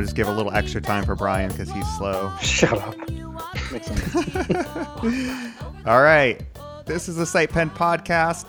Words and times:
I'll 0.00 0.04
just 0.04 0.16
give 0.16 0.28
a 0.28 0.32
little 0.32 0.54
extra 0.54 0.80
time 0.80 1.04
for 1.04 1.14
Brian 1.14 1.50
because 1.50 1.70
he's 1.70 1.86
slow. 1.98 2.32
Shut 2.40 2.72
up. 2.72 2.96
All 5.86 6.00
right. 6.00 6.42
This 6.86 7.06
is 7.06 7.16
the 7.16 7.24
SitePen 7.24 7.74
podcast 7.74 8.46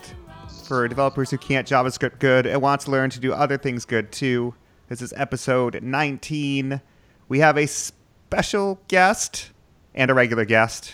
for 0.65 0.87
developers 0.87 1.29
who 1.29 1.37
can't 1.37 1.67
JavaScript 1.67 2.19
good 2.19 2.45
and 2.45 2.61
want 2.61 2.79
to 2.81 2.91
learn 2.91 3.09
to 3.09 3.19
do 3.19 3.33
other 3.33 3.57
things 3.57 3.83
good 3.83 4.13
too. 4.13 4.55
This 4.87 5.01
is 5.01 5.13
episode 5.17 5.83
19. 5.83 6.79
We 7.27 7.39
have 7.39 7.57
a 7.57 7.67
special 7.67 8.79
guest 8.87 9.51
and 9.93 10.09
a 10.09 10.13
regular 10.13 10.45
guest 10.45 10.93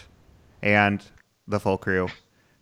and 0.64 1.04
the 1.48 1.60
full 1.60 1.78
crew. 1.78 2.08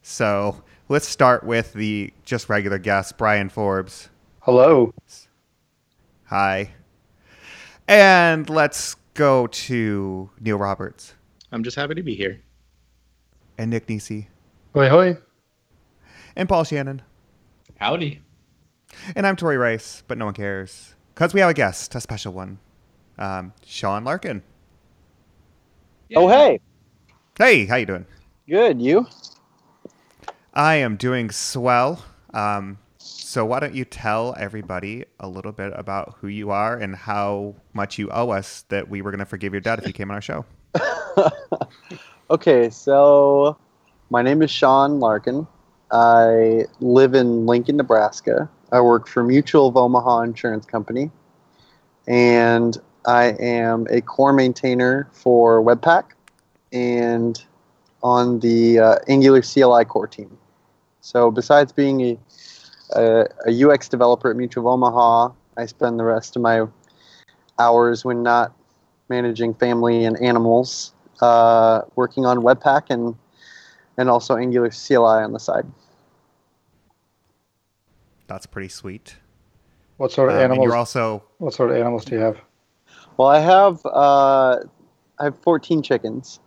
So 0.01 0.61
let's 0.89 1.07
start 1.07 1.45
with 1.45 1.71
the 1.71 2.11
just 2.25 2.49
regular 2.49 2.77
guest, 2.77 3.17
Brian 3.17 3.47
Forbes. 3.47 4.09
Hello. 4.41 4.93
Hi. 6.25 6.71
And 7.87 8.49
let's 8.49 8.95
go 9.13 9.47
to 9.47 10.29
Neil 10.39 10.57
Roberts 10.57 11.13
I'm 11.51 11.63
just 11.63 11.75
happy 11.77 11.95
to 11.95 12.03
be 12.03 12.15
here. 12.15 12.41
and 13.57 13.71
Nick 13.71 13.87
Nisi 13.87 14.27
Hoi 14.73 14.89
hoi. 14.89 15.17
and 16.35 16.49
Paul 16.49 16.63
Shannon. 16.65 17.01
Howdy. 17.79 18.21
And 19.15 19.25
I'm 19.27 19.35
Tori 19.35 19.57
Rice, 19.57 20.03
but 20.07 20.17
no 20.17 20.25
one 20.25 20.33
cares 20.33 20.95
because 21.13 21.33
we 21.33 21.39
have 21.41 21.49
a 21.49 21.53
guest, 21.53 21.95
a 21.95 22.01
special 22.01 22.33
one, 22.33 22.59
um, 23.17 23.53
Sean 23.65 24.03
Larkin. 24.03 24.41
Oh, 26.15 26.27
hey. 26.27 26.59
Hey, 27.37 27.65
how 27.65 27.75
you 27.77 27.85
doing? 27.85 28.05
Good. 28.47 28.81
You? 28.81 29.07
I 30.53 30.75
am 30.75 30.95
doing 30.97 31.29
swell. 31.31 32.03
Um, 32.33 32.77
so 33.35 33.43
why 33.43 33.59
don't 33.59 33.75
you 33.75 33.83
tell 33.83 34.33
everybody 34.39 35.03
a 35.19 35.27
little 35.27 35.51
bit 35.51 35.73
about 35.75 36.15
who 36.21 36.27
you 36.27 36.51
are 36.51 36.77
and 36.77 36.95
how 36.95 37.53
much 37.73 37.97
you 37.97 38.09
owe 38.09 38.29
us 38.29 38.61
that 38.69 38.87
we 38.89 39.01
were 39.01 39.11
going 39.11 39.19
to 39.19 39.25
forgive 39.25 39.51
your 39.51 39.59
debt 39.59 39.77
if 39.77 39.85
you 39.85 39.91
came 39.91 40.09
on 40.09 40.15
our 40.15 40.21
show? 40.21 40.45
Okay, 42.31 42.71
so 42.71 43.55
my 44.09 44.23
name 44.23 44.41
is 44.41 44.49
Sean 44.49 44.99
Larkin. 44.99 45.45
I 45.91 46.63
live 46.79 47.13
in 47.13 47.45
Lincoln, 47.45 47.77
Nebraska. 47.77 48.49
I 48.71 48.81
work 48.81 49.07
for 49.07 49.21
Mutual 49.21 49.67
of 49.67 49.77
Omaha 49.77 50.21
Insurance 50.21 50.65
Company. 50.65 51.11
And 52.07 52.75
I 53.05 53.35
am 53.39 53.85
a 53.91 54.01
core 54.01 54.33
maintainer 54.33 55.07
for 55.11 55.61
Webpack 55.61 56.13
and 56.71 57.39
on 58.01 58.39
the 58.39 58.79
uh, 58.79 58.95
Angular 59.07 59.43
CLI 59.43 59.85
core 59.85 60.07
team. 60.07 60.35
So 61.01 61.29
besides 61.29 61.71
being 61.71 62.01
a, 62.01 62.17
a, 62.95 63.27
a 63.47 63.63
UX 63.69 63.87
developer 63.89 64.29
at 64.29 64.35
Mutual 64.35 64.67
of 64.67 64.73
Omaha, 64.73 65.29
I 65.57 65.65
spend 65.65 65.99
the 65.99 66.03
rest 66.03 66.35
of 66.35 66.41
my 66.41 66.65
hours 67.59 68.03
when 68.03 68.23
not 68.23 68.53
managing 69.09 69.53
family 69.53 70.03
and 70.05 70.19
animals 70.21 70.93
uh, 71.21 71.81
working 71.95 72.25
on 72.25 72.39
Webpack 72.39 72.83
and 72.89 73.15
and 73.97 74.09
also 74.09 74.35
Angular 74.35 74.69
CLI 74.71 75.23
on 75.23 75.31
the 75.31 75.39
side. 75.39 75.65
That's 78.27 78.45
pretty 78.45 78.67
sweet. 78.69 79.15
What 79.97 80.11
sort 80.11 80.29
of 80.29 80.35
Um, 80.35 80.41
animals? 80.41 80.65
you're 80.65 80.75
also 80.75 81.23
what 81.37 81.53
sort 81.53 81.71
of 81.71 81.77
animals 81.77 82.03
do 82.05 82.15
you 82.15 82.21
have? 82.21 82.37
Well, 83.17 83.29
I 83.29 83.39
have 83.39 83.79
uh, 83.85 84.57
I 85.19 85.23
have 85.23 85.37
14 85.39 85.81
chickens 85.81 86.39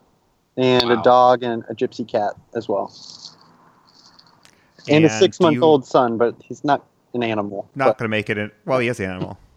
and 0.59 0.91
Wow. 0.91 1.01
a 1.01 1.03
dog 1.03 1.43
and 1.43 1.65
a 1.71 1.75
gypsy 1.75 2.07
cat 2.07 2.35
as 2.55 2.69
well, 2.69 2.93
and, 4.97 5.05
a 5.05 5.11
six 5.11 5.41
month 5.41 5.55
you- 5.57 5.63
old 5.63 5.87
son, 5.87 6.17
but 6.19 6.35
he's 6.43 6.65
not 6.65 6.85
an 7.15 7.23
animal. 7.23 7.69
Not 7.75 7.87
but 7.87 7.99
going 7.99 8.05
to 8.07 8.11
make 8.11 8.29
it 8.31 8.39
in. 8.39 8.51
Well, 8.65 8.79
he 8.79 8.89
is 8.89 8.97
the 8.99 9.07
animal. 9.07 9.39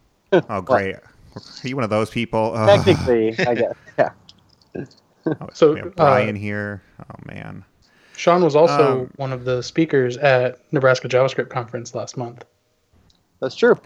Oh, 0.50 0.62
great. 0.62 0.96
Are 0.96 1.68
you 1.68 1.76
one 1.76 1.84
of 1.84 1.90
those 1.90 2.10
people? 2.10 2.54
Technically, 2.66 3.36
I 3.40 3.56
guess. 3.56 3.74
Yeah. 4.00 4.86
Oh, 5.26 5.50
So, 5.54 5.74
we 5.74 5.80
have 5.80 5.88
uh, 5.90 5.92
Brian 5.98 6.36
here. 6.38 6.82
Oh 7.02 7.16
man. 7.26 7.66
Sean 8.16 8.42
was 8.44 8.56
also 8.56 9.02
Um, 9.02 9.12
one 9.18 9.34
of 9.34 9.44
the 9.44 9.62
speakers 9.62 10.16
at 10.18 10.60
Nebraska 10.72 11.10
JavaScript 11.10 11.50
conference 11.50 11.94
last 11.94 12.16
month. 12.16 12.46
That's 13.42 13.56
true. 13.56 13.78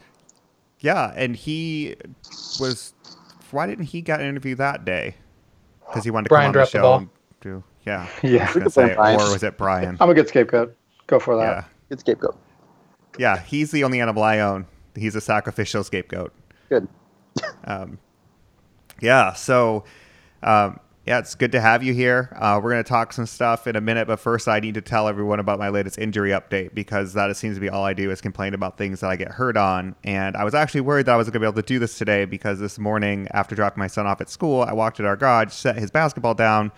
Yeah, 0.81 1.13
and 1.15 1.35
he 1.35 1.95
was. 2.59 2.93
Why 3.51 3.65
didn't 3.65 3.85
he 3.85 4.01
get 4.01 4.19
an 4.21 4.27
interview 4.27 4.53
that 4.55 4.85
day? 4.85 5.15
Because 5.87 6.03
he 6.03 6.11
wanted 6.11 6.25
to 6.25 6.29
Brian 6.29 6.53
come 6.53 6.61
on 6.61 6.65
the 6.65 6.71
dropped 6.71 6.71
the 6.73 6.77
show. 6.77 6.81
ball. 6.83 6.97
and 6.99 7.09
do 7.41 7.63
yeah. 7.85 8.07
Yeah, 8.23 8.43
I 8.43 8.45
was 8.45 8.55
We 8.55 8.59
gonna 8.61 8.65
could 8.65 8.73
blame 8.97 9.19
say, 9.19 9.25
or 9.25 9.31
was 9.33 9.43
it 9.43 9.57
Brian? 9.57 9.97
I'm 9.99 10.09
a 10.09 10.13
good 10.13 10.27
scapegoat. 10.27 10.75
Go 11.07 11.19
for 11.19 11.35
that. 11.37 11.43
yeah, 11.43 11.63
Good 11.89 11.99
scapegoat. 11.99 12.37
yeah. 13.17 13.39
He's 13.39 13.71
the 13.71 13.83
only 13.83 14.01
animal 14.01 14.23
I 14.23 14.39
own. 14.39 14.65
He's 14.95 15.15
a 15.15 15.21
sacrificial 15.21 15.83
scapegoat. 15.83 16.33
Good. 16.69 16.87
Um, 17.65 17.97
yeah. 19.01 19.33
So, 19.33 19.83
um, 20.43 20.79
yeah, 21.05 21.19
it's 21.19 21.35
good 21.35 21.51
to 21.51 21.59
have 21.61 21.83
you 21.83 21.93
here. 21.93 22.35
Uh, 22.39 22.59
we're 22.63 22.71
going 22.71 22.83
to 22.83 22.87
talk 22.87 23.11
some 23.11 23.25
stuff 23.25 23.67
in 23.67 23.75
a 23.75 23.81
minute, 23.81 24.07
but 24.07 24.19
first, 24.19 24.47
I 24.47 24.59
need 24.59 24.75
to 24.75 24.81
tell 24.81 25.07
everyone 25.07 25.39
about 25.39 25.59
my 25.59 25.69
latest 25.69 25.97
injury 25.99 26.29
update 26.31 26.73
because 26.73 27.13
that 27.13 27.35
seems 27.35 27.57
to 27.57 27.61
be 27.61 27.67
all 27.69 27.83
I 27.83 27.93
do 27.93 28.09
is 28.09 28.21
complain 28.21 28.53
about 28.53 28.77
things 28.77 29.01
that 29.01 29.09
I 29.09 29.15
get 29.15 29.29
hurt 29.31 29.57
on. 29.57 29.95
And 30.03 30.37
I 30.37 30.43
was 30.43 30.55
actually 30.55 30.81
worried 30.81 31.07
that 31.07 31.13
I 31.13 31.17
was 31.17 31.25
going 31.27 31.33
to 31.33 31.39
be 31.39 31.45
able 31.45 31.61
to 31.61 31.67
do 31.67 31.77
this 31.79 31.97
today 31.97 32.25
because 32.25 32.59
this 32.59 32.79
morning, 32.79 33.27
after 33.31 33.53
dropping 33.55 33.79
my 33.79 33.87
son 33.87 34.07
off 34.07 34.21
at 34.21 34.29
school, 34.29 34.61
I 34.61 34.73
walked 34.73 34.99
at 34.99 35.05
our 35.05 35.15
garage, 35.17 35.51
set 35.51 35.75
his 35.77 35.91
basketball 35.91 36.35
down, 36.35 36.71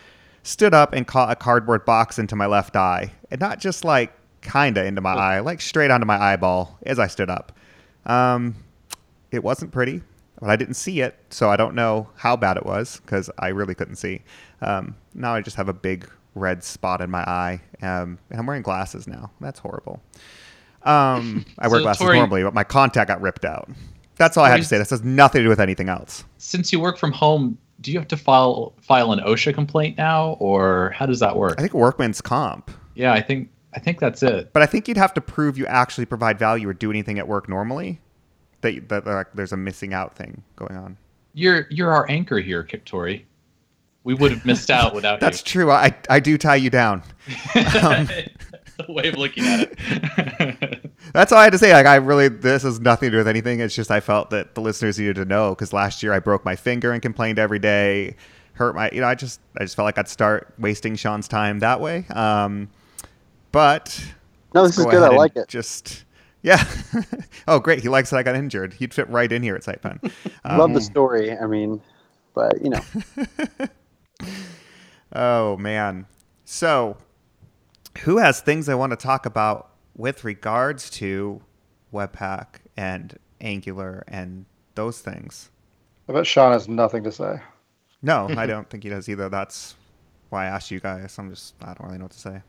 stood 0.43 0.73
up, 0.73 0.93
and 0.93 1.05
caught 1.05 1.31
a 1.31 1.35
cardboard 1.35 1.85
box 1.85 2.17
into 2.17 2.35
my 2.35 2.47
left 2.47 2.75
eye, 2.75 3.11
and 3.29 3.39
not 3.39 3.59
just 3.59 3.85
like 3.85 4.11
kinda 4.41 4.85
into 4.85 5.01
my 5.01 5.13
eye, 5.13 5.39
like 5.39 5.61
straight 5.61 5.91
onto 5.91 6.05
my 6.05 6.17
eyeball 6.21 6.77
as 6.85 6.99
I 6.99 7.07
stood 7.07 7.29
up. 7.29 7.51
Um, 8.05 8.55
it 9.31 9.43
wasn't 9.43 9.71
pretty, 9.71 10.01
but 10.39 10.49
I 10.49 10.55
didn't 10.55 10.75
see 10.75 11.01
it, 11.01 11.17
so 11.29 11.49
I 11.49 11.57
don't 11.57 11.75
know 11.75 12.09
how 12.15 12.35
bad 12.35 12.57
it 12.57 12.65
was 12.65 12.99
because 13.01 13.29
I 13.39 13.49
really 13.49 13.75
couldn't 13.75 13.95
see. 13.97 14.21
Um, 14.61 14.95
now 15.13 15.33
I 15.35 15.41
just 15.41 15.57
have 15.57 15.67
a 15.69 15.73
big 15.73 16.09
red 16.35 16.63
spot 16.63 17.01
in 17.01 17.09
my 17.11 17.21
eye, 17.23 17.61
um, 17.81 18.17
and 18.29 18.39
I'm 18.39 18.45
wearing 18.45 18.61
glasses 18.61 19.07
now. 19.07 19.31
That's 19.41 19.59
horrible. 19.59 20.01
Um, 20.83 21.45
I 21.59 21.67
wear 21.67 21.79
So, 21.79 21.83
glasses 21.83 22.01
Tori- 22.01 22.17
normally, 22.17 22.43
but 22.43 22.53
my 22.53 22.63
contact 22.63 23.07
got 23.09 23.21
ripped 23.21 23.45
out. 23.45 23.69
That's 24.15 24.37
all 24.37 24.45
I 24.45 24.49
had 24.49 24.57
to 24.57 24.63
say. 24.63 24.77
This 24.77 24.89
has 24.89 25.03
nothing 25.03 25.39
to 25.39 25.43
do 25.43 25.49
with 25.49 25.59
anything 25.59 25.89
else. 25.89 26.23
Since 26.37 26.71
you 26.73 26.79
work 26.79 26.97
from 26.97 27.11
home, 27.11 27.57
do 27.81 27.91
you 27.91 27.99
have 27.99 28.07
to 28.07 28.17
file 28.17 28.73
file 28.81 29.11
an 29.11 29.19
OSHA 29.19 29.53
complaint 29.53 29.97
now, 29.97 30.37
or 30.39 30.91
how 30.91 31.05
does 31.05 31.19
that 31.19 31.35
work? 31.35 31.55
I 31.57 31.61
think 31.61 31.73
workman's 31.73 32.21
comp, 32.21 32.71
yeah, 32.95 33.13
I 33.13 33.21
think 33.21 33.49
I 33.77 33.79
think 33.79 33.99
that's 33.99 34.23
it. 34.23 34.51
but 34.53 34.63
I 34.63 34.65
think 34.65 34.87
you'd 34.87 34.97
have 34.97 35.13
to 35.13 35.21
prove 35.21 35.55
you 35.55 35.67
actually 35.67 36.05
provide 36.05 36.39
value 36.39 36.67
or 36.67 36.73
do 36.73 36.89
anything 36.89 37.19
at 37.19 37.27
work 37.27 37.47
normally. 37.47 38.01
That, 38.61 38.89
that 38.89 39.05
like, 39.05 39.27
there's 39.35 39.53
a 39.53 39.57
missing 39.57 39.93
out 39.93 40.15
thing 40.15 40.41
going 40.55 40.75
on. 40.75 40.97
You're 41.33 41.67
you're 41.69 41.91
our 41.91 42.09
anchor 42.09 42.39
here, 42.39 42.63
Kip 42.63 42.85
Tori. 42.85 43.27
We 44.03 44.15
would 44.15 44.31
have 44.31 44.45
missed 44.47 44.71
out 44.71 44.95
without 44.95 45.13
you. 45.15 45.19
That's 45.19 45.43
true. 45.43 45.69
I, 45.69 45.95
I 46.09 46.19
do 46.19 46.39
tie 46.39 46.55
you 46.55 46.71
down. 46.71 47.03
the 47.53 48.85
way 48.89 49.09
of 49.09 49.15
looking 49.15 49.45
at 49.45 49.69
it. 49.71 50.91
That's 51.13 51.31
all 51.31 51.37
I 51.37 51.43
had 51.43 51.53
to 51.53 51.59
say. 51.59 51.71
Like, 51.71 51.85
I 51.85 51.97
really, 51.97 52.29
this 52.29 52.63
has 52.63 52.79
nothing 52.79 53.07
to 53.07 53.11
do 53.11 53.17
with 53.17 53.27
anything. 53.27 53.59
It's 53.59 53.75
just 53.75 53.91
I 53.91 53.99
felt 53.99 54.31
that 54.31 54.55
the 54.55 54.61
listeners 54.61 54.97
needed 54.97 55.17
to 55.17 55.25
know 55.25 55.51
because 55.51 55.71
last 55.71 56.01
year 56.01 56.13
I 56.13 56.19
broke 56.19 56.43
my 56.43 56.55
finger 56.55 56.91
and 56.91 57.01
complained 57.01 57.37
every 57.37 57.59
day, 57.59 58.15
hurt 58.53 58.73
my, 58.73 58.89
you 58.91 59.01
know, 59.01 59.07
I 59.07 59.13
just, 59.13 59.39
I 59.57 59.63
just 59.63 59.75
felt 59.75 59.85
like 59.85 59.99
I'd 59.99 60.07
start 60.07 60.53
wasting 60.57 60.95
Sean's 60.95 61.27
time 61.27 61.59
that 61.59 61.79
way. 61.79 62.05
Um, 62.09 62.69
but 63.51 64.13
No, 64.53 64.65
this 64.65 64.77
is 64.77 64.85
go 64.85 64.91
good. 64.91 65.03
I 65.03 65.15
like 65.15 65.35
it. 65.35 65.47
Just, 65.47 66.05
yeah. 66.41 66.63
oh, 67.47 67.59
great. 67.59 67.81
He 67.81 67.89
likes 67.89 68.09
that 68.11 68.17
I 68.17 68.23
got 68.23 68.35
injured. 68.35 68.73
He'd 68.73 68.93
fit 68.93 69.09
right 69.09 69.31
in 69.31 69.43
here 69.43 69.55
at 69.55 69.63
SitePen. 69.63 70.11
Um, 70.43 70.57
Love 70.57 70.73
the 70.73 70.81
story. 70.81 71.37
I 71.37 71.47
mean, 71.47 71.81
but 72.33 72.61
you 72.61 72.69
know, 72.69 72.81
Oh 75.13 75.57
man. 75.57 76.05
So, 76.45 76.97
who 77.99 78.17
has 78.17 78.41
things 78.41 78.69
I 78.69 78.75
want 78.75 78.91
to 78.91 78.97
talk 78.97 79.25
about 79.25 79.71
with 79.95 80.23
regards 80.23 80.89
to 80.91 81.41
Webpack 81.93 82.59
and 82.75 83.17
Angular 83.41 84.03
and 84.07 84.45
those 84.75 84.99
things? 84.99 85.49
I 86.07 86.13
bet 86.13 86.27
Sean 86.27 86.53
has 86.53 86.67
nothing 86.69 87.03
to 87.03 87.11
say. 87.11 87.41
No, 88.01 88.29
I 88.37 88.45
don't 88.45 88.69
think 88.69 88.83
he 88.83 88.89
does 88.89 89.09
either. 89.09 89.27
That's 89.27 89.75
why 90.29 90.43
I 90.43 90.47
asked 90.49 90.71
you 90.71 90.79
guys. 90.79 91.17
I'm 91.17 91.29
just 91.29 91.55
I 91.61 91.73
don't 91.73 91.81
really 91.81 91.97
know 91.97 92.05
what 92.05 92.11
to 92.11 92.19
say. 92.19 92.41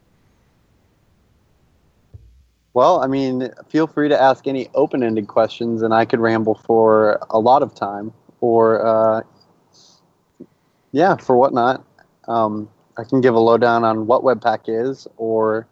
Well, 2.78 3.02
I 3.02 3.08
mean, 3.08 3.50
feel 3.69 3.88
free 3.88 4.08
to 4.08 4.16
ask 4.16 4.46
any 4.46 4.69
open-ended 4.72 5.26
questions, 5.26 5.82
and 5.82 5.92
I 5.92 6.04
could 6.04 6.20
ramble 6.20 6.54
for 6.54 7.19
a 7.28 7.40
lot 7.40 7.64
of 7.64 7.75
time, 7.75 8.12
or 8.40 8.86
uh, 8.86 9.22
yeah, 10.92 11.16
for 11.16 11.36
whatnot. 11.36 11.84
Um, 12.28 12.70
I 12.96 13.02
can 13.02 13.20
give 13.20 13.34
a 13.34 13.40
lowdown 13.40 13.82
on 13.82 14.06
what 14.06 14.22
Webpack 14.22 14.66
is, 14.69 15.08
or 15.16 15.66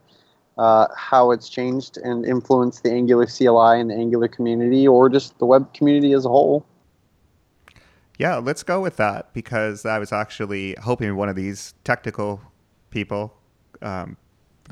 uh, 0.59 0.89
how 0.97 1.31
it's 1.31 1.49
changed 1.49 1.97
and 1.97 2.27
influenced 2.27 2.83
the 2.83 2.91
Angular 2.91 3.27
CLI 3.27 3.79
and 3.79 3.89
the 3.89 3.95
Angular 3.95 4.27
community, 4.27 4.89
or 4.89 5.09
just 5.09 5.39
the 5.39 5.47
web 5.47 5.73
community 5.75 6.13
as 6.13 6.25
a 6.25 6.29
whole. 6.29 6.67
Yeah, 8.19 8.39
let's 8.39 8.65
go 8.65 8.81
with 8.81 8.97
that 8.97 9.33
because 9.33 9.87
I 9.87 10.01
was 10.01 10.11
actually 10.11 10.75
hoping 10.83 11.15
one 11.15 11.29
of 11.29 11.37
these 11.37 11.75
technical 11.85 12.41
people 12.91 13.33
um, 13.81 14.17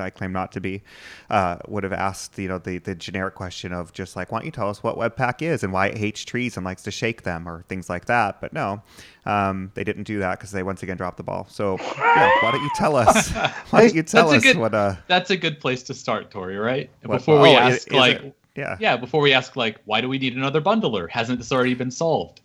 I 0.01 0.11
claim 0.11 0.33
not 0.33 0.53
to 0.53 0.61
be, 0.61 0.83
uh, 1.31 1.59
would 1.69 1.85
have 1.85 1.93
asked 1.93 2.39
you 2.39 2.49
know 2.49 2.59
the 2.59 2.79
the 2.79 2.95
generic 2.95 3.35
question 3.35 3.73
of 3.73 3.93
just 3.93 4.17
like, 4.17 4.33
why 4.33 4.39
don't 4.39 4.47
you 4.47 4.53
tell 4.53 4.69
us 4.69 4.83
what 4.83 4.97
Webpack 4.97 5.43
is 5.43 5.63
and 5.63 5.73
why 5.73 5.87
it 5.89 5.99
hates 5.99 6.25
trees 6.25 6.57
and 6.57 6.65
likes 6.65 6.83
to 6.83 6.91
shake 6.91 7.23
them 7.23 7.49
or 7.49 7.63
things 7.69 7.89
like 7.89 8.07
that. 8.07 8.41
But 8.41 8.53
no, 8.53 8.83
um, 9.27 9.71
they 9.75 9.85
didn't 9.85 10.05
do 10.05 10.19
that 10.21 10.39
because 10.39 10.51
they 10.53 10.63
once 10.63 10.83
again 10.83 10.97
dropped 10.97 11.17
the 11.17 11.23
ball. 11.23 11.47
So 11.51 11.77
yeah, 11.81 12.31
why 12.41 12.51
don't 12.53 12.63
you 12.63 12.71
tell 12.77 12.97
us? 12.97 13.31
Why 13.71 13.81
don't 13.83 13.95
you 13.95 14.03
tell 14.03 14.31
us 14.31 14.43
good- 14.43 14.57
what 14.57 14.75
uh 14.75 14.97
That's 15.09 15.31
a 15.31 15.37
good 15.37 15.61
place 15.61 15.83
to 15.85 15.95
start, 15.95 16.31
Tori. 16.31 16.57
Right 16.57 16.91
what- 17.05 17.19
before 17.19 17.41
we 17.41 17.51
oh, 17.51 17.57
ask 17.59 17.79
is- 17.79 17.87
is 17.87 17.93
like. 17.93 18.17
it? 18.23 18.37
yeah. 18.57 18.77
Yeah, 18.81 18.97
before 18.97 19.21
we 19.21 19.33
ask 19.33 19.57
like, 19.57 19.81
why 19.85 20.01
do 20.01 20.09
we 20.09 20.19
need 20.19 20.37
another 20.37 20.61
bundler? 20.61 21.09
Hasn't 21.11 21.39
this 21.39 21.51
already 21.51 21.75
been 21.75 21.91
solved? 21.91 22.41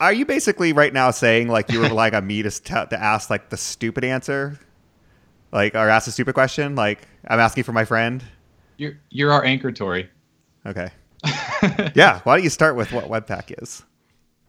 Are 0.00 0.12
you 0.12 0.26
basically 0.26 0.72
right 0.72 0.92
now 0.92 1.10
saying 1.12 1.48
like 1.48 1.70
you 1.70 1.78
were 1.80 1.86
relying 1.88 2.14
on 2.14 2.26
me 2.26 2.42
to, 2.42 2.50
t- 2.50 2.74
to 2.74 2.98
ask 3.00 3.30
like 3.30 3.48
the 3.48 3.56
stupid 3.56 4.04
answer, 4.04 4.58
like 5.52 5.74
or 5.74 5.88
ask 5.88 6.08
a 6.08 6.10
stupid 6.10 6.34
question? 6.34 6.74
Like 6.74 7.06
I'm 7.26 7.40
asking 7.40 7.64
for 7.64 7.72
my 7.72 7.84
friend. 7.84 8.22
You're 8.76 8.98
you're 9.10 9.32
our 9.32 9.44
anchor, 9.44 9.70
Tori. 9.72 10.08
Okay. 10.66 10.90
yeah. 11.94 12.20
Why 12.20 12.36
don't 12.36 12.44
you 12.44 12.50
start 12.50 12.76
with 12.76 12.92
what 12.92 13.04
Webpack 13.04 13.62
is? 13.62 13.84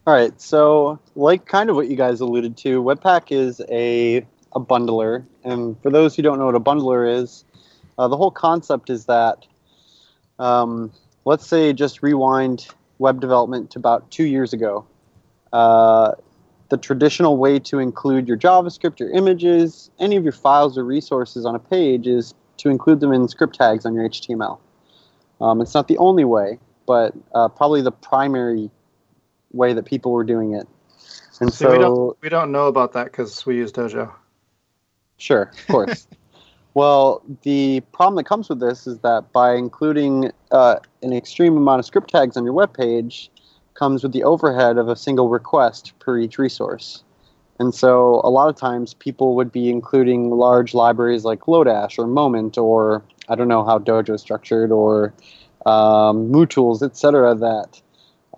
All 0.06 0.14
right, 0.14 0.40
so 0.42 1.00
like 1.16 1.46
kind 1.46 1.70
of 1.70 1.78
what 1.78 1.88
you 1.88 1.96
guys 1.96 2.20
alluded 2.20 2.58
to, 2.58 2.84
Webpack 2.84 3.32
is 3.32 3.62
a 3.70 4.26
a 4.52 4.60
bundler, 4.60 5.26
and 5.46 5.82
for 5.82 5.90
those 5.90 6.14
who 6.16 6.22
don't 6.22 6.38
know 6.40 6.46
what 6.46 6.56
a 6.56 6.60
bundler 6.60 7.22
is, 7.22 7.46
uh, 7.98 8.10
the 8.10 8.18
whole 8.18 8.30
concept 8.30 8.90
is 8.90 9.06
that, 9.06 9.46
um, 10.40 10.92
let's 11.24 11.48
say, 11.48 11.72
just 11.72 12.04
rewind 12.04 12.68
web 13.00 13.22
development 13.22 13.72
to 13.72 13.80
about 13.80 14.12
two 14.12 14.26
years 14.26 14.52
ago. 14.52 14.86
Uh, 15.54 16.12
the 16.74 16.78
traditional 16.78 17.38
way 17.38 17.60
to 17.60 17.78
include 17.78 18.28
your 18.28 18.36
JavaScript, 18.36 19.00
your 19.00 19.12
images, 19.12 19.92
any 20.00 20.16
of 20.16 20.24
your 20.24 20.34
files 20.34 20.76
or 20.76 20.84
resources 20.84 21.46
on 21.46 21.54
a 21.54 21.60
page 21.60 22.08
is 22.08 22.34
to 22.58 22.70
include 22.70 23.00
them 23.00 23.14
in 23.14 23.28
script 23.28 23.56
tags 23.56 23.86
on 23.86 23.94
your 23.94 24.10
HTML. 24.10 24.58
Um, 25.40 25.62
it's 25.62 25.76
not 25.76 25.88
the 25.88 26.00
only 26.00 26.26
way, 26.26 26.58
but 26.88 27.14
uh, 27.36 27.48
probably 27.48 27.84
the 27.84 27.92
primary 27.92 28.72
way 29.52 29.74
that 29.74 29.86
people 29.86 30.14
were 30.14 30.24
doing 30.24 30.56
it. 30.56 30.68
And 31.40 31.54
See, 31.54 31.68
we 31.68 31.76
so, 31.76 31.78
don't 31.78 32.18
we 32.22 32.30
don't 32.30 32.52
know 32.52 32.66
about 32.66 32.94
that 32.94 33.06
because 33.06 33.46
we 33.46 33.58
use 33.58 33.72
Dojo. 33.72 34.12
sure, 35.18 35.52
of 35.54 35.68
course. 35.68 36.08
well, 36.74 37.22
the 37.44 37.82
problem 37.92 38.16
that 38.16 38.24
comes 38.24 38.50
with 38.50 38.60
this 38.60 38.88
is 38.88 38.98
that 39.00 39.32
by 39.32 39.54
including 39.54 40.32
uh, 40.50 40.78
an 41.04 41.14
extreme 41.14 41.56
amount 41.56 41.82
of 41.82 41.86
script 41.86 42.10
tags 42.10 42.36
on 42.36 42.44
your 42.44 42.54
web 42.54 42.74
page 42.76 43.30
comes 43.84 44.02
with 44.02 44.14
the 44.14 44.24
overhead 44.24 44.78
of 44.78 44.88
a 44.88 44.96
single 44.96 45.28
request 45.28 45.92
per 46.00 46.18
each 46.18 46.38
resource. 46.38 47.04
And 47.60 47.76
so, 47.76 48.22
a 48.24 48.30
lot 48.30 48.48
of 48.48 48.56
times, 48.56 48.94
people 48.94 49.36
would 49.36 49.52
be 49.52 49.70
including 49.70 50.30
large 50.32 50.74
libraries 50.74 51.26
like 51.26 51.42
Lodash 51.42 52.00
or 52.00 52.08
Moment 52.08 52.58
or 52.58 53.04
I 53.28 53.36
don't 53.36 53.50
know 53.50 53.66
how 53.66 53.80
Dojo 53.80 54.16
is 54.16 54.22
structured 54.22 54.72
or 54.72 55.14
um, 55.66 56.32
MooTools, 56.32 56.82
etc. 56.82 57.36
That 57.36 57.82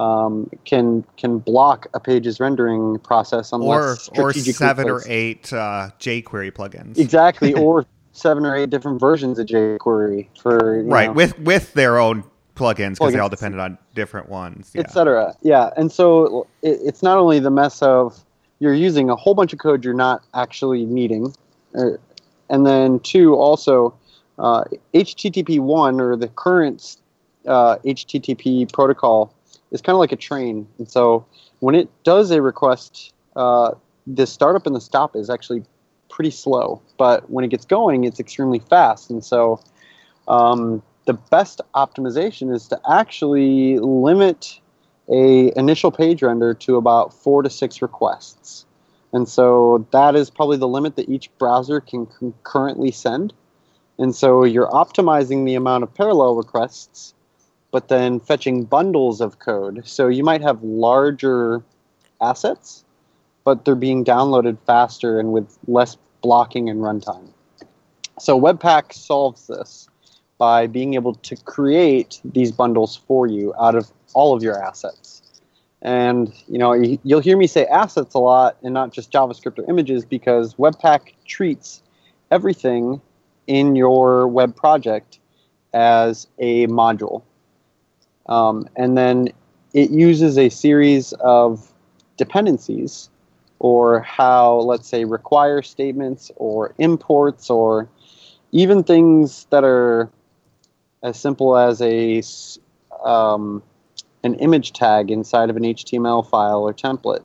um, 0.04 0.50
can 0.66 1.06
can 1.16 1.38
block 1.38 1.88
a 1.94 2.00
page's 2.00 2.40
rendering 2.40 2.98
process 3.00 3.54
Or 3.54 3.60
unless 3.62 4.10
or 4.10 4.34
strategically 4.34 4.54
seven 4.54 4.90
or 4.90 5.04
eight 5.06 5.54
uh, 5.54 5.92
jQuery 6.00 6.52
plugins. 6.52 6.98
Exactly, 6.98 7.54
or 7.64 7.86
seven 8.14 8.46
or 8.48 8.56
eight 8.56 8.72
different 8.72 9.00
versions 9.00 9.38
of 9.38 9.46
jQuery 9.46 10.28
for 10.42 10.82
you 10.82 10.84
Right. 10.90 11.08
know, 11.08 11.14
With 11.14 11.38
with 11.40 11.74
their 11.74 12.00
own 12.00 12.24
plugins 12.56 12.94
because 12.94 13.14
they 13.14 13.20
all 13.20 13.30
depended 13.30 13.60
on 13.60 13.78
different 13.94 14.30
ones. 14.30 14.72
Yeah. 14.74 14.82
etc. 14.82 15.36
Yeah, 15.42 15.70
and 15.78 15.92
so 15.92 16.48
it, 16.62 16.80
it's 16.84 17.04
not 17.04 17.18
only 17.18 17.40
the 17.40 17.52
mess 17.52 17.82
of 17.82 18.24
you're 18.60 18.74
using 18.74 19.10
a 19.10 19.16
whole 19.16 19.34
bunch 19.34 19.54
of 19.54 19.60
code 19.60 19.84
you're 19.84 19.94
not 19.94 20.24
actually 20.34 20.86
needing, 20.86 21.34
uh, 21.78 21.92
and 22.50 22.66
then 22.66 23.00
two 23.00 23.36
also 23.36 23.94
uh, 24.40 24.64
HTTP 24.94 25.60
one 25.60 26.00
or 26.00 26.16
the 26.16 26.30
current 26.30 26.98
uh, 27.46 27.78
HTTP 27.86 28.72
protocol 28.72 29.34
is 29.72 29.82
kind 29.82 29.96
of 29.96 30.00
like 30.00 30.12
a 30.12 30.18
train, 30.18 30.68
and 30.78 30.90
so 30.90 31.26
when 31.60 31.76
it 31.76 31.90
does 32.04 32.32
a 32.32 32.42
request, 32.42 33.14
uh, 33.36 33.72
the 34.08 34.26
startup 34.26 34.66
and 34.66 34.76
the 34.76 34.82
stop 34.82 35.16
is 35.16 35.30
actually 35.30 35.64
pretty 36.10 36.32
slow, 36.32 36.82
but 36.98 37.30
when 37.30 37.44
it 37.44 37.50
gets 37.50 37.66
going, 37.66 38.06
it's 38.06 38.20
extremely 38.20 38.60
fast, 38.60 39.10
and 39.10 39.24
so. 39.24 39.60
Um, 40.28 40.82
the 41.06 41.14
best 41.14 41.62
optimization 41.76 42.54
is 42.54 42.68
to 42.68 42.80
actually 42.90 43.80
limit 43.80 44.60
a 45.10 45.52
initial 45.58 45.92
page 45.92 46.24
render 46.24 46.54
to 46.54 46.78
about 46.78 47.14
four 47.14 47.44
to 47.44 47.50
six 47.50 47.82
requests. 47.82 48.66
And 49.14 49.30
so 49.30 49.88
that 49.92 50.16
is 50.16 50.30
probably 50.30 50.58
the 50.58 50.68
limit 50.68 50.96
that 50.96 51.08
each 51.08 51.30
browser 51.38 51.80
can 51.80 52.06
concurrently 52.08 52.92
send. 52.92 53.34
And 53.98 54.14
so 54.16 54.44
you're 54.44 54.70
optimizing 54.70 55.46
the 55.46 55.56
amount 55.56 55.84
of 55.84 55.94
parallel 55.94 56.36
requests, 56.36 57.14
but 57.72 57.88
then 57.88 58.20
fetching 58.20 58.66
bundles 58.66 59.22
of 59.22 59.40
code. 59.40 59.88
So 59.88 60.08
you 60.08 60.24
might 60.24 60.42
have 60.42 60.62
larger 60.64 61.64
assets, 62.20 62.84
but 63.44 63.64
they're 63.64 63.76
being 63.76 64.04
downloaded 64.04 64.58
faster 64.66 65.20
and 65.20 65.32
with 65.32 65.58
less 65.68 65.98
blocking 66.22 66.68
and 66.68 66.82
runtime. 66.82 67.30
So 68.20 68.40
Webpack 68.40 68.92
solves 68.92 69.48
this 69.48 69.88
by 70.38 70.68
being 70.68 70.94
able 70.96 71.14
to 71.16 71.36
create 71.36 72.20
these 72.26 72.52
bundles 72.52 72.96
for 73.08 73.28
you 73.28 73.54
out 73.60 73.76
of 73.76 73.92
all 74.14 74.36
of 74.36 74.44
your 74.44 74.62
assets. 74.62 75.22
And 75.82 76.34
you 76.48 76.58
know, 76.58 76.74
you- 76.74 77.00
you'll 77.04 77.20
hear 77.20 77.38
me 77.38 77.48
say 77.48 77.66
assets 77.68 78.14
a 78.16 78.20
lot 78.20 78.58
and 78.64 78.74
not 78.74 78.92
just 78.92 79.12
JavaScript 79.12 79.60
or 79.60 79.70
images 79.70 80.04
because 80.04 80.56
Webpack 80.56 81.14
treats 81.26 81.82
everything 82.32 83.02
in 83.48 83.76
your 83.76 84.28
web 84.28 84.56
project 84.56 85.20
as 85.74 86.28
a 86.40 86.68
module. 86.68 87.22
Um, 88.28 88.68
and 88.76 88.98
then 88.98 89.30
it 89.74 89.92
uses 89.92 90.38
a 90.38 90.50
series 90.50 91.14
of 91.14 91.72
dependencies 92.18 93.10
or 93.60 94.00
how, 94.02 94.56
let's 94.56 94.88
say, 94.88 95.06
require 95.06 95.62
statements 95.62 96.32
or 96.38 96.74
imports 96.78 97.50
or 97.50 97.88
even 98.52 98.84
things 98.84 99.46
that 99.50 99.64
are 99.64 100.10
as 101.06 101.20
simple 101.20 101.56
as 101.56 101.82
a 101.82 102.22
um, 103.08 103.62
an 104.24 104.34
image 104.36 104.74
tag 104.74 105.12
inside 105.12 105.52
of 105.52 105.56
an 105.56 105.64
HTML 105.64 106.28
file 106.28 106.62
or 106.62 106.74
template, 106.74 107.24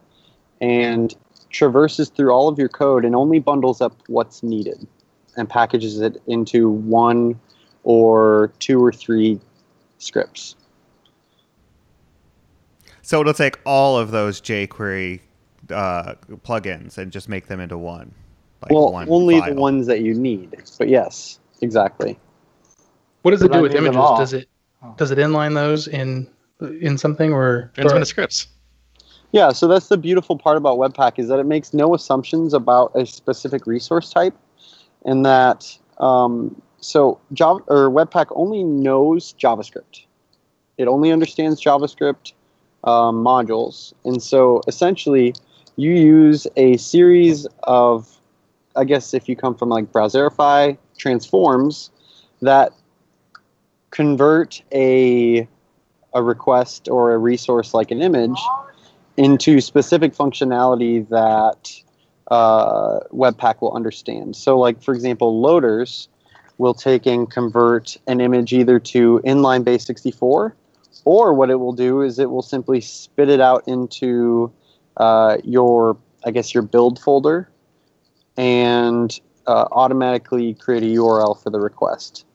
and 0.60 1.16
traverses 1.48 2.10
through 2.10 2.30
all 2.30 2.46
of 2.46 2.58
your 2.58 2.68
code 2.68 3.04
and 3.04 3.16
only 3.16 3.38
bundles 3.38 3.80
up 3.80 3.96
what's 4.06 4.42
needed, 4.42 4.86
and 5.36 5.48
packages 5.48 5.98
it 6.00 6.22
into 6.26 6.68
one 6.68 7.40
or 7.82 8.52
two 8.58 8.84
or 8.84 8.92
three 8.92 9.40
scripts. 9.96 10.56
So 13.00 13.22
it'll 13.22 13.32
take 13.32 13.58
all 13.64 13.96
of 13.96 14.10
those 14.10 14.42
jQuery 14.42 15.20
uh, 15.70 16.14
plugins 16.44 16.98
and 16.98 17.10
just 17.10 17.30
make 17.30 17.46
them 17.46 17.60
into 17.60 17.78
one. 17.78 18.14
Like 18.62 18.72
well, 18.72 18.92
one 18.92 19.08
only 19.08 19.40
file. 19.40 19.54
the 19.54 19.60
ones 19.60 19.86
that 19.86 20.02
you 20.02 20.12
need. 20.12 20.54
But 20.78 20.90
yes, 20.90 21.38
exactly. 21.62 22.18
What 23.22 23.32
does 23.32 23.42
it 23.42 23.52
do 23.52 23.58
I 23.58 23.60
with 23.62 23.74
images? 23.74 23.96
Does 24.18 24.32
it 24.32 24.48
Oh. 24.82 24.94
does 24.96 25.10
it 25.10 25.18
inline 25.18 25.54
those 25.54 25.86
in 25.88 26.26
in 26.80 26.96
something 26.98 27.32
or, 27.32 27.70
Depends 27.74 27.92
or- 27.92 27.94
on 27.96 28.00
the 28.00 28.06
scripts. 28.06 28.46
Yeah, 29.32 29.50
so 29.52 29.68
that's 29.68 29.86
the 29.88 29.96
beautiful 29.96 30.36
part 30.36 30.56
about 30.56 30.76
Webpack 30.78 31.18
is 31.18 31.28
that 31.28 31.38
it 31.38 31.46
makes 31.46 31.72
no 31.72 31.94
assumptions 31.94 32.52
about 32.52 32.90
a 32.96 33.06
specific 33.06 33.64
resource 33.66 34.10
type, 34.12 34.34
and 35.04 35.24
that 35.24 35.78
um, 35.98 36.60
so 36.80 37.20
Java 37.32 37.60
or 37.68 37.90
Webpack 37.90 38.26
only 38.30 38.64
knows 38.64 39.34
JavaScript. 39.34 40.04
It 40.78 40.88
only 40.88 41.12
understands 41.12 41.62
JavaScript 41.62 42.32
um, 42.84 43.24
modules, 43.24 43.92
and 44.04 44.20
so 44.22 44.62
essentially, 44.66 45.34
you 45.76 45.92
use 45.92 46.46
a 46.56 46.76
series 46.78 47.46
of, 47.64 48.08
I 48.74 48.84
guess, 48.84 49.14
if 49.14 49.28
you 49.28 49.36
come 49.36 49.54
from 49.54 49.68
like 49.68 49.92
Browserify 49.92 50.76
transforms 50.98 51.90
that 52.42 52.72
convert 53.90 54.62
a 54.72 55.46
a 56.12 56.22
request 56.22 56.88
or 56.88 57.12
a 57.12 57.18
resource 57.18 57.72
like 57.72 57.90
an 57.90 58.02
image 58.02 58.38
into 59.16 59.60
specific 59.60 60.14
functionality 60.14 61.08
that 61.08 61.70
uh, 62.30 63.00
Webpack 63.12 63.60
will 63.60 63.72
understand. 63.72 64.36
So, 64.36 64.58
like 64.58 64.82
for 64.82 64.94
example, 64.94 65.40
loaders 65.40 66.08
will 66.58 66.74
take 66.74 67.06
and 67.06 67.30
convert 67.30 67.96
an 68.06 68.20
image 68.20 68.52
either 68.52 68.78
to 68.78 69.20
inline 69.24 69.64
base 69.64 69.84
64, 69.86 70.54
or 71.04 71.34
what 71.34 71.50
it 71.50 71.56
will 71.56 71.72
do 71.72 72.02
is 72.02 72.18
it 72.18 72.30
will 72.30 72.42
simply 72.42 72.80
spit 72.80 73.28
it 73.28 73.40
out 73.40 73.66
into 73.66 74.52
uh, 74.96 75.38
your, 75.42 75.96
I 76.24 76.30
guess, 76.30 76.52
your 76.52 76.62
build 76.62 76.98
folder, 76.98 77.50
and 78.36 79.18
uh, 79.46 79.66
automatically 79.72 80.54
create 80.54 80.82
a 80.82 80.86
URL 80.86 81.42
for 81.42 81.50
the 81.50 81.60
request. 81.60 82.26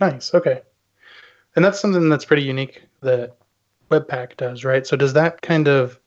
Nice. 0.00 0.34
Okay. 0.34 0.62
And 1.56 1.64
that's 1.64 1.80
something 1.80 2.08
that's 2.08 2.24
pretty 2.24 2.42
unique 2.42 2.82
that 3.02 3.36
Webpack 3.90 4.36
does, 4.36 4.64
right? 4.64 4.86
So 4.86 4.96
does 4.96 5.12
that 5.14 5.42
kind 5.42 5.66
of, 5.66 5.98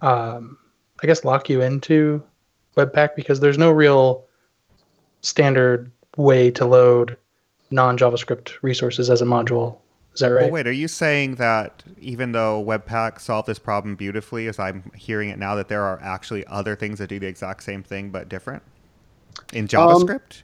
um, 0.00 0.58
I 1.02 1.06
guess, 1.06 1.24
lock 1.24 1.48
you 1.48 1.62
into 1.62 2.22
Webpack 2.76 3.16
because 3.16 3.40
there's 3.40 3.58
no 3.58 3.70
real 3.70 4.26
standard 5.22 5.90
way 6.16 6.50
to 6.52 6.64
load 6.66 7.16
non 7.70 7.96
JavaScript 7.96 8.52
resources 8.62 9.10
as 9.10 9.22
a 9.22 9.24
module. 9.24 9.78
Is 10.14 10.20
that 10.20 10.28
right? 10.28 10.42
Well, 10.42 10.50
wait, 10.50 10.66
are 10.66 10.72
you 10.72 10.88
saying 10.88 11.36
that 11.36 11.84
even 12.00 12.32
though 12.32 12.62
Webpack 12.64 13.20
solved 13.20 13.46
this 13.46 13.58
problem 13.58 13.94
beautifully, 13.94 14.48
as 14.48 14.58
I'm 14.58 14.90
hearing 14.94 15.28
it 15.28 15.38
now, 15.38 15.54
that 15.54 15.68
there 15.68 15.84
are 15.84 16.00
actually 16.02 16.44
other 16.46 16.74
things 16.74 16.98
that 16.98 17.08
do 17.08 17.18
the 17.18 17.28
exact 17.28 17.62
same 17.62 17.82
thing 17.82 18.10
but 18.10 18.28
different 18.28 18.62
in 19.52 19.68
JavaScript? 19.68 20.42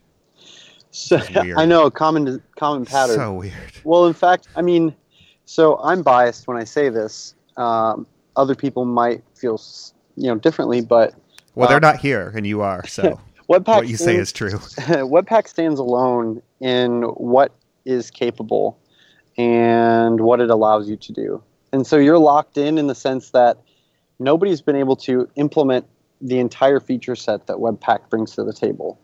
So. 0.96 1.18
I 1.56 1.66
know 1.66 1.90
common 1.90 2.42
common 2.56 2.86
pattern. 2.86 3.16
so 3.16 3.34
weird. 3.34 3.52
Well, 3.84 4.06
in 4.06 4.14
fact, 4.14 4.48
I 4.56 4.62
mean, 4.62 4.94
so 5.44 5.78
I'm 5.82 6.02
biased 6.02 6.48
when 6.48 6.56
I 6.56 6.64
say 6.64 6.88
this. 6.88 7.34
Um, 7.56 8.06
other 8.36 8.54
people 8.54 8.84
might 8.84 9.22
feel, 9.34 9.60
you 10.16 10.28
know, 10.28 10.36
differently, 10.36 10.80
but 10.80 11.14
Well, 11.54 11.68
they're 11.68 11.76
Uh, 11.76 11.80
not 11.80 11.98
here, 11.98 12.32
and 12.34 12.46
you 12.46 12.62
are. 12.62 12.86
So 12.86 13.20
Webpack 13.50 13.76
what 13.76 13.88
you 13.88 13.96
say 13.96 14.16
is 14.16 14.32
true. 14.32 14.50
Webpack 14.50 15.48
stands 15.48 15.78
alone 15.78 16.42
in 16.60 17.02
what 17.02 17.52
is 17.84 18.10
capable 18.10 18.78
and 19.36 20.20
what 20.20 20.40
it 20.40 20.50
allows 20.50 20.88
you 20.88 20.96
to 20.96 21.12
do. 21.12 21.42
And 21.72 21.86
so 21.86 21.96
you're 21.98 22.18
locked 22.18 22.56
in 22.56 22.78
in 22.78 22.86
the 22.86 22.94
sense 22.94 23.30
that 23.30 23.58
nobody's 24.18 24.62
been 24.62 24.76
able 24.76 24.96
to 24.96 25.28
implement 25.36 25.86
the 26.22 26.38
entire 26.38 26.80
feature 26.80 27.14
set 27.14 27.46
that 27.48 27.58
Webpack 27.58 28.08
brings 28.08 28.34
to 28.36 28.44
the 28.44 28.52
table. 28.54 28.98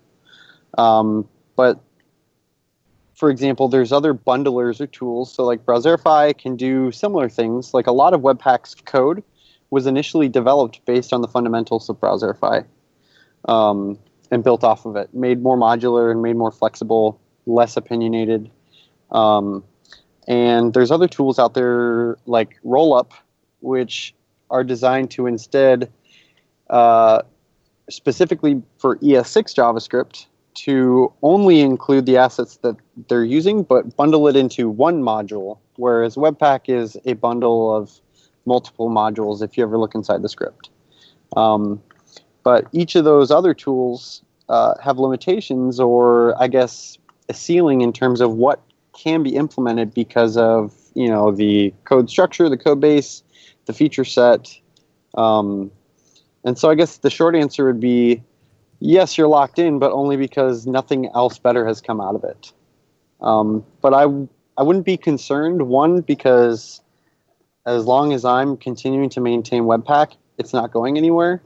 Um, 0.79 1.29
but 1.57 1.81
for 3.15 3.31
example, 3.31 3.69
there's 3.69 3.93
other 3.93 4.15
bundlers 4.15 4.81
or 4.81 4.87
tools. 4.87 5.33
So 5.33 5.45
like 5.45 5.65
Browserify 5.65 6.37
can 6.37 6.57
do 6.57 6.91
similar 6.91 7.29
things. 7.29 7.73
Like 7.73 7.87
a 7.87 7.93
lot 7.93 8.15
of 8.15 8.21
Webpack's 8.21 8.75
code 8.75 9.23
was 9.71 9.87
initially 9.87 10.29
developed 10.29 10.85
based 10.87 11.13
on 11.13 11.23
the 11.23 11.29
fundamentals 11.29 11.89
of 11.89 12.01
Browserify. 12.01 12.65
Um, 13.49 13.99
and 14.33 14.43
built 14.43 14.65
off 14.65 14.87
of 14.87 14.97
it, 14.97 15.13
made 15.13 15.43
more 15.43 15.59
modular 15.59 16.11
and 16.11 16.23
made 16.23 16.37
more 16.37 16.51
flexible, 16.51 17.21
less 17.47 17.77
opinionated. 17.77 18.51
Um, 19.11 19.63
and 20.27 20.73
there's 20.73 20.91
other 20.91 21.07
tools 21.07 21.39
out 21.39 21.53
there 21.53 22.17
like 22.25 22.59
Rollup, 22.65 23.13
which 23.61 24.15
are 24.51 24.65
designed 24.65 25.11
to 25.13 25.27
instead, 25.27 25.93
uh, 26.71 27.23
specifically 27.91 28.63
for 28.79 28.97
ES6 28.97 29.55
JavaScript, 29.55 30.27
to 30.55 31.13
only 31.23 31.61
include 31.61 32.07
the 32.07 32.17
assets 32.17 32.59
that 32.59 32.77
they're 33.09 33.25
using, 33.25 33.63
but 33.63 33.97
bundle 33.97 34.29
it 34.29 34.37
into 34.37 34.69
one 34.69 35.03
module. 35.03 35.59
Whereas 35.77 36.17
Webpack 36.17 36.69
is 36.69 36.97
a 37.05 37.15
bundle 37.15 37.75
of 37.75 38.01
multiple 38.45 38.91
modules 38.91 39.43
if 39.43 39.57
you 39.57 39.63
ever 39.63 39.79
look 39.79 39.95
inside 39.95 40.23
the 40.23 40.29
script. 40.29 40.71
Um, 41.37 41.83
but 42.43 42.67
each 42.73 42.95
of 42.97 43.05
those 43.05 43.31
other 43.31 43.55
tools 43.55 44.23
uh, 44.49 44.75
have 44.83 44.99
limitations 44.99 45.81
or 45.81 46.41
i 46.41 46.49
guess 46.49 46.99
a 47.29 47.35
ceiling 47.35 47.81
in 47.81 47.93
terms 47.93 48.21
of 48.21 48.35
what 48.35 48.61
can 48.93 49.23
be 49.23 49.37
implemented 49.37 49.95
because 49.95 50.37
of 50.37 50.75
you 50.95 51.09
know 51.09 51.31
the 51.31 51.73
code 51.85 52.11
structure 52.11 52.49
the 52.49 52.57
code 52.57 52.81
base 52.81 53.23
the 53.67 53.73
feature 53.73 54.05
set 54.05 54.55
um, 55.15 55.71
and 56.45 56.59
so 56.59 56.69
i 56.69 56.75
guess 56.75 56.99
the 56.99 57.11
short 57.11 57.35
answer 57.35 57.65
would 57.65 57.81
be 57.81 58.23
yes 58.83 59.17
you're 59.17 59.29
locked 59.29 59.59
in 59.59 59.79
but 59.79 59.93
only 59.93 60.17
because 60.17 60.67
nothing 60.67 61.09
else 61.15 61.39
better 61.39 61.67
has 61.67 61.81
come 61.81 62.01
out 62.01 62.15
of 62.15 62.25
it 62.25 62.53
um, 63.21 63.65
but 63.81 63.95
I, 63.95 64.03
I 64.59 64.63
wouldn't 64.63 64.85
be 64.85 64.97
concerned 64.97 65.63
one 65.63 66.01
because 66.01 66.81
as 67.65 67.85
long 67.85 68.13
as 68.13 68.25
i'm 68.25 68.57
continuing 68.57 69.09
to 69.11 69.21
maintain 69.21 69.65
webpack 69.65 70.17
it's 70.39 70.53
not 70.53 70.73
going 70.73 70.97
anywhere 70.99 71.43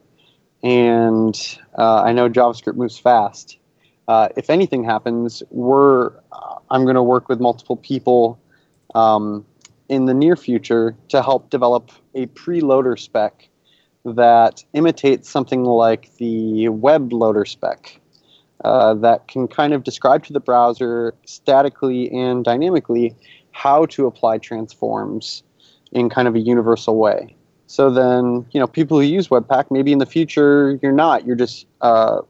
and 0.62 1.58
uh, 1.78 2.02
I 2.02 2.12
know 2.12 2.28
JavaScript 2.28 2.76
moves 2.76 2.98
fast. 2.98 3.58
Uh, 4.08 4.28
if 4.36 4.50
anything 4.50 4.84
happens, 4.84 5.42
we're 5.50 6.08
uh, 6.32 6.56
I'm 6.70 6.84
going 6.84 6.96
to 6.96 7.02
work 7.02 7.28
with 7.28 7.40
multiple 7.40 7.76
people 7.76 8.40
um, 8.94 9.44
in 9.88 10.06
the 10.06 10.14
near 10.14 10.36
future 10.36 10.96
to 11.08 11.22
help 11.22 11.50
develop 11.50 11.90
a 12.14 12.26
preloader 12.26 12.98
spec 12.98 13.48
that 14.14 14.64
imitates 14.72 15.28
something 15.28 15.64
like 15.64 16.14
the 16.16 16.68
web 16.68 17.12
loader 17.12 17.44
spec 17.44 18.00
uh, 18.64 18.94
that 18.94 19.28
can 19.28 19.48
kind 19.48 19.72
of 19.72 19.82
describe 19.82 20.24
to 20.24 20.32
the 20.32 20.40
browser 20.40 21.14
statically 21.26 22.10
and 22.12 22.44
dynamically 22.44 23.14
how 23.50 23.86
to 23.86 24.06
apply 24.06 24.38
transforms 24.38 25.42
in 25.92 26.08
kind 26.08 26.28
of 26.28 26.34
a 26.34 26.38
universal 26.38 26.96
way. 26.96 27.34
So 27.66 27.90
then, 27.90 28.46
you 28.52 28.60
know, 28.60 28.66
people 28.66 28.98
who 28.98 29.04
use 29.04 29.28
Webpack, 29.28 29.66
maybe 29.70 29.92
in 29.92 29.98
the 29.98 30.06
future 30.06 30.78
you're 30.82 30.92
not. 30.92 31.26
You're 31.26 31.36
just 31.36 31.66
uh, 31.80 32.20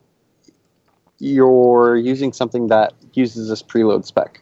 you're 1.18 1.96
using 1.96 2.32
something 2.32 2.68
that 2.68 2.94
uses 3.12 3.48
this 3.48 3.62
preload 3.62 4.06
spec. 4.06 4.40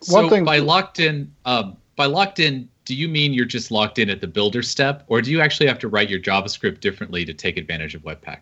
So 0.00 0.14
One 0.14 0.28
thing- 0.28 0.44
by 0.44 0.58
locked 0.58 0.98
in, 0.98 1.32
um, 1.44 1.76
by 1.96 2.06
locked 2.06 2.38
in, 2.38 2.68
do 2.84 2.94
you 2.94 3.08
mean 3.08 3.32
you're 3.32 3.44
just 3.44 3.70
locked 3.70 3.98
in 3.98 4.08
at 4.08 4.20
the 4.20 4.26
builder 4.26 4.62
step, 4.62 5.04
or 5.08 5.20
do 5.20 5.30
you 5.30 5.40
actually 5.40 5.66
have 5.66 5.78
to 5.80 5.88
write 5.88 6.08
your 6.08 6.20
JavaScript 6.20 6.80
differently 6.80 7.24
to 7.24 7.34
take 7.34 7.56
advantage 7.56 7.94
of 7.94 8.02
Webpack? 8.02 8.40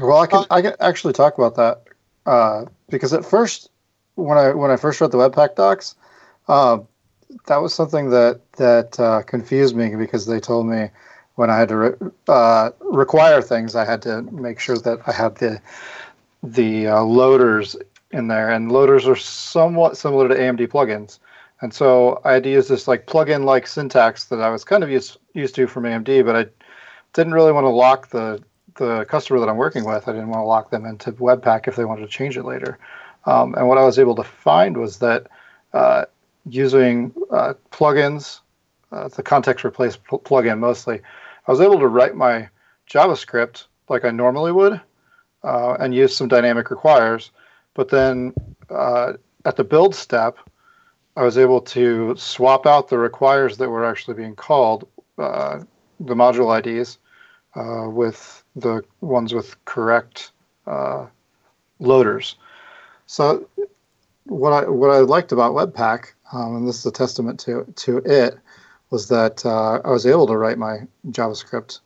Well, 0.00 0.18
I 0.18 0.26
can 0.26 0.44
I 0.50 0.62
can 0.62 0.74
actually 0.80 1.12
talk 1.12 1.36
about 1.38 1.54
that 1.56 1.82
uh, 2.26 2.64
because 2.88 3.12
at 3.12 3.24
first, 3.24 3.70
when 4.14 4.38
I 4.38 4.54
when 4.54 4.70
I 4.70 4.76
first 4.76 5.00
wrote 5.00 5.12
the 5.12 5.18
Webpack 5.18 5.56
docs, 5.56 5.94
uh, 6.48 6.78
that 7.46 7.58
was 7.58 7.74
something 7.74 8.10
that 8.10 8.40
that 8.52 8.98
uh, 8.98 9.22
confused 9.22 9.76
me 9.76 9.94
because 9.96 10.26
they 10.26 10.40
told 10.40 10.66
me 10.66 10.88
when 11.36 11.50
I 11.50 11.58
had 11.58 11.68
to 11.68 11.76
re- 11.76 12.10
uh, 12.28 12.70
require 12.80 13.42
things, 13.42 13.74
I 13.74 13.84
had 13.84 14.02
to 14.02 14.22
make 14.22 14.60
sure 14.60 14.78
that 14.78 15.00
I 15.06 15.12
had 15.12 15.36
the 15.36 15.60
the 16.42 16.88
uh, 16.88 17.02
loaders 17.02 17.76
in 18.10 18.28
there, 18.28 18.50
and 18.50 18.70
loaders 18.70 19.06
are 19.06 19.16
somewhat 19.16 19.96
similar 19.96 20.28
to 20.28 20.34
AMD 20.34 20.68
plugins. 20.68 21.18
And 21.64 21.72
so 21.72 22.20
I 22.26 22.34
had 22.34 22.42
to 22.42 22.50
use 22.50 22.68
this 22.68 22.86
like 22.86 23.06
plugin 23.06 23.46
like 23.46 23.66
syntax 23.66 24.24
that 24.24 24.42
I 24.42 24.50
was 24.50 24.64
kind 24.64 24.84
of 24.84 24.90
used 24.90 25.16
used 25.32 25.54
to 25.54 25.66
from 25.66 25.84
AMD, 25.84 26.22
but 26.26 26.36
I 26.36 26.44
didn't 27.14 27.32
really 27.32 27.52
want 27.52 27.64
to 27.64 27.70
lock 27.70 28.10
the 28.10 28.44
the 28.74 29.06
customer 29.06 29.40
that 29.40 29.48
I'm 29.48 29.56
working 29.56 29.86
with. 29.86 30.06
I 30.06 30.12
didn't 30.12 30.28
want 30.28 30.42
to 30.42 30.46
lock 30.46 30.70
them 30.70 30.84
into 30.84 31.12
Webpack 31.12 31.66
if 31.66 31.74
they 31.74 31.86
wanted 31.86 32.02
to 32.02 32.08
change 32.08 32.36
it 32.36 32.42
later. 32.42 32.78
Um, 33.24 33.54
and 33.54 33.66
what 33.66 33.78
I 33.78 33.82
was 33.82 33.98
able 33.98 34.14
to 34.16 34.22
find 34.22 34.76
was 34.76 34.98
that 34.98 35.28
uh, 35.72 36.04
using 36.44 37.14
uh, 37.30 37.54
plugins, 37.72 38.40
uh, 38.92 39.08
the 39.08 39.22
context 39.22 39.64
replace 39.64 39.96
pl- 39.96 40.18
plugin 40.18 40.58
mostly, 40.58 41.00
I 41.48 41.50
was 41.50 41.62
able 41.62 41.78
to 41.78 41.88
write 41.88 42.14
my 42.14 42.46
JavaScript 42.90 43.68
like 43.88 44.04
I 44.04 44.10
normally 44.10 44.52
would 44.52 44.82
uh, 45.42 45.78
and 45.80 45.94
use 45.94 46.14
some 46.14 46.28
dynamic 46.28 46.68
requires. 46.68 47.30
But 47.72 47.88
then 47.88 48.34
uh, 48.68 49.14
at 49.46 49.56
the 49.56 49.64
build 49.64 49.94
step, 49.94 50.36
I 51.16 51.22
was 51.22 51.38
able 51.38 51.60
to 51.60 52.16
swap 52.16 52.66
out 52.66 52.88
the 52.88 52.98
requires 52.98 53.56
that 53.58 53.68
were 53.68 53.84
actually 53.84 54.14
being 54.14 54.34
called, 54.34 54.88
uh, 55.16 55.60
the 56.00 56.14
module 56.14 56.58
IDs, 56.58 56.98
uh, 57.54 57.88
with 57.88 58.42
the 58.56 58.82
ones 59.00 59.32
with 59.32 59.62
correct 59.64 60.32
uh, 60.66 61.06
loaders. 61.78 62.36
So 63.06 63.48
what 64.24 64.52
I 64.52 64.68
what 64.68 64.90
I 64.90 64.98
liked 64.98 65.32
about 65.32 65.52
Webpack, 65.52 66.06
um, 66.32 66.56
and 66.56 66.68
this 66.68 66.78
is 66.78 66.86
a 66.86 66.90
testament 66.90 67.38
to 67.40 67.64
to 67.76 67.98
it, 67.98 68.38
was 68.90 69.08
that 69.08 69.44
uh, 69.46 69.80
I 69.84 69.90
was 69.90 70.06
able 70.06 70.26
to 70.26 70.36
write 70.36 70.58
my 70.58 70.80
JavaScript 71.08 71.80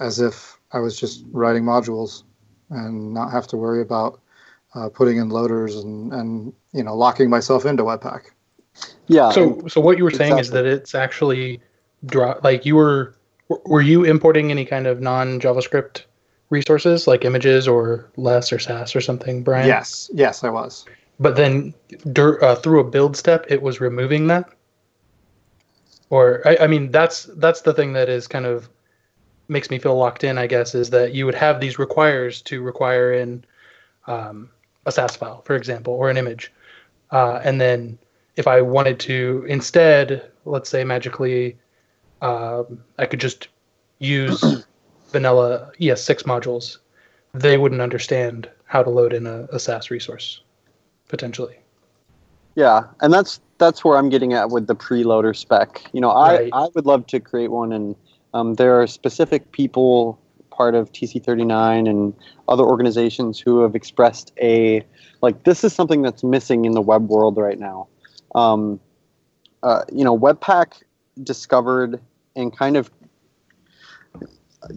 as 0.00 0.20
if 0.20 0.58
I 0.72 0.80
was 0.80 0.98
just 0.98 1.24
writing 1.32 1.62
modules 1.62 2.24
and 2.70 3.14
not 3.14 3.30
have 3.30 3.46
to 3.48 3.56
worry 3.56 3.80
about 3.80 4.20
uh, 4.78 4.88
putting 4.88 5.16
in 5.16 5.28
loaders 5.28 5.76
and 5.76 6.12
and 6.12 6.52
you 6.72 6.82
know 6.82 6.96
locking 6.96 7.28
myself 7.28 7.66
into 7.66 7.82
Webpack. 7.82 8.30
Yeah. 9.08 9.30
So, 9.30 9.66
so 9.66 9.80
what 9.80 9.98
you 9.98 10.04
were 10.04 10.10
saying 10.10 10.38
is 10.38 10.50
that 10.50 10.66
it's 10.66 10.94
actually 10.94 11.60
draw 12.04 12.38
like 12.42 12.64
you 12.64 12.76
were 12.76 13.16
were 13.48 13.80
you 13.80 14.04
importing 14.04 14.50
any 14.50 14.64
kind 14.64 14.86
of 14.86 15.00
non 15.00 15.40
JavaScript 15.40 16.02
resources 16.50 17.06
like 17.06 17.24
images 17.24 17.66
or 17.66 18.10
less 18.16 18.52
or 18.52 18.58
Sass 18.58 18.94
or 18.94 19.00
something, 19.00 19.42
Brian? 19.42 19.66
Yes, 19.66 20.10
yes, 20.12 20.44
I 20.44 20.50
was. 20.50 20.84
But 21.18 21.36
then 21.36 21.74
dur- 22.12 22.42
uh, 22.44 22.54
through 22.54 22.80
a 22.80 22.84
build 22.84 23.16
step, 23.16 23.46
it 23.48 23.60
was 23.60 23.80
removing 23.80 24.28
that. 24.28 24.48
Or 26.10 26.46
I, 26.46 26.58
I 26.60 26.66
mean, 26.66 26.90
that's 26.90 27.24
that's 27.36 27.62
the 27.62 27.74
thing 27.74 27.94
that 27.94 28.08
is 28.08 28.28
kind 28.28 28.46
of 28.46 28.68
makes 29.48 29.70
me 29.70 29.78
feel 29.78 29.96
locked 29.96 30.24
in. 30.24 30.38
I 30.38 30.46
guess 30.46 30.74
is 30.74 30.90
that 30.90 31.14
you 31.14 31.26
would 31.26 31.34
have 31.34 31.60
these 31.60 31.78
requires 31.78 32.42
to 32.42 32.62
require 32.62 33.12
in 33.12 33.44
um, 34.06 34.50
a 34.88 34.92
Sass 34.92 35.14
file, 35.14 35.42
for 35.42 35.54
example, 35.54 35.92
or 35.92 36.10
an 36.10 36.16
image, 36.16 36.52
uh, 37.10 37.40
and 37.44 37.60
then 37.60 37.98
if 38.36 38.46
I 38.46 38.60
wanted 38.60 38.98
to 39.00 39.44
instead, 39.48 40.30
let's 40.44 40.70
say 40.70 40.84
magically, 40.84 41.56
um, 42.22 42.82
I 42.98 43.06
could 43.06 43.20
just 43.20 43.48
use 43.98 44.64
vanilla 45.10 45.70
ES6 45.80 46.22
modules. 46.24 46.78
They 47.34 47.58
wouldn't 47.58 47.80
understand 47.80 48.48
how 48.64 48.82
to 48.82 48.90
load 48.90 49.12
in 49.12 49.26
a, 49.26 49.46
a 49.52 49.58
Sass 49.58 49.90
resource 49.90 50.40
potentially. 51.08 51.56
Yeah, 52.54 52.84
and 53.00 53.12
that's 53.12 53.40
that's 53.58 53.84
where 53.84 53.96
I'm 53.96 54.08
getting 54.08 54.32
at 54.34 54.50
with 54.50 54.66
the 54.66 54.76
preloader 54.76 55.36
spec. 55.36 55.82
You 55.92 56.00
know, 56.00 56.10
I, 56.10 56.34
Right. 56.34 56.50
I 56.52 56.68
would 56.74 56.86
love 56.86 57.06
to 57.08 57.20
create 57.20 57.50
one, 57.50 57.72
and 57.72 57.96
um, 58.34 58.54
there 58.54 58.80
are 58.80 58.86
specific 58.86 59.52
people, 59.52 60.18
part 60.58 60.74
of 60.74 60.92
TC39 60.92 61.88
and 61.88 62.12
other 62.48 62.64
organizations 62.64 63.38
who 63.38 63.62
have 63.62 63.76
expressed 63.76 64.32
a 64.42 64.84
like 65.22 65.44
this 65.44 65.62
is 65.62 65.72
something 65.72 66.02
that's 66.02 66.24
missing 66.24 66.64
in 66.64 66.72
the 66.72 66.80
web 66.80 67.08
world 67.08 67.36
right 67.36 67.58
now. 67.58 67.86
Um, 68.34 68.80
uh, 69.62 69.82
you 69.92 70.04
know, 70.04 70.18
Webpack 70.18 70.82
discovered 71.22 72.00
and 72.36 72.56
kind 72.56 72.76
of 72.76 72.90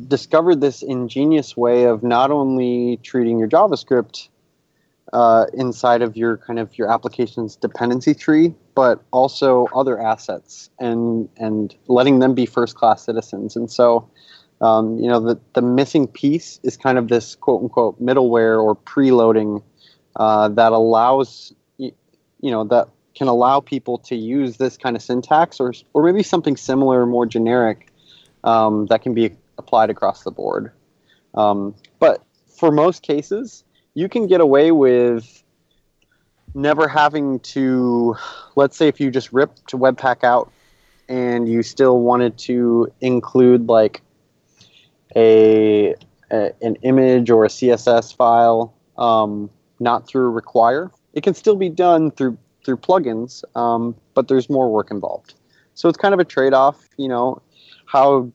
discovered 0.07 0.61
this 0.61 0.83
ingenious 0.83 1.57
way 1.57 1.85
of 1.85 2.03
not 2.03 2.31
only 2.31 2.97
treating 3.03 3.39
your 3.39 3.49
JavaScript 3.49 4.29
uh, 5.13 5.45
inside 5.53 6.01
of 6.01 6.15
your 6.15 6.37
kind 6.37 6.59
of 6.59 6.77
your 6.77 6.89
application's 6.89 7.55
dependency 7.55 8.13
tree, 8.13 8.53
but 8.75 9.03
also 9.11 9.67
other 9.75 9.99
assets 9.99 10.69
and 10.79 11.27
and 11.37 11.75
letting 11.87 12.19
them 12.19 12.33
be 12.33 12.45
first 12.45 12.75
class 12.75 13.03
citizens. 13.03 13.55
And 13.55 13.69
so, 13.69 14.07
um, 14.61 14.97
you 14.99 15.09
know, 15.09 15.19
the 15.19 15.39
the 15.53 15.61
missing 15.61 16.07
piece 16.07 16.59
is 16.63 16.77
kind 16.77 16.97
of 16.97 17.07
this 17.07 17.35
quote 17.35 17.63
unquote 17.63 18.01
middleware 18.01 18.61
or 18.61 18.75
preloading 18.75 19.63
uh, 20.15 20.49
that 20.49 20.71
allows 20.71 21.53
you 21.77 22.51
know 22.51 22.63
that 22.65 22.87
can 23.15 23.27
allow 23.27 23.59
people 23.59 23.97
to 23.97 24.15
use 24.15 24.57
this 24.57 24.77
kind 24.77 24.95
of 24.95 25.01
syntax 25.01 25.59
or 25.59 25.73
or 25.93 26.03
maybe 26.03 26.23
something 26.23 26.55
similar, 26.55 27.05
more 27.05 27.25
generic 27.25 27.91
um, 28.43 28.85
that 28.87 29.01
can 29.01 29.13
be 29.13 29.35
applied 29.57 29.89
across 29.89 30.23
the 30.23 30.31
board. 30.31 30.71
Um, 31.33 31.75
but 31.99 32.23
for 32.57 32.71
most 32.71 33.03
cases, 33.03 33.63
you 33.93 34.09
can 34.09 34.27
get 34.27 34.41
away 34.41 34.71
with 34.71 35.43
never 36.53 36.87
having 36.87 37.39
to, 37.39 38.15
let's 38.55 38.75
say, 38.75 38.87
if 38.87 38.99
you 38.99 39.09
just 39.09 39.31
ripped 39.31 39.67
Webpack 39.71 40.23
out 40.23 40.51
and 41.07 41.47
you 41.47 41.63
still 41.63 41.99
wanted 41.99 42.37
to 42.37 42.91
include 42.99 43.67
like 43.67 44.01
a, 45.15 45.95
a 46.31 46.51
an 46.61 46.75
image 46.83 47.29
or 47.29 47.45
a 47.45 47.49
CSS 47.49 48.15
file, 48.15 48.73
um, 48.97 49.49
not 49.79 50.07
through 50.07 50.29
require, 50.29 50.91
it 51.13 51.23
can 51.23 51.33
still 51.33 51.55
be 51.55 51.69
done 51.69 52.11
through 52.11 52.37
through 52.63 52.77
plugins, 52.77 53.43
um, 53.55 53.95
but 54.13 54.27
there's 54.27 54.49
more 54.49 54.71
work 54.71 54.91
involved. 54.91 55.33
So 55.73 55.89
it's 55.89 55.97
kind 55.97 56.13
of 56.13 56.19
a 56.19 56.25
trade-off. 56.25 56.87
You 56.97 57.07
know, 57.07 57.41
how 57.85 58.31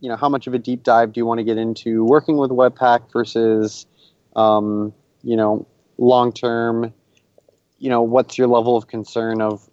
you 0.00 0.08
know 0.08 0.16
how 0.16 0.28
much 0.28 0.46
of 0.46 0.54
a 0.54 0.58
deep 0.58 0.82
dive 0.82 1.12
do 1.12 1.20
you 1.20 1.26
want 1.26 1.38
to 1.38 1.44
get 1.44 1.58
into 1.58 2.04
working 2.04 2.36
with 2.36 2.50
Webpack 2.50 3.12
versus 3.12 3.86
um, 4.36 4.92
you 5.22 5.36
know 5.36 5.66
long 5.98 6.32
term 6.32 6.92
you 7.78 7.90
know 7.90 8.02
what's 8.02 8.38
your 8.38 8.46
level 8.46 8.76
of 8.76 8.86
concern 8.86 9.40
of 9.40 9.68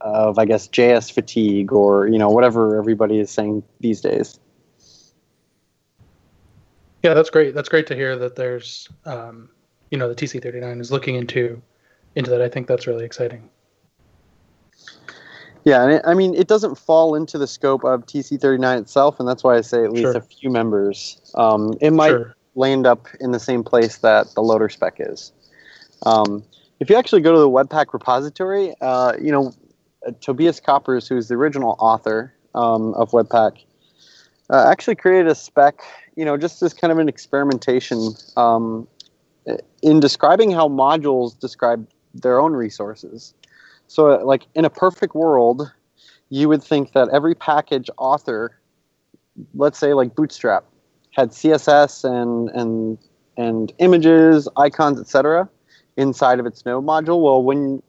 of 0.00 0.38
I 0.38 0.44
guess 0.44 0.68
JS 0.68 1.12
fatigue 1.12 1.72
or 1.72 2.06
you 2.06 2.18
know 2.18 2.30
whatever 2.30 2.78
everybody 2.78 3.18
is 3.18 3.30
saying 3.30 3.62
these 3.80 4.00
days. 4.00 4.38
Yeah, 7.02 7.14
that's 7.14 7.30
great. 7.30 7.54
That's 7.54 7.68
great 7.68 7.86
to 7.88 7.94
hear 7.94 8.16
that 8.16 8.36
there's 8.36 8.88
um, 9.04 9.48
you 9.90 9.98
know 9.98 10.08
the 10.08 10.14
TC39 10.14 10.80
is 10.80 10.92
looking 10.92 11.14
into 11.16 11.60
into 12.14 12.30
that. 12.30 12.42
I 12.42 12.48
think 12.48 12.66
that's 12.66 12.86
really 12.86 13.04
exciting. 13.04 13.48
Yeah, 15.64 15.82
and 15.82 15.92
it, 15.92 16.02
I 16.06 16.14
mean, 16.14 16.34
it 16.34 16.48
doesn't 16.48 16.76
fall 16.76 17.14
into 17.14 17.36
the 17.36 17.46
scope 17.46 17.84
of 17.84 18.06
TC39 18.06 18.80
itself, 18.80 19.20
and 19.20 19.28
that's 19.28 19.44
why 19.44 19.56
I 19.56 19.60
say 19.60 19.84
at 19.84 19.92
least 19.92 20.12
Sure. 20.12 20.16
a 20.16 20.22
few 20.22 20.50
members. 20.50 21.20
Um, 21.34 21.74
it 21.82 21.92
might 21.92 22.10
Sure. 22.10 22.34
land 22.54 22.86
up 22.86 23.06
in 23.20 23.32
the 23.32 23.38
same 23.38 23.62
place 23.62 23.98
that 23.98 24.34
the 24.34 24.40
loader 24.40 24.70
spec 24.70 24.96
is. 24.98 25.32
Um, 26.06 26.42
if 26.80 26.88
you 26.88 26.96
actually 26.96 27.20
go 27.20 27.32
to 27.32 27.38
the 27.38 27.48
Webpack 27.48 27.92
repository, 27.92 28.74
uh, 28.80 29.12
you 29.20 29.30
know, 29.30 29.52
uh, 30.06 30.12
Tobias 30.22 30.60
Koppers, 30.60 31.06
who's 31.06 31.28
the 31.28 31.34
original 31.34 31.76
author 31.78 32.32
um, 32.54 32.94
of 32.94 33.10
Webpack, 33.10 33.62
uh, 34.48 34.66
actually 34.70 34.96
created 34.96 35.30
a 35.30 35.34
spec, 35.34 35.82
you 36.20 36.26
know, 36.26 36.36
just 36.36 36.62
as 36.62 36.74
kind 36.74 36.92
of 36.92 36.98
an 36.98 37.08
experimentation 37.08 38.12
um, 38.36 38.86
in 39.82 40.00
describing 40.00 40.50
how 40.50 40.68
modules 40.68 41.38
describe 41.40 41.88
their 42.12 42.38
own 42.38 42.52
resources. 42.52 43.32
So, 43.86 44.22
like 44.22 44.46
in 44.54 44.66
a 44.66 44.70
perfect 44.70 45.14
world, 45.14 45.72
you 46.28 46.46
would 46.50 46.62
think 46.62 46.92
that 46.92 47.08
every 47.08 47.34
package 47.34 47.88
author, 47.96 48.54
let's 49.54 49.78
say 49.78 49.94
like 49.94 50.14
Bootstrap, 50.14 50.64
had 51.12 51.30
CSS 51.30 52.04
and 52.04 52.50
and 52.50 52.98
and 53.38 53.72
images, 53.78 54.46
icons, 54.58 55.00
etc., 55.00 55.48
inside 55.96 56.38
of 56.38 56.44
its 56.44 56.66
node 56.66 56.84
module. 56.84 57.22
Well, 57.22 57.42
when 57.42 57.82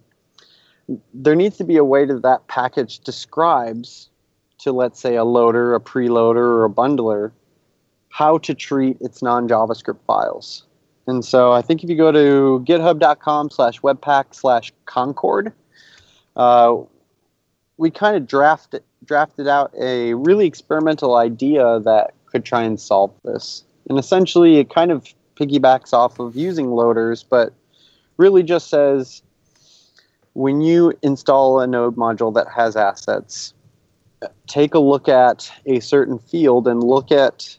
there 1.14 1.36
needs 1.36 1.58
to 1.58 1.66
be 1.66 1.76
a 1.76 1.84
way 1.84 2.06
that 2.06 2.22
that 2.22 2.48
package 2.48 3.00
describes 3.00 4.10
to 4.60 4.72
let's 4.72 5.02
say 5.02 5.18
a 5.18 5.26
loader, 5.26 5.76
a 5.76 5.82
preloader, 5.82 6.38
or 6.38 6.64
a 6.64 6.70
bundler 6.70 7.34
how 8.12 8.38
to 8.40 8.54
treat 8.54 8.98
its 9.02 9.22
non-JavaScript 9.22 10.00
files. 10.06 10.64
And 11.08 11.26
so 11.26 11.52
I 11.52 11.62
think 11.62 11.84
if 11.84 11.90
you 11.90 11.98
go 11.98 12.12
to 12.12 12.64
github.com 12.68 13.50
slash 13.50 13.82
webpack 13.82 14.36
slash 14.36 14.72
concord, 14.86 15.52
uh, 16.36 16.78
we 17.78 17.90
kind 17.90 18.16
of 18.16 18.28
drafted 18.28 18.84
drafted 19.04 19.48
out 19.48 19.74
a 19.80 20.14
really 20.14 20.46
experimental 20.46 21.16
idea 21.16 21.80
that 21.80 22.14
could 22.28 22.46
try 22.46 22.62
and 22.62 22.80
solve 22.80 23.12
this. 23.24 23.64
And 23.90 23.98
essentially, 23.98 24.58
it 24.58 24.70
kind 24.70 24.92
of 24.92 25.08
piggybacks 25.36 25.92
off 25.92 26.20
of 26.20 26.36
using 26.36 26.70
loaders, 26.70 27.24
but 27.24 27.52
really 28.18 28.44
just 28.44 28.70
says 28.70 29.24
when 30.34 30.62
you 30.62 30.94
install 31.02 31.60
a 31.60 31.68
node 31.68 31.96
module 31.96 32.34
that 32.36 32.48
has 32.48 32.76
assets, 32.76 33.54
take 34.48 34.74
a 34.74 34.80
look 34.80 35.10
at 35.10 35.52
a 35.66 35.80
certain 35.80 36.20
field 36.20 36.68
and 36.68 36.84
look 36.84 37.12
at, 37.12 37.58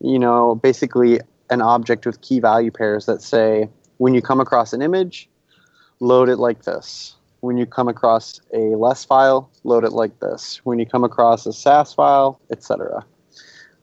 you 0.00 0.18
know, 0.18 0.54
basically 0.54 1.20
an 1.50 1.62
object 1.62 2.06
with 2.06 2.20
key 2.20 2.40
value 2.40 2.70
pairs 2.70 3.06
that 3.06 3.22
say 3.22 3.68
when 3.98 4.14
you 4.14 4.22
come 4.22 4.40
across 4.40 4.72
an 4.72 4.82
image, 4.82 5.28
load 6.00 6.28
it 6.28 6.36
like 6.36 6.64
this. 6.64 7.14
When 7.40 7.56
you 7.56 7.66
come 7.66 7.88
across 7.88 8.40
a 8.52 8.76
less 8.76 9.04
file, 9.04 9.50
load 9.64 9.84
it 9.84 9.92
like 9.92 10.18
this. 10.20 10.60
When 10.64 10.78
you 10.78 10.86
come 10.86 11.04
across 11.04 11.46
a 11.46 11.52
Sass 11.52 11.94
file, 11.94 12.40
etc. 12.50 13.04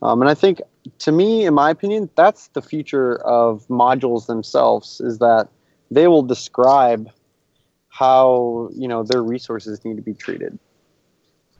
Um, 0.01 0.21
and 0.21 0.29
I 0.29 0.33
think, 0.33 0.61
to 0.99 1.11
me, 1.11 1.45
in 1.45 1.53
my 1.53 1.69
opinion, 1.69 2.09
that's 2.15 2.49
the 2.49 2.61
future 2.61 3.15
of 3.23 3.65
modules 3.67 4.25
themselves. 4.25 4.99
Is 4.99 5.19
that 5.19 5.47
they 5.91 6.07
will 6.07 6.23
describe 6.23 7.09
how 7.87 8.69
you 8.73 8.87
know 8.87 9.03
their 9.03 9.23
resources 9.23 9.85
need 9.85 9.95
to 9.95 10.01
be 10.01 10.13
treated, 10.13 10.59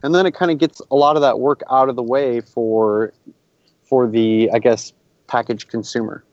and 0.02 0.14
then 0.14 0.26
it 0.26 0.34
kind 0.34 0.52
of 0.52 0.58
gets 0.58 0.82
a 0.92 0.96
lot 0.96 1.16
of 1.16 1.22
that 1.22 1.40
work 1.40 1.62
out 1.72 1.88
of 1.88 1.96
the 1.96 2.04
way 2.04 2.42
for 2.42 3.14
for 3.86 4.08
the, 4.08 4.50
I 4.54 4.60
guess, 4.60 4.94
package 5.28 5.68
consumer. 5.68 6.24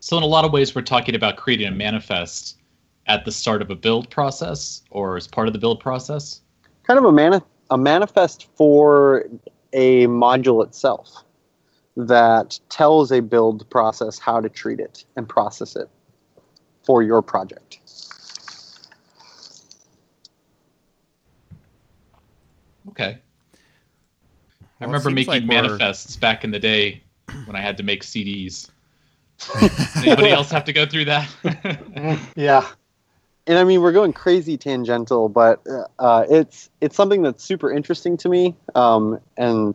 So 0.00 0.16
in 0.16 0.22
a 0.22 0.26
lot 0.26 0.44
of 0.44 0.52
ways, 0.52 0.74
we're 0.74 0.82
talking 0.82 1.14
about 1.14 1.36
creating 1.36 1.66
a 1.66 1.72
manifest 1.72 2.58
at 3.06 3.24
the 3.24 3.32
start 3.32 3.62
of 3.62 3.70
a 3.70 3.74
build 3.74 4.10
process 4.10 4.82
or 4.90 5.16
as 5.16 5.26
part 5.26 5.48
of 5.48 5.52
the 5.52 5.58
build 5.58 5.80
process. 5.80 6.42
kind 6.84 6.98
of 6.98 7.04
a, 7.04 7.12
mani- 7.12 7.44
a 7.70 7.78
manifest 7.78 8.48
for 8.54 9.24
a 9.72 10.06
module 10.06 10.64
itself 10.64 11.24
that 11.96 12.58
tells 12.68 13.10
a 13.10 13.20
build 13.20 13.68
process 13.70 14.18
how 14.18 14.40
to 14.40 14.48
treat 14.48 14.78
it 14.78 15.04
and 15.16 15.28
process 15.28 15.74
it 15.74 15.88
for 16.84 17.02
your 17.02 17.20
project. 17.20 17.80
Okay. 22.90 23.18
I 24.80 24.84
Well, 24.86 24.94
it 24.94 24.98
remember 24.98 25.10
making 25.10 25.32
like 25.32 25.42
we're- 25.48 25.62
manifests 25.62 26.16
back 26.16 26.44
in 26.44 26.50
the 26.50 26.58
day 26.58 27.02
when 27.46 27.56
I 27.56 27.60
had 27.60 27.76
to 27.78 27.82
make 27.82 28.02
CDs. 28.04 28.70
Anybody 29.96 30.30
else 30.30 30.50
have 30.50 30.64
to 30.64 30.72
go 30.72 30.86
through 30.86 31.04
that? 31.06 31.28
Yeah. 32.36 32.66
And 33.46 33.56
I 33.56 33.64
mean, 33.64 33.80
we're 33.80 33.92
going 33.92 34.12
crazy 34.12 34.58
tangential, 34.58 35.30
but 35.30 35.64
uh, 35.98 36.24
it's 36.28 36.68
it's 36.82 36.94
something 36.94 37.22
that's 37.22 37.42
super 37.42 37.72
interesting 37.72 38.16
to 38.18 38.28
me. 38.28 38.54
Um, 38.74 39.18
and 39.38 39.74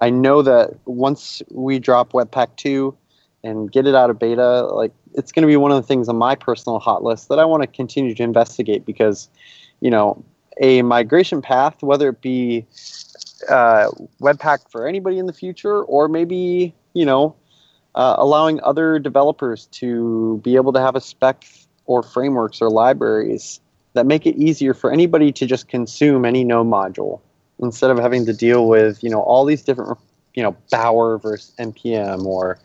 I 0.00 0.10
know 0.10 0.42
that 0.42 0.70
once 0.86 1.40
we 1.52 1.78
drop 1.78 2.12
Webpack 2.12 2.56
two 2.56 2.96
and 3.44 3.70
get 3.70 3.86
it 3.86 3.94
out 3.94 4.10
of 4.10 4.18
beta, 4.18 4.62
like 4.62 4.92
it's 5.14 5.30
going 5.30 5.42
to 5.42 5.46
be 5.46 5.56
one 5.56 5.70
of 5.70 5.76
the 5.76 5.86
things 5.86 6.08
on 6.08 6.16
my 6.16 6.34
personal 6.34 6.80
hot 6.80 7.04
list 7.04 7.28
that 7.28 7.38
I 7.38 7.44
want 7.44 7.62
to 7.62 7.68
continue 7.68 8.12
to 8.12 8.22
investigate 8.24 8.84
because, 8.84 9.28
you 9.80 9.90
know, 9.90 10.24
a 10.60 10.82
migration 10.82 11.40
path, 11.42 11.80
whether 11.80 12.08
it 12.08 12.20
be 12.22 12.66
uh, 13.48 13.90
Webpack 14.20 14.70
for 14.70 14.86
anybody 14.86 15.18
in 15.18 15.26
the 15.26 15.32
future, 15.32 15.82
or 15.82 16.08
maybe 16.08 16.74
you 16.94 17.06
know, 17.06 17.34
uh, 17.94 18.16
allowing 18.18 18.60
other 18.62 18.98
developers 18.98 19.66
to 19.66 20.40
be 20.44 20.56
able 20.56 20.72
to 20.72 20.80
have 20.80 20.96
a 20.96 21.00
spec 21.00 21.44
or 21.86 22.02
frameworks 22.02 22.60
or 22.60 22.70
libraries 22.70 23.60
that 23.94 24.06
make 24.06 24.26
it 24.26 24.36
easier 24.36 24.74
for 24.74 24.92
anybody 24.92 25.32
to 25.32 25.46
just 25.46 25.68
consume 25.68 26.24
any 26.24 26.44
node 26.44 26.66
module 26.66 27.20
instead 27.60 27.90
of 27.90 27.98
having 27.98 28.26
to 28.26 28.32
deal 28.32 28.68
with 28.68 29.02
you 29.02 29.10
know 29.10 29.20
all 29.20 29.44
these 29.44 29.62
different 29.62 29.98
you 30.34 30.42
know 30.42 30.56
Bower 30.70 31.18
versus 31.18 31.54
npm 31.58 32.24
or 32.24 32.58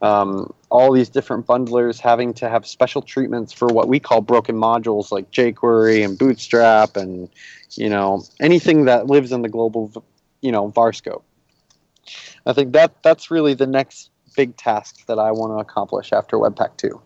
um, 0.00 0.52
all 0.70 0.92
these 0.92 1.08
different 1.08 1.46
bundlers 1.46 1.98
having 1.98 2.32
to 2.34 2.48
have 2.48 2.66
special 2.66 3.02
treatments 3.02 3.52
for 3.52 3.68
what 3.68 3.88
we 3.88 3.98
call 3.98 4.20
broken 4.20 4.56
modules 4.56 5.10
like 5.10 5.30
jQuery 5.30 6.04
and 6.04 6.18
Bootstrap 6.18 6.96
and 6.96 7.28
you 7.72 7.88
know 7.88 8.22
anything 8.40 8.84
that 8.84 9.06
lives 9.06 9.32
in 9.32 9.42
the 9.42 9.48
global 9.48 10.04
you 10.40 10.52
know 10.52 10.68
var 10.68 10.92
scope. 10.92 11.24
I 12.46 12.52
think 12.52 12.72
that 12.72 13.02
that's 13.02 13.30
really 13.30 13.54
the 13.54 13.66
next 13.66 14.10
big 14.36 14.56
task 14.56 15.04
that 15.06 15.18
I 15.18 15.32
want 15.32 15.52
to 15.52 15.56
accomplish 15.56 16.12
after 16.12 16.36
Webpack 16.36 16.76
2. 16.76 17.00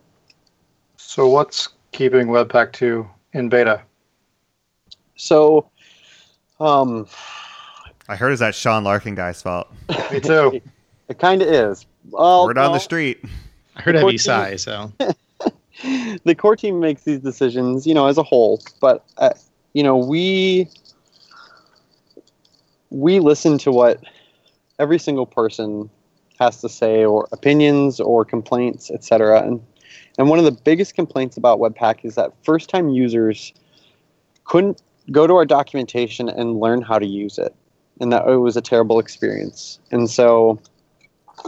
So 0.97 1.29
what's 1.29 1.71
keeping 1.91 2.29
Webpack 2.29 2.73
2 2.73 3.09
in 3.33 3.49
beta? 3.49 3.83
So, 5.17 5.71
um, 6.61 7.07
I 8.09 8.17
heard 8.17 8.33
it's 8.33 8.41
that 8.41 8.55
Sean 8.55 8.85
Larkin 8.85 9.15
guy's 9.15 9.41
fault. 9.41 9.69
Me 10.13 10.21
too. 10.21 10.61
it 11.13 11.19
kind 11.19 11.43
of 11.43 11.49
is. 11.49 11.87
Well, 12.11 12.47
Word 12.47 12.59
on 12.59 12.71
no. 12.71 12.73
the 12.73 12.81
street. 12.81 13.23
I 13.77 13.83
heard 13.83 13.95
The 13.95 14.01
heavy 14.01 14.19
sigh, 14.19 14.57
so 14.57 14.93
the 16.25 16.35
core 16.35 16.57
team 16.57 16.81
makes 16.81 17.03
these 17.03 17.21
decisions, 17.21 17.87
you 17.87 17.95
know, 17.95 18.07
as 18.07 18.19
a 18.19 18.23
whole. 18.23 18.61
But 18.81 19.05
uh, 19.19 19.31
you 19.75 19.83
know, 19.83 19.97
we 19.97 20.69
we 22.91 23.21
listen 23.21 23.59
to 23.59 23.71
what 23.71 24.03
every 24.79 24.99
single 24.99 25.27
person 25.27 25.91
has 26.41 26.61
to 26.63 26.69
say, 26.69 27.05
or 27.05 27.29
opinions, 27.31 28.01
or 28.01 28.25
complaints, 28.25 28.91
etc. 28.91 29.43
And 29.43 29.63
and 30.19 30.29
one 30.29 30.39
of 30.39 30.45
the 30.47 30.53
biggest 30.53 30.95
complaints 30.95 31.37
about 31.37 31.59
Webpack 31.59 32.05
is 32.05 32.15
that 32.15 32.33
first-time 32.43 32.89
users 32.89 33.53
couldn't 34.45 34.83
go 35.11 35.27
to 35.27 35.35
our 35.35 35.45
documentation 35.45 36.29
and 36.29 36.59
learn 36.59 36.83
how 36.83 36.99
to 36.99 37.07
use 37.07 37.39
it, 37.39 37.55
and 38.01 38.13
that 38.13 38.27
it 38.27 38.37
was 38.37 38.57
a 38.57 38.63
terrible 38.63 38.99
experience. 38.99 39.79
And 39.91 40.11
so, 40.11 40.59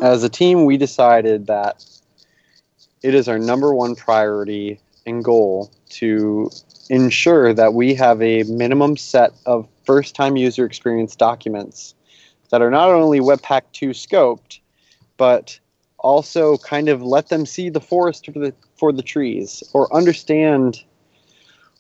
as 0.03 0.23
a 0.23 0.29
team, 0.29 0.65
we 0.65 0.77
decided 0.77 1.47
that 1.47 1.85
it 3.03 3.15
is 3.15 3.29
our 3.29 3.39
number 3.39 3.75
one 3.75 3.95
priority 3.95 4.81
and 5.07 5.23
goal 5.23 5.71
to 5.91 6.51
ensure 6.91 7.53
that 7.53 7.75
we 7.75 7.95
have 7.95 8.21
a 8.23 8.43
minimum 8.45 8.97
set 8.97 9.33
of 9.47 9.69
first 9.85 10.15
time 10.15 10.37
user 10.37 10.65
experience 10.65 11.15
documents 11.15 11.95
that 12.51 12.63
are 12.63 12.71
not 12.71 12.91
only 12.91 13.21
Webpack 13.21 13.63
2 13.73 13.91
scoped, 13.91 14.61
but 15.17 15.59
also 15.99 16.57
kind 16.59 16.89
of 16.89 17.03
let 17.03 17.29
them 17.29 17.47
see 17.47 17.69
the 17.69 17.81
forest 17.81 18.27
for 18.27 18.39
the, 18.39 18.55
for 18.77 18.93
the 18.93 19.03
trees 19.03 19.63
or 19.73 19.95
understand 19.95 20.83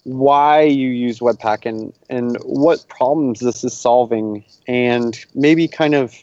why 0.04 0.62
you 0.62 0.88
use 0.88 1.18
Webpack 1.20 1.66
and, 1.66 1.92
and 2.10 2.36
what 2.42 2.86
problems 2.88 3.40
this 3.40 3.64
is 3.64 3.74
solving, 3.74 4.44
and 4.68 5.24
maybe 5.34 5.66
kind 5.66 5.94
of 5.94 6.14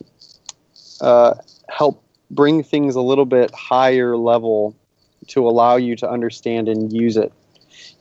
uh, 1.01 1.33
help 1.71 2.03
bring 2.29 2.63
things 2.63 2.95
a 2.95 3.01
little 3.01 3.25
bit 3.25 3.53
higher 3.53 4.17
level 4.17 4.75
to 5.27 5.47
allow 5.47 5.75
you 5.75 5.95
to 5.95 6.09
understand 6.09 6.67
and 6.67 6.91
use 6.91 7.17
it. 7.17 7.31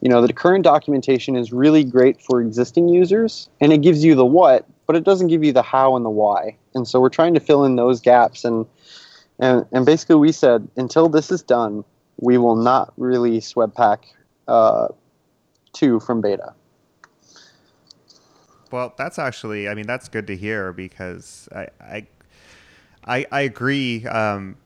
You 0.00 0.09
know, 0.09 0.26
the 0.26 0.33
current 0.33 0.64
documentation 0.64 1.37
is 1.37 1.52
really 1.52 1.85
great 1.85 2.20
for 2.20 2.40
existing 2.40 2.88
users 2.88 3.48
and 3.61 3.72
it 3.72 3.83
gives 3.83 4.04
you 4.04 4.14
the 4.14 4.24
what, 4.24 4.66
but 4.87 4.96
it 4.96 5.04
doesn't 5.04 5.28
give 5.28 5.44
you 5.44 5.52
the 5.52 5.62
how 5.62 5.96
and 5.96 6.04
the 6.04 6.11
why. 6.11 6.56
And 6.74 6.87
so 6.87 7.00
we're 7.00 7.11
trying 7.11 7.35
to 7.35 7.40
fill 7.40 7.64
in 7.64 7.76
those 7.76 8.00
gaps 8.00 8.44
and 8.44 8.66
and, 9.38 9.64
and 9.72 9.87
basically 9.87 10.16
we 10.16 10.33
said 10.33 10.68
until 10.76 11.09
this 11.09 11.30
is 11.30 11.42
done, 11.42 11.83
we 12.18 12.37
will 12.37 12.56
not 12.56 12.92
release 12.98 13.54
Webpack 13.54 14.00
uh, 14.46 14.88
2 15.72 16.00
from 16.00 16.20
beta. 16.20 16.52
Well, 18.70 18.94
that's 18.98 19.18
actually, 19.18 19.66
I 19.66 19.74
mean, 19.74 19.87
that's 19.87 20.09
good 20.09 20.26
to 20.26 20.37
hear 20.37 20.74
because 20.74 21.48
I, 21.54 21.68
I, 21.80 22.06
I, 23.05 23.27
I 23.31 23.43
agree. 23.43 24.07
Um, 24.07 24.57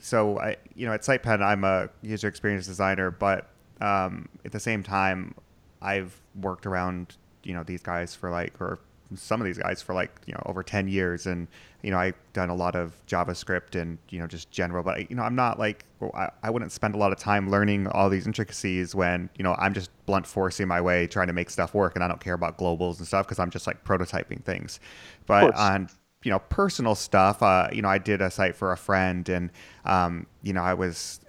so 0.00 0.38
I, 0.38 0.56
you 0.74 0.86
know, 0.86 0.92
at 0.92 1.02
SitePen, 1.02 1.42
I'm 1.42 1.64
a 1.64 1.88
user 2.02 2.28
experience 2.28 2.66
designer, 2.66 3.10
but 3.10 3.48
um, 3.80 4.28
at 4.44 4.52
the 4.52 4.60
same 4.60 4.82
time, 4.82 5.34
I've 5.82 6.18
worked 6.40 6.66
around, 6.66 7.16
you 7.42 7.52
know, 7.54 7.62
these 7.62 7.82
guys 7.82 8.14
for 8.14 8.30
like, 8.30 8.60
or 8.60 8.78
some 9.14 9.40
of 9.40 9.44
these 9.44 9.58
guys 9.58 9.82
for 9.82 9.94
like, 9.94 10.10
you 10.26 10.32
know, 10.32 10.42
over 10.46 10.62
10 10.62 10.88
years. 10.88 11.26
And, 11.26 11.46
you 11.82 11.90
know, 11.90 11.98
I've 11.98 12.16
done 12.32 12.48
a 12.48 12.54
lot 12.54 12.74
of 12.74 12.94
JavaScript 13.06 13.80
and, 13.80 13.98
you 14.08 14.18
know, 14.18 14.26
just 14.26 14.50
general, 14.50 14.82
but, 14.82 14.96
I, 14.96 15.06
you 15.10 15.16
know, 15.16 15.22
I'm 15.22 15.34
not 15.34 15.58
like, 15.58 15.84
well, 16.00 16.10
I, 16.14 16.30
I 16.42 16.50
wouldn't 16.50 16.72
spend 16.72 16.94
a 16.94 16.98
lot 16.98 17.12
of 17.12 17.18
time 17.18 17.50
learning 17.50 17.86
all 17.88 18.08
these 18.08 18.26
intricacies 18.26 18.94
when, 18.94 19.28
you 19.36 19.42
know, 19.42 19.54
I'm 19.58 19.74
just 19.74 19.90
blunt 20.06 20.26
forcing 20.26 20.66
my 20.66 20.80
way 20.80 21.06
trying 21.06 21.26
to 21.26 21.34
make 21.34 21.50
stuff 21.50 21.74
work 21.74 21.94
and 21.94 22.02
I 22.02 22.08
don't 22.08 22.20
care 22.20 22.34
about 22.34 22.56
globals 22.56 22.98
and 22.98 23.06
stuff 23.06 23.26
because 23.26 23.38
I'm 23.38 23.50
just 23.50 23.66
like 23.66 23.84
prototyping 23.84 24.42
things. 24.42 24.80
But 25.26 25.54
on 25.54 25.90
you 26.24 26.30
know 26.30 26.40
personal 26.40 26.94
stuff. 26.94 27.42
Uh, 27.42 27.68
you 27.72 27.82
know 27.82 27.88
i 27.88 27.98
did 27.98 28.20
a 28.20 28.30
site 28.30 28.56
for 28.56 28.72
a 28.72 28.76
friend 28.76 29.28
and 29.28 29.50
um, 29.84 30.26
you 30.42 30.52
know 30.52 30.62
i 30.62 30.74
was 30.74 31.20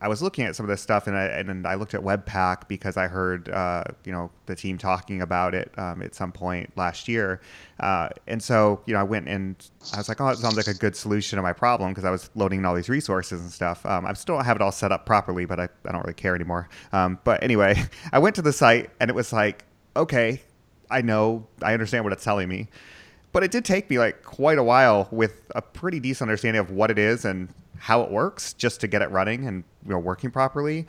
i 0.00 0.08
was 0.08 0.20
looking 0.20 0.44
at 0.44 0.56
some 0.56 0.64
of 0.64 0.70
this 0.70 0.80
stuff 0.80 1.06
and 1.06 1.16
i 1.16 1.24
and 1.24 1.66
i 1.66 1.74
looked 1.74 1.94
at 1.94 2.00
webpack 2.00 2.68
because 2.68 2.96
i 2.96 3.06
heard 3.06 3.48
uh, 3.48 3.84
you 4.04 4.12
know 4.12 4.30
the 4.46 4.54
team 4.54 4.76
talking 4.76 5.22
about 5.22 5.54
it 5.54 5.72
um, 5.78 6.02
at 6.02 6.14
some 6.14 6.32
point 6.32 6.70
last 6.76 7.08
year. 7.08 7.40
Uh, 7.80 8.08
and 8.26 8.42
so 8.42 8.80
you 8.86 8.94
know 8.94 9.00
i 9.00 9.02
went 9.02 9.28
and 9.28 9.70
i 9.94 9.96
was 9.96 10.08
like 10.08 10.20
oh 10.20 10.28
it 10.28 10.38
sounds 10.38 10.56
like 10.56 10.66
a 10.66 10.74
good 10.74 10.94
solution 10.94 11.36
to 11.36 11.42
my 11.42 11.52
problem 11.52 11.90
because 11.90 12.04
i 12.04 12.10
was 12.10 12.30
loading 12.34 12.60
in 12.60 12.64
all 12.64 12.74
these 12.74 12.88
resources 12.88 13.40
and 13.40 13.50
stuff. 13.50 13.84
Um, 13.86 14.06
i 14.06 14.12
still 14.12 14.38
have 14.40 14.56
it 14.56 14.62
all 14.62 14.72
set 14.72 14.92
up 14.92 15.06
properly 15.06 15.44
but 15.44 15.58
i, 15.58 15.64
I 15.86 15.92
don't 15.92 16.02
really 16.02 16.14
care 16.14 16.34
anymore. 16.34 16.68
Um, 16.92 17.18
but 17.24 17.42
anyway 17.42 17.82
i 18.12 18.18
went 18.18 18.36
to 18.36 18.42
the 18.42 18.52
site 18.52 18.90
and 19.00 19.10
it 19.10 19.14
was 19.14 19.32
like 19.32 19.64
okay 19.96 20.42
i 20.90 21.00
know 21.00 21.46
i 21.62 21.72
understand 21.72 22.04
what 22.04 22.12
it's 22.12 22.24
telling 22.24 22.48
me 22.48 22.68
but 23.32 23.42
it 23.42 23.50
did 23.50 23.64
take 23.64 23.88
me 23.90 23.98
like 23.98 24.22
quite 24.22 24.58
a 24.58 24.62
while 24.62 25.08
with 25.10 25.50
a 25.54 25.62
pretty 25.62 26.00
decent 26.00 26.28
understanding 26.28 26.60
of 26.60 26.70
what 26.70 26.90
it 26.90 26.98
is 26.98 27.24
and 27.24 27.48
how 27.78 28.02
it 28.02 28.10
works 28.10 28.52
just 28.52 28.80
to 28.80 28.86
get 28.88 29.02
it 29.02 29.10
running 29.10 29.46
and 29.46 29.64
you 29.84 29.90
know 29.90 29.98
working 29.98 30.30
properly. 30.30 30.86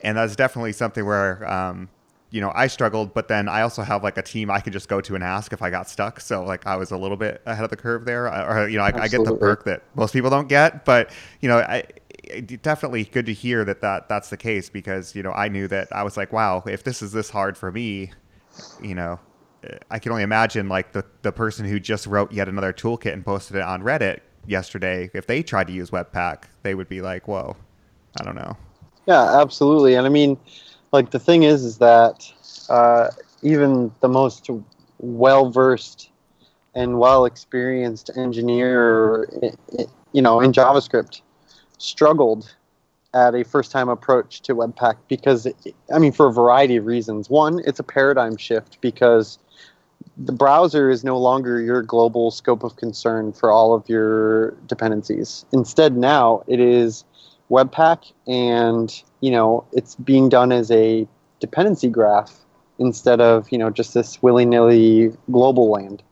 And 0.00 0.18
that's 0.18 0.36
definitely 0.36 0.72
something 0.72 1.04
where 1.06 1.50
um, 1.50 1.88
you 2.30 2.40
know 2.40 2.50
i 2.54 2.66
struggled 2.66 3.14
but 3.14 3.28
then 3.28 3.48
i 3.48 3.62
also 3.62 3.82
have 3.82 4.02
like 4.02 4.18
a 4.18 4.22
team 4.22 4.50
i 4.50 4.58
could 4.58 4.72
just 4.72 4.88
go 4.88 5.00
to 5.00 5.14
and 5.14 5.22
ask 5.22 5.52
if 5.52 5.62
i 5.62 5.70
got 5.70 5.88
stuck. 5.88 6.20
So 6.20 6.44
like 6.44 6.66
i 6.66 6.74
was 6.76 6.90
a 6.90 6.96
little 6.96 7.16
bit 7.16 7.40
ahead 7.46 7.62
of 7.62 7.70
the 7.70 7.76
curve 7.76 8.04
there. 8.04 8.26
Or 8.26 8.68
you 8.68 8.76
know 8.76 8.84
i, 8.84 9.02
I 9.02 9.08
get 9.08 9.24
the 9.24 9.36
perk 9.36 9.64
that 9.64 9.82
most 9.94 10.12
people 10.12 10.30
don't 10.30 10.48
get 10.48 10.84
but 10.84 11.10
you 11.40 11.48
know 11.48 11.58
i 11.58 11.84
it- 12.24 12.62
definitely 12.62 13.04
good 13.04 13.26
to 13.26 13.32
hear 13.32 13.64
that, 13.66 13.82
that 13.82 14.08
that's 14.08 14.30
the 14.30 14.36
case 14.36 14.68
because 14.68 15.14
you 15.14 15.22
know 15.22 15.30
i 15.32 15.46
knew 15.46 15.68
that 15.68 15.88
i 15.92 16.02
was 16.02 16.16
like 16.16 16.32
wow 16.32 16.62
if 16.66 16.82
this 16.82 17.02
is 17.02 17.12
this 17.12 17.30
hard 17.30 17.56
for 17.56 17.70
me 17.70 18.10
you 18.82 18.94
know, 18.94 19.18
I 19.90 19.98
can 19.98 20.12
only 20.12 20.24
imagine 20.24 20.68
like 20.68 20.92
the, 20.92 21.04
the 21.22 21.32
person 21.32 21.66
who 21.66 21.80
just 21.80 22.06
wrote 22.06 22.32
yet 22.32 22.48
another 22.48 22.72
toolkit 22.72 23.12
and 23.12 23.24
posted 23.24 23.56
it 23.56 23.62
on 23.62 23.82
Reddit 23.82 24.20
yesterday, 24.46 25.10
if 25.14 25.26
they 25.26 25.42
tried 25.42 25.66
to 25.68 25.72
use 25.72 25.90
Webpack, 25.90 26.44
they 26.62 26.74
would 26.74 26.88
be 26.88 27.00
like, 27.00 27.28
whoa, 27.28 27.56
I 28.20 28.24
don't 28.24 28.36
know. 28.36 28.56
Yeah, 29.06 29.40
absolutely. 29.40 29.94
And 29.94 30.06
I 30.06 30.10
mean, 30.10 30.38
like 30.92 31.10
the 31.10 31.18
thing 31.18 31.42
is, 31.42 31.64
is 31.64 31.78
that 31.78 32.30
uh, 32.68 33.10
even 33.42 33.92
the 34.00 34.08
most 34.08 34.48
well 34.98 35.50
versed 35.50 36.10
and 36.74 36.98
well 36.98 37.24
experienced 37.24 38.10
engineer, 38.16 39.28
you 40.12 40.22
know, 40.22 40.40
in 40.40 40.52
JavaScript, 40.52 41.20
struggled 41.78 42.54
at 43.12 43.34
a 43.34 43.44
first 43.44 43.70
time 43.70 43.88
approach 43.88 44.40
to 44.42 44.54
Webpack 44.54 44.96
because, 45.08 45.46
it, 45.46 45.56
I 45.94 45.98
mean, 45.98 46.12
for 46.12 46.26
a 46.26 46.32
variety 46.32 46.76
of 46.76 46.86
reasons. 46.86 47.30
One, 47.30 47.60
it's 47.64 47.78
a 47.78 47.84
paradigm 47.84 48.36
shift 48.36 48.80
because 48.80 49.38
the 50.16 50.32
browser 50.32 50.90
is 50.90 51.02
no 51.02 51.18
longer 51.18 51.60
your 51.60 51.82
global 51.82 52.30
scope 52.30 52.62
of 52.62 52.76
concern 52.76 53.32
for 53.32 53.50
all 53.50 53.74
of 53.74 53.88
your 53.88 54.52
dependencies. 54.66 55.44
Instead, 55.52 55.96
now 55.96 56.44
it 56.46 56.60
is 56.60 57.04
Webpack, 57.50 58.12
and 58.26 59.02
you 59.20 59.30
know 59.30 59.64
it's 59.72 59.94
being 59.96 60.28
done 60.28 60.52
as 60.52 60.70
a 60.70 61.06
dependency 61.40 61.88
graph 61.88 62.32
instead 62.78 63.20
of 63.20 63.50
you 63.52 63.58
know 63.58 63.70
just 63.70 63.94
this 63.94 64.22
willy 64.22 64.44
nilly 64.44 65.12
global 65.30 65.70
land. 65.70 66.02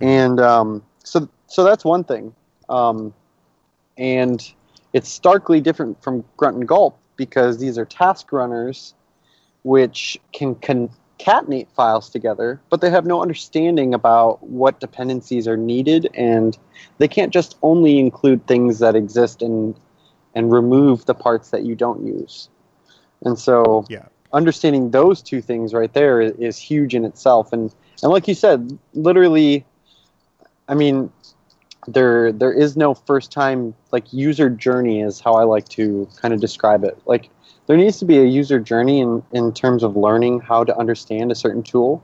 And 0.00 0.40
um, 0.40 0.82
so, 1.04 1.28
so 1.46 1.62
that's 1.62 1.84
one 1.84 2.02
thing. 2.02 2.34
Um, 2.68 3.14
and 3.96 4.52
it's 4.92 5.08
starkly 5.08 5.60
different 5.60 6.02
from 6.02 6.24
Grunt 6.36 6.56
and 6.56 6.66
Gulp 6.66 6.98
because 7.16 7.58
these 7.58 7.78
are 7.78 7.84
task 7.84 8.32
runners, 8.32 8.94
which 9.62 10.18
can 10.32 10.56
concatenate 11.22 11.68
files 11.74 12.08
together, 12.10 12.60
but 12.70 12.80
they 12.80 12.90
have 12.90 13.06
no 13.06 13.22
understanding 13.22 13.94
about 13.94 14.42
what 14.42 14.80
dependencies 14.80 15.46
are 15.48 15.56
needed, 15.56 16.08
and 16.14 16.58
they 16.98 17.08
can't 17.08 17.32
just 17.32 17.56
only 17.62 17.98
include 17.98 18.46
things 18.46 18.78
that 18.80 18.94
exist 18.96 19.42
and 19.42 19.74
and 20.34 20.50
remove 20.50 21.04
the 21.04 21.14
parts 21.14 21.50
that 21.50 21.64
you 21.64 21.74
don't 21.74 22.04
use. 22.06 22.48
And 23.24 23.38
so, 23.38 23.84
Yeah. 23.88 24.06
understanding 24.32 24.90
those 24.90 25.22
two 25.22 25.42
things 25.42 25.74
right 25.74 25.92
there 25.92 26.20
is, 26.20 26.32
is 26.38 26.58
huge 26.58 26.94
in 26.94 27.04
itself. 27.04 27.52
And 27.52 27.74
and 28.02 28.10
like 28.12 28.26
you 28.28 28.34
said, 28.34 28.78
literally, 28.94 29.64
I 30.68 30.74
mean, 30.74 31.10
there 31.86 32.32
there 32.32 32.52
is 32.52 32.76
no 32.76 32.94
first 32.94 33.30
time 33.32 33.74
like 33.90 34.12
user 34.12 34.48
journey 34.48 35.00
is 35.00 35.20
how 35.20 35.34
I 35.34 35.44
like 35.44 35.68
to 35.70 36.08
kind 36.16 36.32
of 36.32 36.40
describe 36.40 36.84
it. 36.84 37.00
Like 37.06 37.30
there 37.66 37.76
needs 37.76 37.98
to 37.98 38.04
be 38.04 38.18
a 38.18 38.24
user 38.24 38.58
journey 38.58 39.00
in, 39.00 39.22
in 39.32 39.52
terms 39.52 39.82
of 39.82 39.96
learning 39.96 40.40
how 40.40 40.64
to 40.64 40.76
understand 40.76 41.30
a 41.30 41.34
certain 41.34 41.62
tool. 41.62 42.02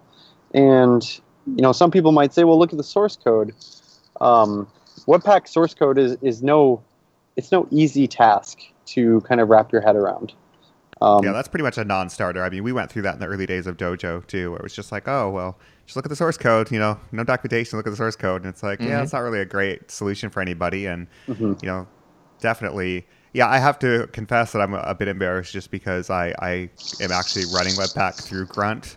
And 0.54 1.02
you 1.46 1.62
know, 1.62 1.72
some 1.72 1.90
people 1.90 2.12
might 2.12 2.32
say, 2.32 2.44
well, 2.44 2.58
look 2.58 2.72
at 2.72 2.76
the 2.76 2.84
source 2.84 3.16
code. 3.16 3.54
Um, 4.20 4.68
Webpack 5.06 5.48
source 5.48 5.74
code 5.74 5.98
is, 5.98 6.16
is 6.22 6.42
no 6.42 6.82
it's 7.36 7.52
no 7.52 7.68
easy 7.70 8.08
task 8.08 8.58
to 8.86 9.20
kind 9.22 9.40
of 9.40 9.48
wrap 9.48 9.70
your 9.70 9.80
head 9.80 9.94
around. 9.94 10.34
Um, 11.00 11.24
yeah, 11.24 11.30
that's 11.30 11.46
pretty 11.46 11.62
much 11.62 11.78
a 11.78 11.84
non-starter. 11.84 12.42
I 12.42 12.50
mean, 12.50 12.64
we 12.64 12.72
went 12.72 12.90
through 12.90 13.02
that 13.02 13.14
in 13.14 13.20
the 13.20 13.26
early 13.26 13.46
days 13.46 13.68
of 13.68 13.76
Dojo 13.76 14.26
too, 14.26 14.50
where 14.50 14.58
it 14.58 14.64
was 14.64 14.74
just 14.74 14.90
like, 14.90 15.06
oh 15.06 15.30
well, 15.30 15.56
just 15.86 15.94
look 15.96 16.04
at 16.04 16.08
the 16.08 16.16
source 16.16 16.36
code. 16.36 16.70
You 16.72 16.80
know, 16.80 16.98
no 17.12 17.22
documentation. 17.24 17.76
Look 17.78 17.86
at 17.86 17.90
the 17.90 17.96
source 17.96 18.16
code, 18.16 18.42
and 18.42 18.50
it's 18.50 18.62
like, 18.62 18.80
yeah, 18.80 18.98
Mhm. 18.98 19.04
it's 19.04 19.12
not 19.12 19.20
really 19.20 19.40
a 19.40 19.44
great 19.44 19.90
solution 19.90 20.28
for 20.30 20.40
anybody. 20.40 20.86
And 20.86 21.06
mhm. 21.28 21.62
you 21.62 21.68
know, 21.68 21.86
definitely, 22.40 23.06
yeah, 23.32 23.48
I 23.48 23.58
have 23.58 23.78
to 23.80 24.06
confess 24.08 24.52
that 24.52 24.60
I'm 24.60 24.74
a, 24.74 24.94
bit 24.94 25.08
embarrassed 25.08 25.52
just 25.52 25.70
because 25.70 26.10
I 26.10 26.34
I 26.40 26.70
am 27.00 27.12
actually 27.12 27.44
running 27.54 27.74
Webpack 27.74 28.22
through 28.22 28.46
Grunt 28.46 28.96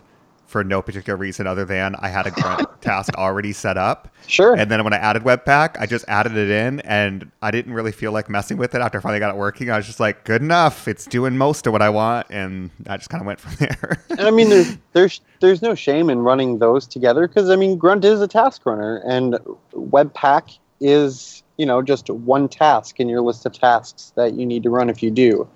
for 0.52 0.62
no 0.62 0.82
particular 0.82 1.16
reason 1.16 1.46
other 1.46 1.64
than 1.64 1.96
I 1.98 2.08
had 2.08 2.26
a 2.26 2.30
Grunt 2.30 2.68
task 2.82 3.14
already 3.16 3.54
set 3.54 3.78
up. 3.78 4.14
Sure. 4.26 4.54
And 4.54 4.70
then 4.70 4.84
when 4.84 4.92
I 4.92 4.98
added 4.98 5.22
Webpack, 5.22 5.80
I 5.80 5.86
just 5.86 6.04
added 6.08 6.36
it 6.36 6.50
in, 6.50 6.80
and 6.80 7.30
I 7.40 7.50
didn't 7.50 7.72
really 7.72 7.90
feel 7.90 8.12
like 8.12 8.28
messing 8.28 8.58
with 8.58 8.74
it 8.74 8.82
after 8.82 8.98
I 8.98 9.00
finally 9.00 9.18
got 9.18 9.34
it 9.34 9.38
working. 9.38 9.70
I 9.70 9.78
was 9.78 9.86
just 9.86 9.98
like, 9.98 10.24
good 10.24 10.42
enough. 10.42 10.86
It's 10.86 11.06
doing 11.06 11.38
most 11.38 11.66
of 11.66 11.72
what 11.72 11.80
I 11.80 11.88
want, 11.88 12.26
and 12.28 12.70
I 12.86 12.98
just 12.98 13.08
kind 13.08 13.22
of 13.22 13.26
went 13.26 13.40
from 13.40 13.54
there. 13.58 14.04
And 14.10 14.20
I 14.20 14.30
mean, 14.30 14.50
there's 14.50 14.76
there's 14.92 15.20
there's 15.40 15.62
no 15.62 15.74
shame 15.74 16.10
in 16.10 16.18
running 16.18 16.58
those 16.58 16.86
together 16.86 17.26
because 17.26 17.48
I 17.48 17.56
mean, 17.56 17.78
Grunt 17.78 18.04
is 18.04 18.20
a 18.20 18.28
task 18.28 18.66
runner, 18.66 19.02
and 19.06 19.38
Webpack 19.72 20.58
is 20.80 21.41
you 21.56 21.66
know 21.66 21.82
just 21.82 22.10
one 22.10 22.48
task 22.48 23.00
in 23.00 23.08
your 23.08 23.20
list 23.20 23.46
of 23.46 23.52
tasks 23.52 24.12
that 24.16 24.34
you 24.34 24.46
need 24.46 24.62
to 24.62 24.70
run 24.70 24.90
if 24.90 25.02
you 25.02 25.10
do. 25.10 25.48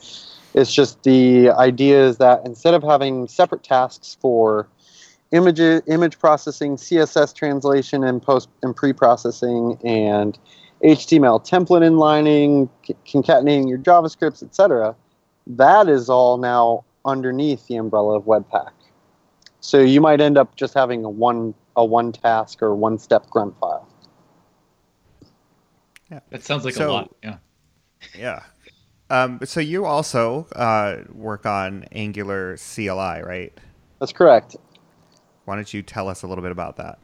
It's 0.55 0.73
just 0.73 1.03
the 1.03 1.51
idea 1.51 2.07
is 2.07 2.19
that 2.19 2.41
instead 2.47 2.75
of 2.75 2.83
having 2.83 3.29
separate 3.29 3.63
tasks 3.63 4.17
for 4.21 4.69
image 5.33 5.61
image 5.87 6.19
processing, 6.19 6.77
CSS 6.77 7.35
translation, 7.35 8.05
and 8.05 8.23
post 8.23 8.49
and 8.63 8.75
pre-processing, 8.75 9.79
and 9.85 10.39
HTML 10.83 11.47
template 11.47 11.83
inlining, 11.83 12.69
concatenating 13.07 13.69
your 13.69 13.79
JavaScripts, 13.79 14.43
etc. 14.43 14.95
That 15.47 15.89
is 15.89 16.09
all 16.09 16.39
now 16.39 16.85
underneath 17.05 17.67
the 17.67 17.77
umbrella 17.77 18.17
of 18.17 18.25
Webpack. 18.25 18.73
So 19.61 19.81
you 19.81 20.01
might 20.01 20.21
end 20.21 20.39
up 20.39 20.57
just 20.57 20.75
having 20.75 21.05
a 21.05 21.11
one 21.11 21.55
a 21.77 21.85
one 21.85 22.13
task 22.13 22.63
or 22.63 22.75
one 22.75 22.99
step 22.99 23.29
grunt 23.31 23.59
file. 23.59 23.87
That 26.11 26.42
sounds 26.42 26.64
like 26.64 26.75
So- 26.75 26.90
a 26.90 26.92
lot. 26.92 27.14
Yeah. 27.23 27.37
yeah. 28.16 28.42
Um, 29.09 29.38
so 29.45 29.61
you 29.61 29.85
also 29.85 30.47
uh, 30.57 30.97
work 31.12 31.47
on 31.47 31.85
Angular 31.92 32.57
CLI, 32.57 33.23
right? 33.23 33.53
That's 34.01 34.12
correct. 34.12 34.57
Why 35.45 35.55
don't 35.55 35.73
you 35.73 35.83
tell 35.83 36.09
us 36.09 36.23
a 36.25 36.27
little 36.27 36.42
bit 36.42 36.53
about 36.53 36.77
that? 36.77 36.99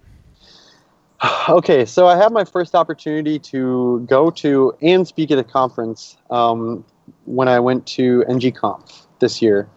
Okay, 1.49 1.85
so 1.85 2.07
I 2.09 2.17
had 2.17 2.33
my 2.33 2.45
first 2.45 2.75
opportunity 2.75 3.39
to 3.39 4.05
go 4.09 4.31
to 4.31 4.77
and 4.83 5.07
speak 5.07 5.31
at 5.31 5.39
a 5.39 5.45
conference 5.45 6.17
um, 6.31 6.85
when 7.25 7.49
I 7.49 7.59
went 7.61 7.87
to 7.89 8.25
NGConf 8.29 9.07
this 9.21 9.41
year, 9.43 9.69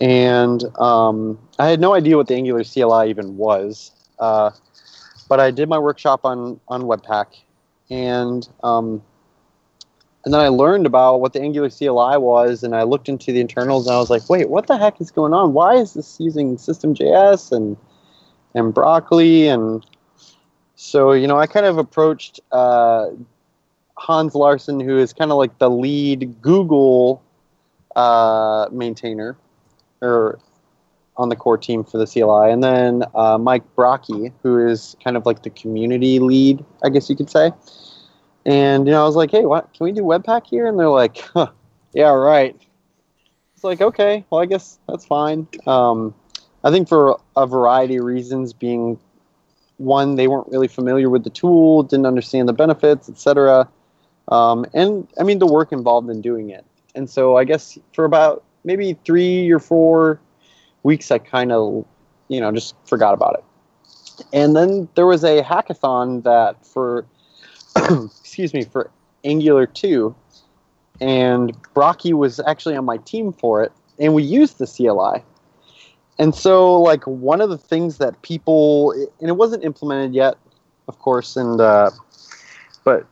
and 0.00 0.62
um, 0.78 1.38
I 1.58 1.68
had 1.68 1.80
no 1.80 1.94
idea 1.94 2.16
what 2.16 2.26
the 2.28 2.34
Angular 2.34 2.64
CLI 2.64 3.10
even 3.10 3.36
was. 3.36 3.92
Uh, 4.18 4.50
but 5.28 5.38
I 5.40 5.50
did 5.52 5.68
my 5.68 5.78
workshop 5.78 6.20
on 6.24 6.60
on 6.68 6.82
Webpack, 6.82 7.26
and 7.92 8.48
um, 8.62 9.02
and 10.24 10.32
then 10.32 10.40
I 10.40 10.48
learned 10.48 10.86
about 10.86 11.20
what 11.20 11.34
the 11.34 11.42
Angular 11.42 11.68
CLI 11.68 12.16
was, 12.16 12.62
and 12.62 12.74
I 12.74 12.84
looked 12.84 13.08
into 13.08 13.32
the 13.32 13.40
internals, 13.40 13.86
and 13.86 13.94
I 13.94 13.98
was 13.98 14.08
like, 14.08 14.30
wait, 14.30 14.48
what 14.48 14.66
the 14.66 14.78
heck 14.78 15.00
is 15.00 15.10
going 15.10 15.34
on? 15.34 15.52
Why 15.52 15.74
is 15.74 15.92
this 15.94 16.18
using 16.18 16.56
System.js 16.56 17.52
and 17.52 17.76
and 18.54 18.72
Broccoli 18.72 19.48
and 19.48 19.84
so 20.74 21.12
you 21.12 21.26
know, 21.26 21.38
I 21.38 21.46
kind 21.46 21.66
of 21.66 21.78
approached 21.78 22.40
uh, 22.50 23.10
Hans 23.98 24.34
Larsen, 24.34 24.80
who 24.80 24.98
is 24.98 25.12
kind 25.12 25.30
of 25.30 25.36
like 25.36 25.58
the 25.58 25.70
lead 25.70 26.40
Google 26.40 27.22
uh, 27.94 28.68
maintainer, 28.72 29.36
or 30.00 30.38
on 31.18 31.28
the 31.28 31.36
core 31.36 31.58
team 31.58 31.84
for 31.84 31.98
the 31.98 32.06
CLI, 32.06 32.50
and 32.50 32.64
then 32.64 33.04
uh, 33.14 33.36
Mike 33.38 33.64
Brocchi, 33.76 34.32
who 34.42 34.66
is 34.66 34.96
kind 35.04 35.16
of 35.16 35.26
like 35.26 35.42
the 35.42 35.50
community 35.50 36.18
lead, 36.18 36.64
I 36.82 36.88
guess 36.88 37.10
you 37.10 37.16
could 37.16 37.30
say. 37.30 37.52
And 38.44 38.86
you 38.86 38.92
know, 38.92 39.02
I 39.02 39.06
was 39.06 39.16
like, 39.16 39.30
"Hey, 39.30 39.44
what 39.44 39.72
can 39.74 39.84
we 39.84 39.92
do 39.92 40.02
Webpack 40.02 40.46
here?" 40.46 40.66
And 40.66 40.78
they're 40.78 40.88
like, 40.88 41.18
huh, 41.18 41.48
"Yeah, 41.92 42.10
right." 42.10 42.60
It's 43.54 43.64
like, 43.64 43.80
okay, 43.80 44.24
well, 44.28 44.40
I 44.40 44.46
guess 44.46 44.80
that's 44.88 45.06
fine. 45.06 45.46
Um, 45.68 46.14
I 46.64 46.70
think 46.72 46.88
for 46.88 47.20
a 47.36 47.46
variety 47.46 47.96
of 47.96 48.04
reasons, 48.04 48.52
being 48.52 48.98
one, 49.76 50.16
they 50.16 50.26
weren't 50.26 50.48
really 50.48 50.66
familiar 50.66 51.08
with 51.08 51.22
the 51.22 51.30
tool, 51.30 51.84
didn't 51.84 52.06
understand 52.06 52.48
the 52.48 52.52
benefits, 52.52 53.08
etc. 53.08 53.68
Um, 54.28 54.66
and 54.74 55.06
I 55.18 55.22
mean, 55.22 55.38
the 55.38 55.46
work 55.46 55.70
involved 55.70 56.10
in 56.10 56.20
doing 56.20 56.50
it. 56.50 56.64
And 56.96 57.08
so 57.08 57.36
I 57.36 57.44
guess 57.44 57.78
for 57.92 58.04
about 58.04 58.42
maybe 58.64 58.96
three 59.04 59.50
or 59.50 59.58
four 59.58 60.20
weeks, 60.82 61.10
I 61.10 61.18
kind 61.18 61.52
of, 61.52 61.84
you 62.28 62.40
know, 62.40 62.50
just 62.52 62.74
forgot 62.86 63.14
about 63.14 63.34
it. 63.34 63.44
And 64.32 64.56
then 64.56 64.88
there 64.94 65.06
was 65.06 65.24
a 65.24 65.42
hackathon 65.42 66.24
that 66.24 66.66
for, 66.66 67.06
excuse 68.04 68.52
me, 68.52 68.64
for 68.64 68.90
Angular 69.24 69.66
2, 69.66 70.14
and 71.00 71.56
Brocchi 71.74 72.12
was 72.12 72.40
actually 72.40 72.76
on 72.76 72.84
my 72.84 72.96
team 72.98 73.32
for 73.32 73.62
it, 73.62 73.72
and 73.98 74.14
we 74.14 74.22
used 74.22 74.58
the 74.58 74.66
CLI. 74.66 75.22
And 76.18 76.34
so, 76.34 76.80
like, 76.80 77.04
one 77.04 77.40
of 77.40 77.50
the 77.50 77.58
things 77.58 77.98
that 77.98 78.20
people, 78.22 78.92
and 78.92 79.28
it 79.28 79.36
wasn't 79.36 79.64
implemented 79.64 80.14
yet, 80.14 80.36
of 80.88 80.98
course, 80.98 81.36
and, 81.36 81.60
uh, 81.60 81.90
but 82.84 83.06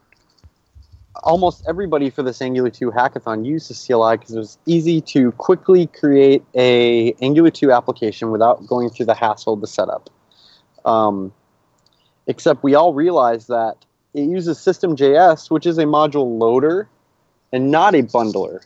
almost 1.22 1.64
everybody 1.68 2.10
for 2.10 2.22
this 2.22 2.40
Angular 2.40 2.70
2 2.70 2.90
hackathon 2.90 3.44
used 3.44 3.70
the 3.70 3.74
CLI 3.74 4.16
because 4.16 4.34
it 4.34 4.38
was 4.38 4.58
easy 4.66 5.00
to 5.00 5.32
quickly 5.32 5.86
create 5.86 6.44
a 6.54 7.12
Angular 7.20 7.50
2 7.50 7.72
application 7.72 8.30
without 8.30 8.66
going 8.66 8.90
through 8.90 9.06
the 9.06 9.14
hassle 9.14 9.54
of 9.54 9.60
the 9.60 9.66
setup. 9.66 10.10
Um, 10.84 11.32
except 12.26 12.62
we 12.62 12.74
all 12.74 12.94
realized 12.94 13.48
that 13.48 13.76
it 14.14 14.22
uses 14.22 14.58
System.js, 14.58 15.50
which 15.50 15.66
is 15.66 15.78
a 15.78 15.84
module 15.84 16.38
loader 16.38 16.88
and 17.52 17.70
not 17.70 17.94
a 17.94 18.02
bundler. 18.02 18.60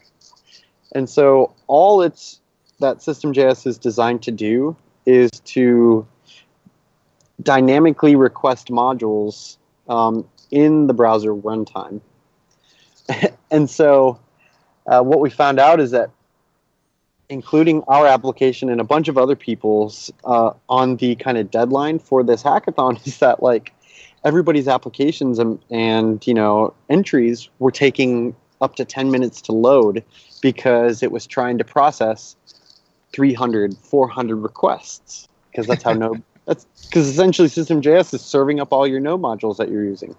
And 0.94 1.08
so 1.08 1.54
all 1.66 2.02
it's 2.02 2.40
that 2.80 3.02
System.js 3.02 3.66
is 3.66 3.78
designed 3.78 4.22
to 4.22 4.30
do 4.30 4.76
is 5.06 5.30
to 5.30 6.06
dynamically 7.42 8.16
request 8.16 8.68
modules 8.68 9.56
um, 9.88 10.26
in 10.50 10.86
the 10.86 10.94
browser 10.94 11.34
runtime. 11.34 12.00
and 13.50 13.68
so 13.68 14.18
uh, 14.86 15.02
what 15.02 15.20
we 15.20 15.30
found 15.30 15.58
out 15.58 15.80
is 15.80 15.90
that 15.90 16.10
including 17.28 17.82
our 17.88 18.06
application 18.06 18.68
and 18.68 18.80
a 18.80 18.84
bunch 18.84 19.08
of 19.08 19.16
other 19.18 19.34
people's 19.34 20.12
uh, 20.24 20.52
on 20.68 20.96
the 20.96 21.14
kind 21.16 21.38
of 21.38 21.50
deadline 21.50 21.98
for 21.98 22.22
this 22.22 22.42
hackathon 22.42 23.04
is 23.06 23.18
that 23.18 23.42
like 23.42 23.72
everybody's 24.24 24.68
applications 24.68 25.38
and, 25.38 25.58
and 25.70 26.26
you 26.26 26.34
know 26.34 26.72
entries 26.88 27.48
were 27.58 27.70
taking 27.70 28.34
up 28.60 28.76
to 28.76 28.84
10 28.84 29.10
minutes 29.10 29.40
to 29.42 29.52
load 29.52 30.02
because 30.40 31.02
it 31.02 31.12
was 31.12 31.26
trying 31.26 31.58
to 31.58 31.64
process 31.64 32.36
300 33.12 33.76
400 33.76 34.36
requests 34.36 35.28
because 35.50 35.66
that's 35.66 35.82
how 35.82 35.92
node 36.04 36.22
that's 36.46 36.66
because 36.84 37.08
essentially 37.08 37.48
system.js 37.48 38.12
is 38.14 38.22
serving 38.22 38.60
up 38.60 38.72
all 38.72 38.86
your 38.86 39.00
node 39.00 39.20
modules 39.20 39.56
that 39.56 39.70
you're 39.70 39.84
using. 39.84 40.14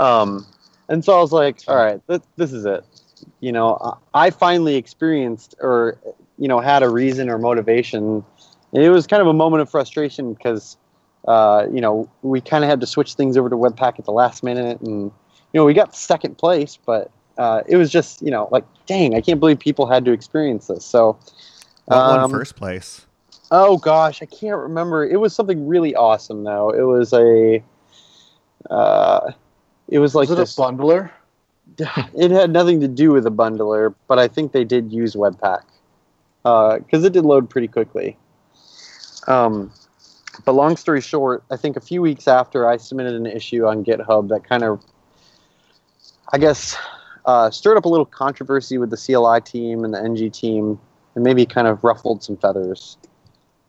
Um, 0.00 0.46
and 0.88 1.04
so 1.04 1.16
i 1.16 1.20
was 1.20 1.32
like 1.32 1.60
all 1.68 1.76
right 1.76 2.00
th- 2.08 2.22
this 2.36 2.52
is 2.52 2.64
it. 2.64 2.84
You 3.40 3.52
know 3.52 3.98
i 4.14 4.30
finally 4.30 4.76
experienced 4.76 5.54
or 5.60 5.98
you 6.38 6.48
know 6.48 6.60
had 6.60 6.82
a 6.82 6.88
reason 6.88 7.28
or 7.28 7.38
motivation. 7.38 8.24
It 8.72 8.90
was 8.90 9.06
kind 9.06 9.22
of 9.22 9.28
a 9.28 9.32
moment 9.32 9.62
of 9.62 9.70
frustration 9.70 10.34
because 10.34 10.76
uh, 11.26 11.66
you 11.72 11.80
know 11.80 12.08
we 12.22 12.40
kind 12.40 12.64
of 12.64 12.70
had 12.70 12.80
to 12.80 12.86
switch 12.86 13.14
things 13.14 13.36
over 13.36 13.48
to 13.48 13.56
webpack 13.56 13.98
at 13.98 14.04
the 14.04 14.12
last 14.12 14.42
minute 14.42 14.80
and 14.80 15.02
you 15.02 15.12
know 15.54 15.64
we 15.64 15.74
got 15.74 15.94
second 15.94 16.38
place 16.38 16.78
but 16.86 17.10
uh, 17.38 17.62
it 17.68 17.76
was 17.76 17.90
just 17.90 18.22
you 18.22 18.30
know 18.30 18.48
like 18.50 18.64
dang 18.86 19.14
i 19.14 19.20
can't 19.20 19.40
believe 19.40 19.58
people 19.58 19.86
had 19.86 20.04
to 20.04 20.12
experience 20.12 20.66
this 20.66 20.84
so 20.84 21.18
What 21.86 22.06
won 22.06 22.20
um, 22.20 22.30
first 22.30 22.56
place? 22.56 23.06
Oh 23.50 23.78
gosh, 23.78 24.22
I 24.22 24.26
can't 24.26 24.58
remember. 24.58 25.06
It 25.06 25.16
was 25.16 25.34
something 25.34 25.66
really 25.66 25.94
awesome 25.94 26.44
though. 26.44 26.70
It 26.70 26.82
was 26.82 27.12
a 27.12 27.62
uh 28.70 29.32
it 29.88 29.98
was 29.98 30.14
like 30.14 30.28
Was 30.28 30.38
it 30.38 30.58
a 30.58 30.60
bundler? 30.60 31.10
it 31.78 32.30
had 32.30 32.50
nothing 32.50 32.80
to 32.80 32.88
do 32.88 33.12
with 33.12 33.26
a 33.26 33.30
bundler, 33.30 33.94
but 34.06 34.18
I 34.18 34.28
think 34.28 34.52
they 34.52 34.64
did 34.64 34.92
use 34.92 35.14
Webpack. 35.14 35.62
Uh 36.44 36.78
cuz 36.90 37.04
it 37.04 37.12
did 37.12 37.24
load 37.24 37.48
pretty 37.48 37.68
quickly. 37.68 38.18
Um 39.26 39.72
but 40.44 40.52
long 40.52 40.76
story 40.76 41.00
short, 41.00 41.42
I 41.50 41.56
think 41.56 41.76
a 41.76 41.80
few 41.80 42.02
weeks 42.02 42.28
after 42.28 42.68
I 42.68 42.76
submitted 42.76 43.14
an 43.14 43.26
issue 43.26 43.66
on 43.66 43.84
GitHub 43.84 44.28
that 44.28 44.44
kind 44.44 44.64
of 44.64 44.84
I 46.32 46.38
guess 46.38 46.76
uh, 47.24 47.50
stirred 47.50 47.76
up 47.76 47.84
a 47.84 47.88
little 47.88 48.06
controversy 48.06 48.78
with 48.78 48.90
the 48.90 48.96
CLI 48.96 49.40
team 49.40 49.84
and 49.84 49.94
the 49.94 50.02
NG 50.02 50.30
team 50.30 50.78
and 51.14 51.24
maybe 51.24 51.46
kind 51.46 51.66
of 51.66 51.82
ruffled 51.82 52.22
some 52.22 52.36
feathers 52.36 52.96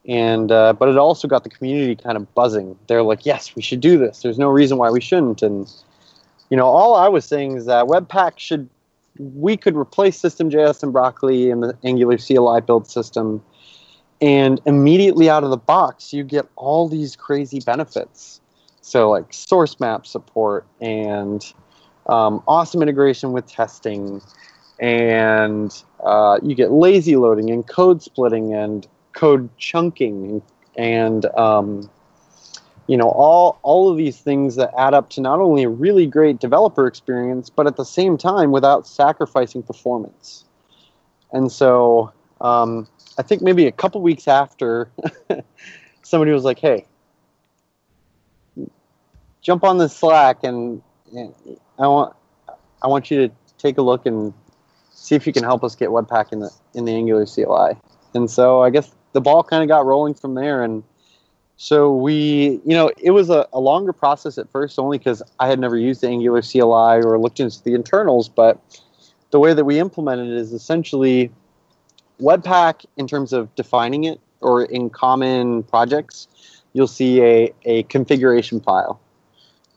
and 0.09 0.51
uh, 0.51 0.73
but 0.73 0.89
it 0.89 0.97
also 0.97 1.27
got 1.27 1.43
the 1.43 1.49
community 1.49 1.95
kind 1.95 2.17
of 2.17 2.33
buzzing. 2.33 2.77
They're 2.87 3.03
like, 3.03 3.25
"Yes, 3.25 3.55
we 3.55 3.61
should 3.61 3.79
do 3.79 3.97
this. 3.97 4.21
There's 4.21 4.39
no 4.39 4.49
reason 4.49 4.77
why 4.77 4.89
we 4.89 5.01
shouldn't." 5.01 5.41
And 5.41 5.71
you 6.49 6.57
know, 6.57 6.65
all 6.65 6.95
I 6.95 7.07
was 7.07 7.25
saying 7.25 7.57
is 7.57 7.65
that 7.65 7.85
Webpack 7.85 8.39
should 8.39 8.69
we 9.17 9.55
could 9.55 9.75
replace 9.75 10.17
System.js 10.17 10.81
and 10.81 10.91
Broccoli 10.91 11.49
in 11.49 11.59
the 11.59 11.77
Angular 11.83 12.17
CLI 12.17 12.61
build 12.61 12.87
system, 12.87 13.43
and 14.21 14.59
immediately 14.65 15.29
out 15.29 15.43
of 15.43 15.49
the 15.49 15.57
box, 15.57 16.13
you 16.13 16.23
get 16.23 16.47
all 16.55 16.87
these 16.87 17.15
crazy 17.15 17.59
benefits. 17.59 18.41
So, 18.81 19.09
like 19.09 19.33
source 19.33 19.79
map 19.79 20.05
support 20.07 20.65
and 20.81 21.45
um, 22.07 22.43
awesome 22.47 22.81
integration 22.81 23.31
with 23.31 23.45
testing, 23.45 24.21
and 24.79 25.83
uh, 26.03 26.39
you 26.41 26.55
get 26.55 26.71
lazy 26.71 27.15
loading 27.15 27.51
and 27.51 27.67
code 27.67 28.01
splitting 28.01 28.53
and 28.53 28.87
code 29.13 29.49
chunking 29.57 30.41
and 30.75 31.25
um, 31.37 31.89
you 32.87 32.97
know 32.97 33.09
all 33.09 33.59
all 33.61 33.91
of 33.91 33.97
these 33.97 34.19
things 34.19 34.55
that 34.55 34.71
add 34.77 34.93
up 34.93 35.09
to 35.11 35.21
not 35.21 35.39
only 35.39 35.63
a 35.63 35.69
really 35.69 36.07
great 36.07 36.39
developer 36.39 36.87
experience 36.87 37.49
but 37.49 37.67
at 37.67 37.75
the 37.75 37.83
same 37.83 38.17
time 38.17 38.51
without 38.51 38.87
sacrificing 38.87 39.61
performance 39.61 40.45
and 41.31 41.51
so 41.51 42.11
um, 42.41 42.87
i 43.19 43.21
think 43.21 43.41
maybe 43.41 43.67
a 43.67 43.71
couple 43.71 44.01
weeks 44.01 44.27
after 44.27 44.89
somebody 46.01 46.31
was 46.31 46.43
like 46.43 46.57
hey 46.57 46.85
jump 49.41 49.63
on 49.63 49.77
the 49.77 49.87
slack 49.87 50.43
and, 50.43 50.81
and 51.13 51.33
i 51.77 51.87
want 51.87 52.15
i 52.81 52.87
want 52.87 53.11
you 53.11 53.27
to 53.27 53.33
take 53.57 53.77
a 53.77 53.81
look 53.81 54.05
and 54.05 54.33
see 54.91 55.15
if 55.15 55.27
you 55.27 55.33
can 55.33 55.43
help 55.43 55.63
us 55.63 55.75
get 55.75 55.89
webpack 55.89 56.31
in 56.31 56.39
the 56.39 56.51
in 56.73 56.85
the 56.85 56.93
angular 56.93 57.25
cli 57.25 57.77
and 58.15 58.31
so 58.31 58.63
i 58.63 58.69
guess 58.71 58.91
the 59.13 59.21
ball 59.21 59.43
kind 59.43 59.61
of 59.61 59.69
got 59.69 59.85
rolling 59.85 60.13
from 60.13 60.33
there 60.33 60.63
and 60.63 60.83
so 61.61 61.93
we, 61.93 62.61
you 62.63 62.73
know, 62.73 62.89
it 62.97 63.11
was 63.11 63.29
a, 63.29 63.45
a 63.51 63.59
longer 63.59 63.91
process 63.91 64.37
at 64.37 64.49
first, 64.49 64.79
only 64.79 64.97
because 64.97 65.21
I 65.41 65.49
had 65.49 65.59
never 65.59 65.75
used 65.75 65.99
the 65.99 66.07
Angular 66.07 66.41
CLI 66.41 67.03
or 67.03 67.19
looked 67.19 67.41
into 67.41 67.61
the 67.61 67.73
internals. 67.73 68.29
But 68.29 68.61
the 69.31 69.39
way 69.39 69.53
that 69.53 69.65
we 69.65 69.77
implemented 69.77 70.29
it 70.29 70.37
is 70.37 70.53
essentially 70.53 71.33
Webpack, 72.19 72.85
in 72.97 73.07
terms 73.07 73.33
of 73.33 73.53
defining 73.55 74.03
it, 74.03 74.19
or 74.41 74.63
in 74.63 74.89
common 74.89 75.63
projects, 75.63 76.27
you'll 76.73 76.87
see 76.87 77.21
a, 77.21 77.53
a 77.65 77.83
configuration 77.83 78.59
file. 78.59 78.99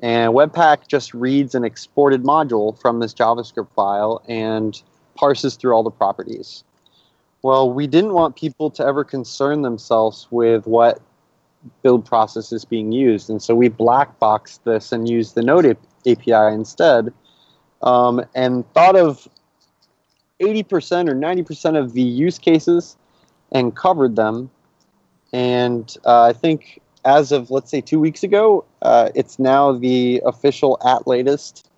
And 0.00 0.34
Webpack 0.34 0.88
just 0.88 1.14
reads 1.14 1.54
an 1.54 1.64
exported 1.64 2.24
module 2.24 2.78
from 2.80 3.00
this 3.00 3.14
JavaScript 3.14 3.68
file 3.74 4.22
and 4.28 4.80
parses 5.14 5.54
through 5.54 5.72
all 5.72 5.84
the 5.84 5.90
properties. 5.90 6.64
Well, 7.42 7.72
we 7.72 7.86
didn't 7.86 8.12
want 8.12 8.36
people 8.36 8.70
to 8.70 8.84
ever 8.84 9.04
concern 9.04 9.62
themselves 9.62 10.26
with 10.30 10.66
what 10.66 11.00
build 11.82 12.04
process 12.04 12.52
is 12.52 12.64
being 12.64 12.92
used. 12.92 13.30
And 13.30 13.40
so 13.40 13.54
we 13.54 13.68
black 13.68 14.18
boxed 14.18 14.64
this 14.64 14.92
and 14.92 15.08
used 15.08 15.34
the 15.34 15.42
Node 15.42 15.76
API 16.06 16.54
instead 16.54 17.12
um, 17.82 18.24
and 18.34 18.70
thought 18.74 18.96
of 18.96 19.28
80% 20.42 21.08
or 21.08 21.14
90% 21.14 21.78
of 21.78 21.92
the 21.94 22.02
use 22.02 22.38
cases 22.38 22.96
and 23.52 23.74
covered 23.74 24.16
them. 24.16 24.50
And 25.32 25.94
uh, 26.04 26.24
I 26.24 26.32
think 26.32 26.80
as 27.04 27.32
of, 27.32 27.50
let's 27.50 27.70
say, 27.70 27.80
two 27.80 28.00
weeks 28.00 28.22
ago, 28.22 28.64
uh, 28.82 29.10
it's 29.14 29.38
now 29.38 29.72
the 29.72 30.22
official 30.24 30.78
at 30.84 31.06
latest 31.06 31.68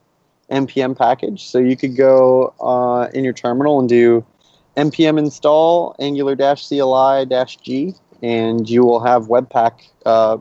npm 0.50 0.96
package. 0.96 1.46
So 1.46 1.58
you 1.58 1.76
could 1.76 1.96
go 1.96 2.52
uh, 2.60 3.08
in 3.14 3.24
your 3.24 3.32
terminal 3.32 3.80
and 3.80 3.88
do 3.88 4.24
npm 4.76 5.18
install 5.18 5.96
angular 5.98 6.36
CLI 6.36 7.26
G 7.62 7.94
and 8.22 8.68
you 8.68 8.84
will 8.84 9.00
have 9.04 9.24
Webpack 9.24 9.88
uh, 10.04 10.38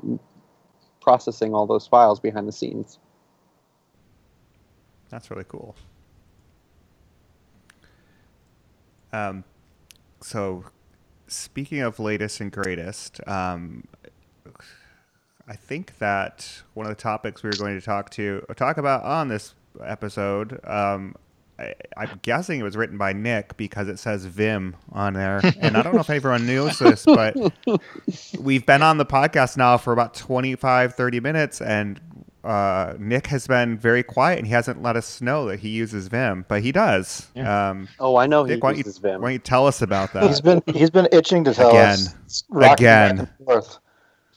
processing 1.02 1.54
all 1.54 1.68
those 1.68 1.86
files 1.86 2.20
behind 2.20 2.48
the 2.48 2.52
scenes. 2.52 2.98
That's 5.10 5.30
really 5.30 5.46
cool. 5.48 5.76
Um, 9.13 9.43
so, 10.21 10.65
speaking 11.28 11.80
of 11.80 11.99
latest 11.99 12.41
and 12.41 12.52
greatest, 12.52 13.26
um, 13.28 13.86
I 15.47 15.56
think 15.56 15.97
that 15.99 16.63
one 16.73 16.86
of 16.86 16.89
the 16.89 17.02
topics 17.02 17.43
we 17.43 17.49
were 17.49 17.56
going 17.56 17.80
to 17.80 17.86
talk 17.86 18.10
to 18.12 18.43
talk 18.56 18.78
about 18.78 19.04
on 19.04 19.28
this 19.30 19.56
episode 19.82 20.60
um, 20.65 21.15
I, 21.60 21.76
am 21.97 22.19
guessing 22.21 22.60
it 22.60 22.63
was 22.63 22.76
written 22.76 22.97
by 22.97 23.13
Nick 23.13 23.56
because 23.58 23.88
it 23.88 23.99
says 23.99 24.26
Vim 24.26 24.76
on 24.91 25.13
there. 25.13 25.41
And 25.60 25.78
I 25.78 25.82
don't 25.82 25.93
know 25.93 26.02
if 26.02 26.10
everyone 26.10 26.45
knows 26.45 26.80
this, 26.80 27.06
but 27.06 27.36
we've 28.39 28.65
been 28.65 28.82
on 28.82 28.97
the 28.97 29.06
podcast 29.06 29.56
now 29.58 29.78
for 29.78 29.93
about 29.93 30.13
25, 30.13 30.95
30 30.95 31.19
minutes, 31.19 31.62
and 31.62 31.99
uh, 32.43 32.95
Nick 32.99 33.27
has 33.27 33.47
been 33.47 33.77
very 33.77 34.03
quiet 34.03 34.38
and 34.39 34.47
he 34.47 34.53
hasn't 34.53 34.82
let 34.82 34.95
us 34.95 35.21
know 35.21 35.45
that 35.47 35.60
he 35.60 35.69
uses 35.69 36.08
Vim, 36.08 36.45
but 36.47 36.62
he 36.62 36.71
does. 36.71 37.27
Yeah. 37.36 37.69
Um, 37.69 37.88
oh, 37.99 38.15
I 38.17 38.25
know 38.27 38.43
Nick, 38.43 38.56
he 38.56 38.60
why 38.60 38.71
uses 38.73 38.97
you, 38.97 39.01
Vim. 39.01 39.21
Why 39.21 39.27
don't 39.27 39.34
you 39.34 39.39
tell 39.39 39.65
us 39.67 39.82
about 39.82 40.13
that? 40.13 40.23
He's 40.23 40.41
been 40.41 40.62
he's 40.67 40.89
been 40.89 41.08
itching 41.12 41.43
to 41.45 41.53
tell 41.53 41.69
again. 41.69 41.93
us 41.93 42.43
again. 42.51 43.29
Tell 43.38 43.58
us 43.58 43.79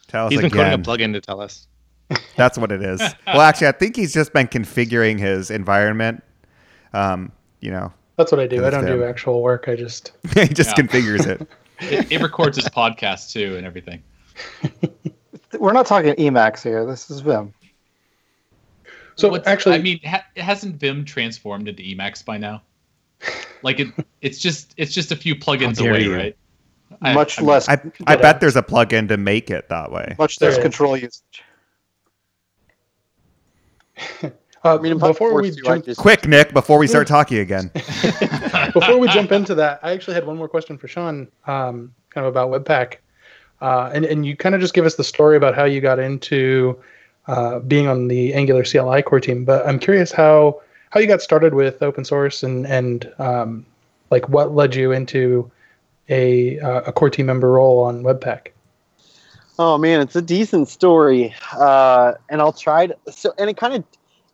again. 0.09 0.31
He's 0.31 0.41
been 0.41 0.47
again. 0.47 0.83
quoting 0.85 1.05
a 1.05 1.09
plugin 1.09 1.13
to 1.15 1.21
tell 1.21 1.41
us. 1.41 1.67
That's 2.37 2.57
what 2.57 2.71
it 2.71 2.83
is. 2.83 3.01
well, 3.27 3.41
actually, 3.41 3.67
I 3.69 3.73
think 3.73 3.97
he's 3.97 4.15
just 4.15 4.33
been 4.33 4.47
configuring 4.47 5.19
his 5.19 5.51
environment 5.51 6.23
um, 6.93 7.31
you 7.61 7.71
know, 7.71 7.93
that's 8.17 8.33
what 8.33 8.41
I 8.41 8.47
do. 8.47 8.65
I 8.65 8.71
don't 8.71 8.85
Vim. 8.85 8.99
do 9.01 9.05
actual 9.05 9.43
work. 9.43 9.69
I 9.69 9.77
just 9.77 10.13
he 10.35 10.49
just 10.49 10.77
Yeah. 10.77 10.85
configures 10.85 11.27
it. 11.27 11.47
It, 11.79 12.11
it 12.11 12.23
records 12.23 12.57
his 12.57 12.71
podcast 12.71 13.33
too 13.33 13.55
and 13.59 13.67
everything. 13.67 14.03
We're 15.61 15.75
not 15.75 15.85
talking 15.85 16.15
Emacs 16.15 16.63
here. 16.63 16.87
This 16.87 17.11
is 17.11 17.21
Vim. 17.21 17.53
So 19.17 19.29
What's- 19.31 19.47
actually. 19.47 19.75
I 19.77 19.79
mean, 19.83 20.01
ha- 20.05 20.25
hasn't 20.37 20.77
Vim 20.77 21.05
transformed 21.05 21.69
into 21.69 21.83
Emacs 21.83 22.25
by 22.25 22.39
now? 22.39 22.63
Like 23.63 23.81
it, 23.81 23.89
it's 24.21 24.39
just 24.39 24.75
it's 24.77 24.93
just 24.95 25.11
a 25.13 25.17
few 25.17 25.35
plugins 25.35 25.81
away, 25.81 26.05
you. 26.05 26.15
right? 26.15 26.37
I- 27.03 27.15
much 27.15 27.39
I 27.39 27.43
mean, 27.43 27.51
less 27.51 27.69
I 27.69 27.81
I 28.07 28.17
bet 28.17 28.41
there's 28.41 28.57
a 28.57 28.63
plugin 28.63 29.09
to 29.09 29.17
make 29.17 29.51
it 29.51 29.69
that 29.71 29.91
way. 29.91 30.15
much 30.19 30.39
There 30.39 30.51
less 30.51 30.59
is. 30.59 30.63
control 30.63 30.97
usage. 30.97 31.43
uh, 34.23 34.31
I 34.65 34.79
mean, 34.79 34.99
before 34.99 35.35
we 35.41 35.49
you, 35.51 35.63
jump, 35.65 35.85
just- 35.85 35.99
Quick, 36.01 36.27
Nick, 36.27 36.53
before 36.53 36.79
we 36.79 36.87
start 36.87 37.07
talking 37.17 37.39
again. 37.39 37.71
before 38.75 38.99
we 38.99 39.09
jump 39.09 39.33
into 39.33 39.55
that, 39.55 39.81
I 39.83 39.93
actually 39.93 40.15
had 40.15 40.27
one 40.27 40.37
more 40.37 40.49
question 40.49 40.77
for 40.79 40.89
Sean, 40.89 41.29
um, 41.47 41.95
kind 42.11 42.27
of 42.27 42.37
about 42.37 42.51
Webpack, 42.51 42.97
uh, 43.61 43.91
and 43.95 44.05
and 44.05 44.27
you 44.27 44.37
kind 44.37 44.55
of 44.55 44.61
just 44.61 44.75
give 44.75 44.85
us 44.85 44.95
the 44.97 45.05
story 45.05 45.37
about 45.37 45.55
how 45.55 45.65
you 45.65 45.81
got 45.81 45.99
into 45.99 46.79
uh, 47.27 47.59
being 47.61 47.89
on 47.89 48.09
the 48.09 48.35
Angular 48.35 48.65
CLI 48.65 49.03
core 49.03 49.21
team. 49.21 49.45
But 49.45 49.67
I'm 49.67 49.79
curious 49.79 50.13
how 50.13 50.61
how 50.91 51.01
you 51.01 51.07
got 51.07 51.23
started 51.23 51.55
with 51.55 51.83
open 51.83 52.05
source 52.05 52.43
and 52.43 52.67
and 52.67 53.13
um, 53.19 53.67
like 54.11 54.29
what 54.29 54.55
led 54.55 54.75
you 54.75 54.93
into 54.93 55.51
a 56.09 56.59
uh, 56.61 56.83
a 56.83 56.93
core 56.93 57.11
team 57.11 57.27
member 57.27 57.53
role 57.53 57.83
on 57.83 58.03
Webpack. 58.03 58.49
Oh 59.59 59.79
man, 59.79 60.01
it's 60.01 60.15
a 60.17 60.23
decent 60.23 60.69
story, 60.69 61.35
uh, 61.55 62.13
and 62.29 62.41
I'll 62.43 62.53
try 62.53 62.89
to. 62.89 62.97
So, 63.11 63.33
and 63.39 63.49
it 63.49 63.57
kind 63.57 63.73
of, 63.73 63.85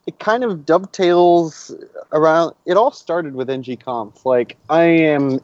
it 0.07 0.19
kind 0.19 0.43
of 0.43 0.67
dovetails 0.67 1.73
around. 2.11 2.55
It 2.67 2.77
all 2.77 2.91
started 2.91 3.37
with 3.37 3.47
ngconf. 3.49 4.25
Like, 4.25 4.57
I 4.69 4.83
am 4.83 5.41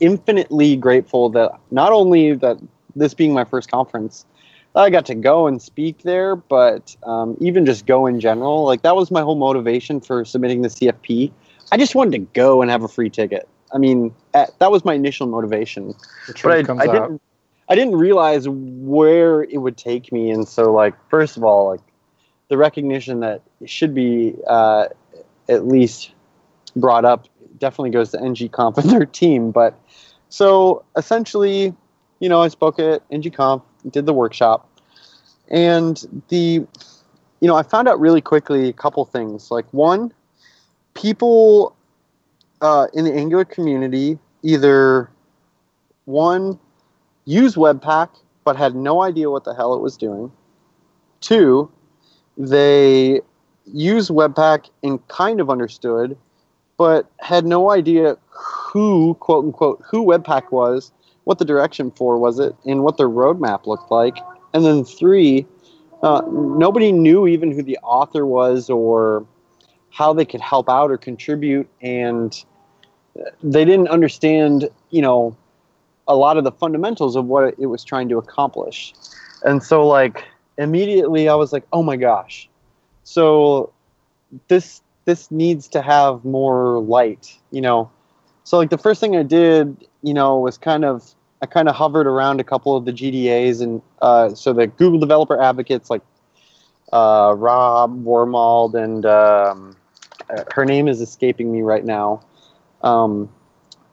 infinitely 0.00 0.76
grateful 0.76 1.30
that 1.30 1.52
not 1.70 1.92
only 1.92 2.34
that 2.34 2.58
this 2.94 3.14
being 3.14 3.32
my 3.32 3.44
first 3.44 3.70
conference, 3.70 4.26
I 4.74 4.90
got 4.90 5.06
to 5.06 5.14
go 5.14 5.46
and 5.46 5.60
speak 5.60 6.02
there, 6.02 6.34
but 6.34 6.96
um, 7.02 7.36
even 7.40 7.66
just 7.66 7.86
go 7.86 8.06
in 8.06 8.20
general. 8.20 8.64
Like, 8.64 8.82
that 8.82 8.96
was 8.96 9.10
my 9.10 9.20
whole 9.20 9.36
motivation 9.36 10.00
for 10.00 10.24
submitting 10.24 10.62
the 10.62 10.68
CFP. 10.68 11.30
I 11.70 11.76
just 11.76 11.94
wanted 11.94 12.12
to 12.12 12.18
go 12.32 12.62
and 12.62 12.70
have 12.70 12.82
a 12.82 12.88
free 12.88 13.10
ticket. 13.10 13.48
I 13.72 13.78
mean, 13.78 14.14
eh, 14.34 14.46
that 14.58 14.70
was 14.70 14.84
my 14.84 14.94
initial 14.94 15.26
motivation 15.26 15.94
but 16.42 16.68
I, 16.68 16.82
I 16.82 16.86
didn't 16.86 17.22
I 17.68 17.74
didn't 17.74 17.96
realize 17.96 18.48
where 18.48 19.42
it 19.44 19.58
would 19.58 19.76
take 19.76 20.12
me 20.12 20.30
and 20.30 20.46
so 20.46 20.72
like 20.72 20.94
first 21.08 21.36
of 21.36 21.44
all 21.44 21.68
like 21.70 21.80
the 22.48 22.56
recognition 22.56 23.20
that 23.20 23.42
it 23.60 23.70
should 23.70 23.94
be 23.94 24.34
uh, 24.46 24.88
at 25.48 25.66
least 25.66 26.12
brought 26.76 27.04
up 27.04 27.28
definitely 27.58 27.90
goes 27.90 28.10
to 28.10 28.20
NG 28.20 28.50
ngconf 28.50 28.78
and 28.78 28.90
their 28.90 29.06
team 29.06 29.50
but 29.50 29.78
so 30.28 30.84
essentially 30.96 31.74
you 32.20 32.28
know 32.28 32.42
I 32.42 32.48
spoke 32.48 32.78
at 32.78 33.02
NG 33.10 33.30
ngconf 33.30 33.62
did 33.90 34.06
the 34.06 34.12
workshop 34.12 34.68
and 35.48 36.22
the 36.28 36.66
you 37.40 37.48
know 37.48 37.56
I 37.56 37.62
found 37.62 37.88
out 37.88 38.00
really 38.00 38.20
quickly 38.20 38.68
a 38.68 38.72
couple 38.72 39.04
things 39.04 39.50
like 39.50 39.66
one 39.72 40.12
people 40.94 41.74
uh, 42.60 42.86
in 42.94 43.04
the 43.04 43.12
Angular 43.12 43.44
community 43.44 44.18
either 44.42 45.10
one 46.04 46.58
use 47.24 47.54
Webpack 47.54 48.08
but 48.44 48.56
had 48.56 48.74
no 48.74 49.02
idea 49.02 49.30
what 49.30 49.44
the 49.44 49.54
hell 49.54 49.74
it 49.74 49.80
was 49.80 49.96
doing. 49.96 50.32
Two, 51.20 51.70
they 52.36 53.20
use 53.66 54.08
Webpack 54.10 54.68
and 54.82 55.06
kind 55.08 55.40
of 55.40 55.48
understood, 55.48 56.16
but 56.76 57.08
had 57.20 57.44
no 57.44 57.70
idea 57.70 58.16
who 58.28 59.14
quote 59.20 59.44
unquote 59.44 59.82
who 59.88 60.04
Webpack 60.04 60.50
was, 60.50 60.92
what 61.24 61.38
the 61.38 61.44
direction 61.44 61.90
for 61.90 62.18
was 62.18 62.38
it, 62.38 62.54
and 62.64 62.82
what 62.82 62.96
their 62.96 63.08
roadmap 63.08 63.66
looked 63.66 63.90
like. 63.90 64.16
And 64.54 64.64
then 64.64 64.84
three, 64.84 65.46
uh, 66.02 66.22
nobody 66.30 66.92
knew 66.92 67.26
even 67.26 67.52
who 67.52 67.62
the 67.62 67.78
author 67.82 68.26
was 68.26 68.68
or 68.68 69.26
how 69.90 70.12
they 70.12 70.24
could 70.24 70.40
help 70.40 70.68
out 70.68 70.90
or 70.90 70.96
contribute 70.96 71.68
and 71.80 72.44
they 73.42 73.64
didn't 73.64 73.88
understand, 73.88 74.68
you 74.90 75.02
know, 75.02 75.36
a 76.08 76.16
lot 76.16 76.36
of 76.36 76.44
the 76.44 76.52
fundamentals 76.52 77.14
of 77.16 77.26
what 77.26 77.54
it 77.58 77.66
was 77.66 77.84
trying 77.84 78.08
to 78.08 78.18
accomplish. 78.18 78.94
And 79.44 79.62
so 79.62 79.86
like 79.86 80.24
immediately 80.58 81.28
I 81.28 81.34
was 81.34 81.52
like, 81.52 81.64
"Oh 81.72 81.82
my 81.82 81.96
gosh." 81.96 82.48
So 83.04 83.72
this 84.48 84.82
this 85.04 85.30
needs 85.30 85.68
to 85.68 85.82
have 85.82 86.24
more 86.24 86.80
light, 86.80 87.38
you 87.50 87.60
know. 87.60 87.90
So 88.44 88.58
like 88.58 88.70
the 88.70 88.78
first 88.78 89.00
thing 89.00 89.16
I 89.16 89.22
did, 89.22 89.86
you 90.02 90.14
know, 90.14 90.38
was 90.38 90.58
kind 90.58 90.84
of 90.84 91.14
I 91.40 91.46
kind 91.46 91.68
of 91.68 91.74
hovered 91.74 92.06
around 92.06 92.40
a 92.40 92.44
couple 92.44 92.76
of 92.76 92.84
the 92.84 92.92
GDAs 92.92 93.60
and 93.60 93.82
uh, 94.00 94.34
so 94.34 94.52
the 94.52 94.66
Google 94.66 95.00
developer 95.00 95.40
advocates 95.40 95.90
like 95.90 96.02
uh, 96.92 97.34
Rob 97.36 98.04
Wormald 98.04 98.74
and 98.74 99.04
um, 99.06 99.76
her 100.54 100.64
name 100.64 100.88
is 100.88 101.00
escaping 101.00 101.50
me 101.50 101.62
right 101.62 101.84
now, 101.84 102.22
um, 102.82 103.28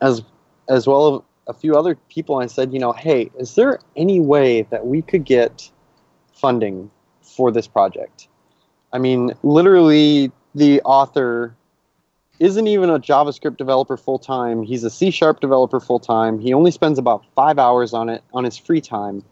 as 0.01 0.22
as 0.70 0.86
well 0.86 1.16
as 1.16 1.22
a 1.47 1.53
few 1.53 1.76
other 1.76 1.95
people. 1.95 2.38
I 2.38 2.47
said, 2.47 2.72
you 2.74 2.80
know, 2.80 2.91
hey, 2.91 3.32
is 3.38 3.55
there 3.55 3.80
any 3.95 4.20
way 4.20 4.64
that 4.64 4.86
we 4.86 5.01
could 5.01 5.26
get 5.26 5.72
funding 6.34 6.91
for 7.22 7.51
this 7.51 7.68
project? 7.68 8.28
I 8.93 8.97
mean, 8.99 9.34
literally, 9.43 10.32
the 10.55 10.82
author 10.82 11.55
isn't 12.39 12.67
even 12.67 12.89
a 12.89 12.99
JavaScript 12.99 13.57
developer 13.57 13.97
full 13.97 14.19
time. 14.19 14.63
He's 14.63 14.83
a 14.83 14.89
C 14.89 15.11
sharp 15.11 15.41
developer 15.41 15.79
full 15.79 15.99
time. 15.99 16.39
He 16.39 16.53
only 16.53 16.71
spends 16.71 16.97
about 16.97 17.25
five 17.35 17.59
hours 17.59 17.93
on 17.93 18.09
it 18.09 18.23
on 18.33 18.43
his 18.43 18.57
free 18.57 18.81
time. 18.81 19.23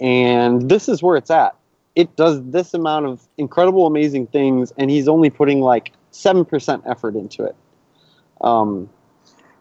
And 0.00 0.70
this 0.70 0.88
is 0.88 1.02
where 1.02 1.16
it's 1.16 1.30
at. 1.30 1.54
It 1.94 2.16
does 2.16 2.42
this 2.42 2.72
amount 2.72 3.06
of 3.06 3.28
incredible, 3.36 3.86
amazing 3.86 4.28
things, 4.28 4.72
and 4.78 4.90
he's 4.90 5.08
only 5.08 5.28
putting 5.28 5.60
like 5.60 5.92
7% 6.12 6.82
effort 6.88 7.14
into 7.14 7.44
it. 7.44 7.56
Um, 8.40 8.88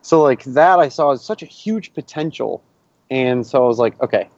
so, 0.01 0.21
like, 0.21 0.43
that 0.45 0.79
I 0.79 0.87
saw 0.87 1.11
as 1.11 1.23
such 1.23 1.43
a 1.43 1.45
huge 1.45 1.93
potential. 1.93 2.63
And 3.11 3.45
so 3.45 3.63
I 3.63 3.67
was 3.67 3.79
like, 3.79 3.99
okay. 4.01 4.29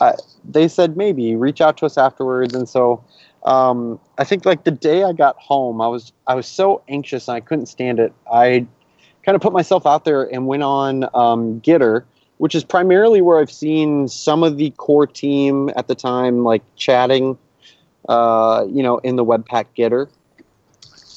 I, 0.00 0.14
they 0.44 0.68
said 0.68 0.96
maybe 0.96 1.34
reach 1.34 1.60
out 1.60 1.76
to 1.78 1.86
us 1.86 1.98
afterwards. 1.98 2.54
And 2.54 2.68
so 2.68 3.02
um, 3.44 4.00
I 4.16 4.24
think 4.24 4.46
like 4.46 4.64
the 4.64 4.70
day 4.70 5.02
I 5.02 5.12
got 5.12 5.36
home, 5.36 5.80
I 5.80 5.88
was 5.88 6.12
I 6.26 6.34
was 6.34 6.46
so 6.46 6.82
anxious 6.88 7.28
and 7.28 7.36
I 7.36 7.40
couldn't 7.40 7.66
stand 7.66 8.00
it. 8.00 8.12
I 8.30 8.66
kind 9.22 9.36
of 9.36 9.42
put 9.42 9.52
myself 9.52 9.86
out 9.86 10.04
there 10.04 10.22
and 10.22 10.46
went 10.46 10.62
on 10.62 11.04
um, 11.14 11.60
Gitter, 11.60 12.04
which 12.38 12.54
is 12.54 12.64
primarily 12.64 13.20
where 13.20 13.38
I've 13.38 13.52
seen 13.52 14.08
some 14.08 14.42
of 14.42 14.56
the 14.56 14.70
core 14.70 15.06
team 15.06 15.70
at 15.76 15.88
the 15.88 15.94
time 15.94 16.42
like 16.42 16.62
chatting, 16.76 17.38
uh, 18.08 18.64
you 18.68 18.82
know, 18.82 18.98
in 18.98 19.16
the 19.16 19.24
Webpack 19.24 19.66
Gitter, 19.76 20.08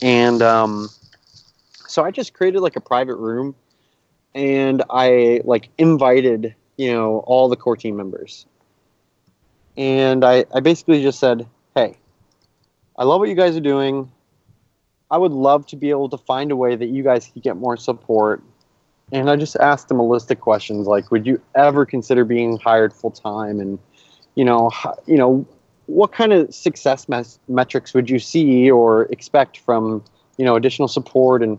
and 0.02 0.42
um, 0.42 0.90
so 1.88 2.04
I 2.04 2.12
just 2.12 2.34
created 2.34 2.60
like 2.60 2.76
a 2.76 2.82
private 2.82 3.16
room, 3.16 3.56
and 4.36 4.84
I 4.90 5.42
like 5.46 5.70
invited 5.78 6.56
you 6.76 6.92
know 6.92 7.20
all 7.20 7.48
the 7.48 7.56
core 7.56 7.78
team 7.78 7.96
members, 7.96 8.46
and 9.78 10.26
I 10.26 10.44
I 10.54 10.60
basically 10.60 11.02
just 11.02 11.20
said, 11.20 11.48
I 12.98 13.04
love 13.04 13.20
what 13.20 13.30
you 13.30 13.36
guys 13.36 13.56
are 13.56 13.62
doing. 13.62 14.12
I 15.12 15.18
would 15.18 15.32
love 15.32 15.66
to 15.68 15.76
be 15.76 15.90
able 15.90 16.10
to 16.10 16.18
find 16.18 16.52
a 16.52 16.56
way 16.56 16.76
that 16.76 16.88
you 16.88 17.04
guys 17.04 17.30
could 17.32 17.44
get 17.44 17.56
more 17.56 17.78
support. 17.78 18.44
And 19.12 19.30
I 19.30 19.36
just 19.36 19.56
asked 19.58 19.88
them 19.88 20.00
a 20.00 20.08
list 20.08 20.32
of 20.32 20.40
questions 20.42 20.88
like, 20.88 21.12
would 21.12 21.26
you 21.26 21.42
ever 21.56 21.86
consider 21.86 22.26
being 22.26 22.58
hired 22.58 22.94
full 22.94 23.12
time? 23.12 23.60
And 23.60 23.80
you 24.36 24.44
know, 24.44 24.72
you 25.06 25.18
know, 25.18 25.48
what 25.86 26.12
kind 26.12 26.34
of 26.34 26.54
success 26.54 27.08
mes- 27.08 27.40
metrics 27.48 27.94
would 27.94 28.10
you 28.10 28.20
see 28.20 28.70
or 28.70 29.04
expect 29.04 29.60
from 29.60 30.04
you 30.38 30.46
know 30.46 30.56
additional 30.56 30.88
support 30.88 31.42
and 31.42 31.58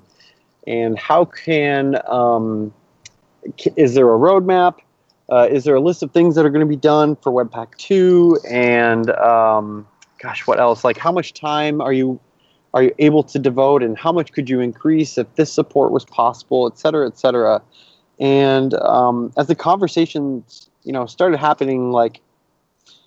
and 0.66 0.99
how 0.99 1.24
can 1.24 1.97
um, 2.07 2.72
is 3.76 3.95
there 3.95 4.12
a 4.14 4.18
roadmap? 4.18 4.76
Uh, 5.30 5.47
is 5.51 5.64
there 5.64 5.74
a 5.74 5.80
list 5.80 6.03
of 6.03 6.11
things 6.12 6.34
that 6.34 6.45
are 6.45 6.51
going 6.51 6.64
to 6.64 6.66
be 6.66 6.76
done 6.76 7.16
for 7.16 7.32
Webpack 7.32 7.76
two 7.76 8.39
and 8.49 9.11
um, 9.11 9.86
gosh, 10.19 10.47
what 10.47 10.61
else? 10.61 10.85
Like, 10.85 10.99
how 10.99 11.12
much 11.12 11.35
time 11.35 11.81
are 11.81 11.93
you 11.93 12.21
are 12.75 12.83
you 12.83 12.95
able 12.99 13.23
to 13.23 13.39
devote, 13.39 13.83
and 13.83 13.97
how 13.97 14.12
much 14.12 14.33
could 14.33 14.51
you 14.51 14.61
increase 14.61 15.16
if 15.16 15.35
this 15.37 15.53
support 15.53 15.91
was 15.91 16.05
possible, 16.05 16.66
et 16.66 16.79
cetera, 16.79 17.07
et 17.07 17.19
cetera. 17.19 17.62
And 18.21 18.75
um, 18.75 19.33
as 19.39 19.47
the 19.47 19.55
conversations, 19.55 20.69
you 20.83 20.93
know, 20.93 21.07
started 21.07 21.39
happening, 21.39 21.93
like, 21.93 22.21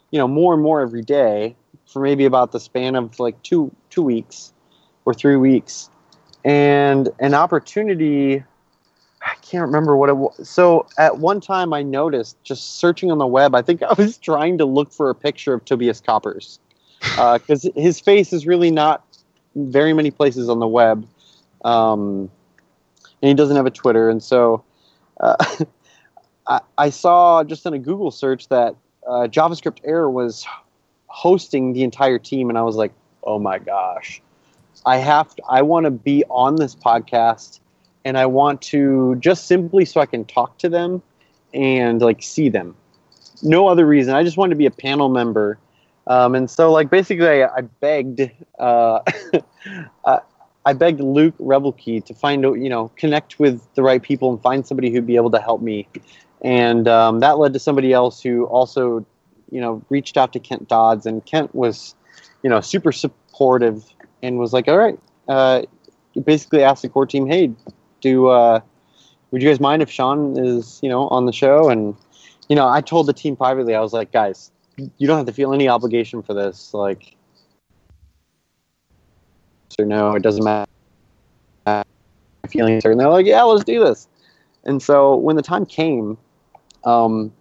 you 0.10 0.18
know, 0.18 0.28
more 0.28 0.54
and 0.54 0.64
more 0.64 0.82
every 0.82 1.04
day 1.04 1.56
for 1.86 2.02
maybe 2.02 2.26
about 2.26 2.54
the 2.54 2.60
span 2.60 2.96
of 2.96 3.20
like 3.20 3.42
two 3.44 3.74
two 3.90 4.02
weeks 4.02 4.52
or 5.06 5.14
three 5.14 5.36
weeks, 5.36 5.90
and 6.44 7.10
an 7.20 7.34
opportunity. 7.34 8.44
I 9.24 9.36
can't 9.44 9.68
remember 9.68 9.96
what 9.96 10.10
it 10.10 10.18
was. 10.18 10.50
So 10.50 10.88
at 10.98 11.20
one 11.20 11.42
time, 11.42 11.74
I 11.74 11.84
noticed 11.84 12.44
just 12.44 12.80
searching 12.80 13.12
on 13.12 13.20
the 13.20 13.28
web. 13.28 13.54
I 13.54 13.62
think 13.62 13.84
I 13.84 13.94
was 13.94 14.18
trying 14.30 14.58
to 14.58 14.66
look 14.66 14.92
for 14.92 15.12
a 15.12 15.16
picture 15.16 15.54
of 15.54 15.64
Tobias 15.64 16.02
Koppers 16.02 16.58
because 17.02 17.66
uh, 17.66 17.70
his 17.76 18.00
face 18.00 18.32
is 18.32 18.46
really 18.46 18.72
not 18.72 19.04
very 19.56 19.94
many 19.94 20.12
places 20.12 20.50
on 20.50 20.60
the 20.60 20.68
web, 20.68 21.08
um, 21.66 22.30
and 23.22 23.30
he 23.30 23.34
doesn't 23.34 23.56
have 23.56 23.66
a 23.66 23.72
Twitter. 23.72 24.10
And 24.10 24.22
so 24.24 24.64
uh, 25.20 25.36
I, 26.48 26.62
I, 26.78 26.90
saw 26.90 27.44
just 27.44 27.66
in 27.66 27.74
a 27.74 27.80
Google 27.80 28.12
search 28.12 28.48
that 28.48 28.76
uh, 29.06 29.28
JavaScript 29.28 29.80
Air 29.84 30.10
was 30.10 30.46
hosting 31.08 31.74
the 31.74 31.84
entire 31.84 32.20
team, 32.20 32.50
and 32.50 32.58
I 32.58 32.62
was 32.62 32.76
like, 32.76 32.94
oh 33.24 33.40
my 33.40 33.60
gosh, 33.60 34.22
I 34.86 34.98
have 34.98 35.36
to, 35.36 35.44
I 35.50 35.62
want 35.62 35.86
to 35.86 35.92
be 35.92 36.24
on 36.30 36.56
this 36.56 36.76
podcast, 36.76 37.60
and 38.06 38.18
I 38.18 38.26
want 38.26 38.62
to 38.64 39.16
just 39.16 39.48
simply 39.48 39.86
so 39.86 40.02
I 40.02 40.06
can 40.06 40.26
talk 40.26 40.58
to 40.60 40.70
them 40.70 41.02
and 41.54 42.02
like 42.02 42.24
see 42.24 42.50
them. 42.50 42.76
No 43.44 43.68
other 43.68 43.86
reason. 43.86 44.14
I 44.14 44.24
just 44.24 44.38
wanted 44.38 44.52
to 44.52 44.58
be 44.58 44.66
a 44.66 44.72
panel 44.72 45.10
member 45.10 45.58
um, 46.08 46.36
and 46.36 46.50
so, 46.50 46.72
like, 46.72 46.90
basically, 46.90 47.44
I, 47.44 47.48
I 47.48 47.62
begged, 47.62 48.22
uh, 48.60 49.00
I 50.66 50.74
begged 50.74 51.00
Luke 51.00 51.36
Ruebbelke 51.40 52.04
to 52.06 52.14
find, 52.14 52.44
you 52.44 52.70
know, 52.70 52.90
connect 52.96 53.40
with 53.40 53.62
the 53.76 53.84
right 53.84 54.02
people 54.02 54.32
and 54.32 54.42
find 54.42 54.66
somebody 54.66 54.92
who'd 54.92 55.08
be 55.08 55.16
able 55.16 55.32
to 55.32 55.40
help 55.40 55.62
me. 55.62 55.88
And 56.42 56.88
um, 56.88 57.20
that 57.20 57.38
led 57.38 57.54
to 57.54 57.60
somebody 57.60 57.94
else 57.94 58.22
who 58.22 58.46
also, 58.46 59.06
you 59.52 59.62
know, 59.62 59.84
reached 59.90 60.18
out 60.18 60.34
to 60.34 60.40
Kent 60.40 60.68
Dodds, 60.68 61.06
and 61.06 61.24
Kent 61.26 61.54
was, 61.54 61.96
you 62.44 62.50
know, 62.50 62.62
super 62.62 62.92
supportive 62.92 63.84
and 64.24 64.40
was 64.40 64.54
like, 64.54 64.68
"All 64.68 64.78
right," 64.78 65.00
uh, 65.28 65.64
basically 66.24 66.64
asked 66.64 66.82
the 66.82 66.90
core 66.90 67.06
team, 67.06 67.28
"Hey, 67.28 67.52
do 68.02 68.28
uh, 68.28 68.60
would 69.30 69.44
you 69.44 69.50
guys 69.50 69.60
mind 69.60 69.84
if 69.84 69.92
Sean 69.92 70.38
is, 70.38 70.80
you 70.82 70.90
know, 70.90 71.08
on 71.10 71.28
the 71.28 71.32
show?" 71.32 71.70
And 71.70 71.96
you 72.50 72.56
know, 72.56 72.68
I 72.68 72.82
told 72.82 73.06
the 73.06 73.14
team 73.14 73.36
privately, 73.36 73.76
I 73.76 73.82
was 73.82 73.94
like, 73.94 74.12
"Guys, 74.12 74.52
you 74.78 75.08
don't 75.08 75.18
have 75.18 75.26
to 75.28 75.34
feel 75.34 75.54
any 75.54 75.68
obligation 75.68 76.22
for 76.22 76.34
this. 76.34 76.74
Like, 76.74 77.16
or 79.80 79.86
no, 79.86 80.14
it 80.16 80.24
doesn't 80.24 80.44
matter. 80.44 80.68
Feeling 82.50 82.82
certain, 82.82 82.98
they're 82.98 83.10
like, 83.10 83.26
yeah, 83.26 83.44
let's 83.44 83.64
do 83.64 83.84
this. 83.84 84.08
And 84.64 84.82
so 84.82 85.16
when 85.16 85.36
the 85.36 85.42
time 85.42 85.66
came, 85.66 86.18
um, 86.84 87.32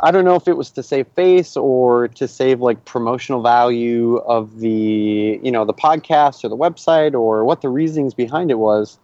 I 0.00 0.10
don't 0.10 0.24
know 0.24 0.36
if 0.36 0.46
it 0.46 0.56
was 0.56 0.70
to 0.72 0.82
save 0.82 1.08
face 1.08 1.56
or 1.56 2.08
to 2.08 2.28
save 2.28 2.60
like 2.60 2.84
promotional 2.84 3.42
value 3.42 4.18
of 4.18 4.60
the 4.60 5.40
you 5.42 5.50
know 5.50 5.64
the 5.64 5.74
podcast 5.74 6.44
or 6.44 6.48
the 6.48 6.56
website 6.56 7.14
or 7.14 7.44
what 7.44 7.60
the 7.60 7.68
reasonings 7.68 8.14
behind 8.14 8.50
it 8.50 8.58
was, 8.58 8.98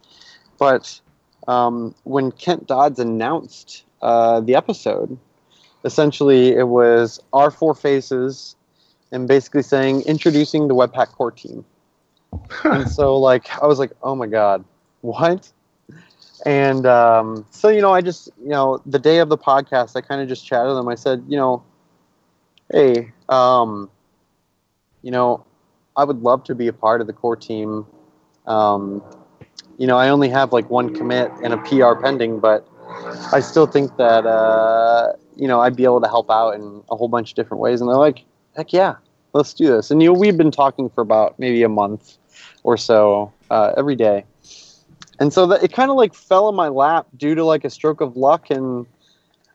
but 0.57 1.01
um, 1.47 1.93
when 2.03 2.31
Kent 2.31 2.67
Dodds 2.67 2.99
announced 2.99 3.83
uh, 4.01 4.39
the 4.39 4.55
episode, 4.55 5.17
essentially 5.83 6.49
it 6.49 6.67
was 6.67 7.19
our 7.33 7.51
four 7.51 7.73
faces 7.73 8.55
and 9.11 9.27
basically 9.27 9.61
saying 9.63 10.01
introducing 10.01 10.67
the 10.67 10.75
webpack 10.75 11.07
core 11.07 11.31
team. 11.31 11.65
And 12.63 12.89
so 12.89 13.17
like 13.17 13.49
i 13.61 13.67
was 13.67 13.79
like 13.79 13.91
oh 14.01 14.15
my 14.15 14.27
god 14.27 14.63
what? 15.01 15.51
And 16.45 16.85
um, 16.85 17.45
so 17.51 17.69
you 17.69 17.81
know 17.81 17.91
i 17.93 18.01
just 18.01 18.29
you 18.41 18.49
know 18.49 18.81
the 18.85 18.99
day 18.99 19.19
of 19.19 19.29
the 19.29 19.37
podcast 19.37 19.95
i 19.95 20.01
kind 20.01 20.21
of 20.21 20.27
just 20.27 20.45
chatted 20.45 20.67
with 20.67 20.77
them. 20.77 20.87
I 20.87 20.95
said 20.95 21.23
you 21.27 21.37
know 21.37 21.63
hey 22.71 23.11
um, 23.29 23.89
you 25.01 25.11
know 25.11 25.45
i 25.95 26.03
would 26.03 26.21
love 26.21 26.43
to 26.45 26.55
be 26.55 26.67
a 26.67 26.73
part 26.73 27.01
of 27.01 27.07
the 27.07 27.13
core 27.13 27.35
team. 27.35 27.85
Um, 28.47 29.03
you 29.77 29.87
know 29.87 29.97
i 29.97 30.09
only 30.09 30.29
have 30.29 30.53
like 30.53 30.69
one 30.69 30.93
commit 30.93 31.31
and 31.43 31.53
a 31.53 31.57
pr 31.57 31.99
pending 32.01 32.39
but 32.39 32.67
i 33.33 33.39
still 33.39 33.65
think 33.65 33.95
that 33.97 34.25
uh, 34.25 35.13
you 35.35 35.47
know, 35.47 35.61
I'd 35.61 35.75
be 35.75 35.85
able 35.85 36.01
to 36.01 36.07
help 36.07 36.29
out 36.29 36.51
in 36.51 36.83
a 36.89 36.95
whole 36.95 37.07
bunch 37.07 37.31
of 37.31 37.35
different 37.35 37.61
ways. 37.61 37.81
And 37.81 37.89
they're 37.89 37.97
like, 37.97 38.25
heck 38.55 38.73
yeah, 38.73 38.95
let's 39.33 39.53
do 39.53 39.67
this. 39.67 39.91
And, 39.91 40.01
you 40.01 40.13
know, 40.13 40.19
we've 40.19 40.37
been 40.37 40.51
talking 40.51 40.89
for 40.89 41.01
about 41.01 41.39
maybe 41.39 41.63
a 41.63 41.69
month 41.69 42.17
or 42.63 42.77
so 42.77 43.33
uh, 43.49 43.73
every 43.77 43.95
day. 43.95 44.25
And 45.19 45.31
so 45.31 45.47
that 45.47 45.63
it 45.63 45.73
kind 45.73 45.91
of 45.91 45.97
like 45.97 46.13
fell 46.13 46.49
in 46.49 46.55
my 46.55 46.67
lap 46.67 47.07
due 47.17 47.35
to 47.35 47.43
like 47.43 47.63
a 47.63 47.69
stroke 47.69 48.01
of 48.01 48.17
luck 48.17 48.49
and 48.49 48.85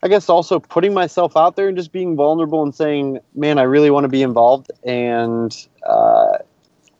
I 0.03 0.09
guess 0.09 0.29
also 0.29 0.61
putting 0.61 0.93
myself 0.95 1.37
out 1.37 1.57
there 1.57 1.69
and 1.69 1.77
just 1.77 1.91
being 1.91 2.17
vulnerable 2.17 2.63
and 2.63 2.75
saying, 2.75 3.19
man, 3.35 3.59
I 3.59 3.63
really 3.63 3.91
want 3.91 4.05
to 4.05 4.09
be 4.09 4.23
involved. 4.23 4.71
And, 4.85 5.57
uh, 5.85 6.39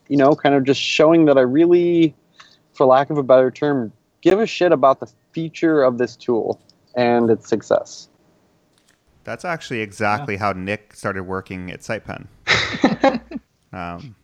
you 0.07 0.17
know, 0.17 0.35
kind 0.35 0.55
of 0.55 0.63
just 0.63 0.81
showing 0.81 1.25
that 1.25 1.37
I 1.37 1.41
really, 1.41 2.15
for 2.73 2.85
lack 2.85 3.09
of 3.09 3.17
a 3.17 3.23
better 3.23 3.51
term, 3.51 3.91
give 4.21 4.39
a 4.39 4.47
shit 4.47 4.71
about 4.71 4.99
the 4.99 5.11
feature 5.37 5.83
of 5.83 5.99
this 5.99 6.15
tool 6.15 6.59
and 6.95 7.29
its 7.29 7.47
success. 7.47 8.09
That's 9.23 9.45
actually 9.45 9.81
exactly 9.81 10.35
how 10.35 10.51
Nick 10.53 10.95
started 10.95 11.25
working 11.25 11.69
at 11.69 11.81
SitePen. 11.81 12.25
um, 13.71 14.15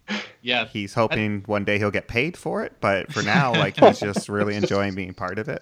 Yeah, 0.41 0.65
he's 0.65 0.95
hoping 0.95 1.43
one 1.45 1.65
day 1.65 1.77
he'll 1.77 1.91
get 1.91 2.07
paid 2.07 2.35
for 2.35 2.63
it, 2.63 2.73
but 2.81 3.13
for 3.13 3.21
now, 3.21 3.51
like 3.65 3.77
he's 3.79 3.99
just 3.99 4.27
really 4.27 4.55
enjoying 4.55 4.95
being 4.95 5.13
part 5.13 5.37
of 5.37 5.49
it. 5.49 5.61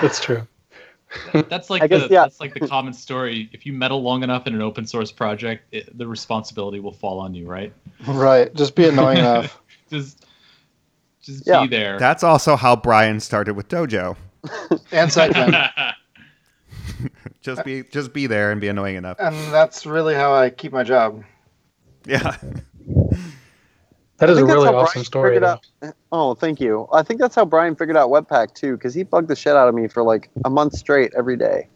That's 0.00 0.18
true. 0.18 0.48
that's 1.32 1.70
like 1.70 1.82
I 1.82 1.86
guess, 1.86 2.08
the 2.08 2.14
yeah. 2.14 2.22
that's 2.22 2.40
like 2.40 2.54
the 2.54 2.66
common 2.66 2.92
story. 2.92 3.48
If 3.52 3.64
you 3.64 3.72
meddle 3.72 4.02
long 4.02 4.24
enough 4.24 4.48
in 4.48 4.54
an 4.56 4.62
open 4.62 4.84
source 4.84 5.12
project, 5.12 5.62
it, 5.70 5.96
the 5.96 6.08
responsibility 6.08 6.80
will 6.80 6.92
fall 6.92 7.20
on 7.20 7.34
you, 7.34 7.46
right? 7.46 7.72
Right. 8.08 8.52
Just 8.56 8.74
be 8.74 8.88
annoying 8.88 9.18
enough. 9.26 9.62
Just 9.90 10.26
just 11.22 11.46
Yeah. 11.46 11.62
be 11.62 11.68
there. 11.68 12.00
That's 12.00 12.24
also 12.24 12.56
how 12.56 12.74
Brian 12.74 13.20
started 13.20 13.54
with 13.54 13.68
Dojo. 13.68 14.16
And 14.90 15.10
SitePen. 15.10 15.94
Just 17.42 17.64
be 17.64 17.82
just 17.82 18.12
be 18.12 18.28
there 18.28 18.52
and 18.52 18.60
be 18.60 18.68
annoying 18.68 18.94
enough. 18.94 19.16
and 19.18 19.34
that's 19.52 19.84
really 19.84 20.14
how 20.14 20.32
I 20.32 20.48
keep 20.50 20.72
my 20.72 20.84
job. 20.84 21.24
Yeah. 22.06 22.36
That 24.18 24.30
is 24.30 24.38
a 24.38 24.44
really 24.44 24.68
awesome 24.68 24.92
Brian 25.00 25.04
story. 25.04 25.38
though. 25.40 25.58
out- 25.82 25.94
Oh, 26.12 26.34
thank 26.34 26.60
you. 26.60 26.86
I 26.92 27.02
think 27.02 27.18
that's 27.20 27.34
how 27.34 27.44
Brian 27.44 27.74
figured 27.74 27.96
out 27.96 28.10
Webpack 28.10 28.54
too, 28.54 28.76
because 28.76 28.94
he 28.94 29.02
bugged 29.02 29.26
the 29.28 29.34
shit 29.34 29.56
out 29.56 29.68
of 29.68 29.74
me 29.74 29.88
for 29.88 30.04
like 30.04 30.30
a 30.44 30.50
month 30.50 30.76
straight 30.76 31.12
every 31.16 31.36
day. 31.36 31.66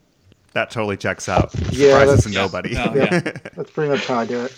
That 0.53 0.71
totally 0.71 0.97
checks 0.97 1.29
out. 1.29 1.51
Yeah, 1.73 1.99
Surprises 1.99 2.25
that's- 2.25 2.35
nobody. 2.35 2.71
Yeah. 2.71 2.95
yeah. 2.95 3.09
That's 3.57 3.71
pretty 3.73 3.91
much 3.91 4.07
how 4.07 4.19
I 4.21 4.27
do 4.27 4.45
it. 4.45 4.57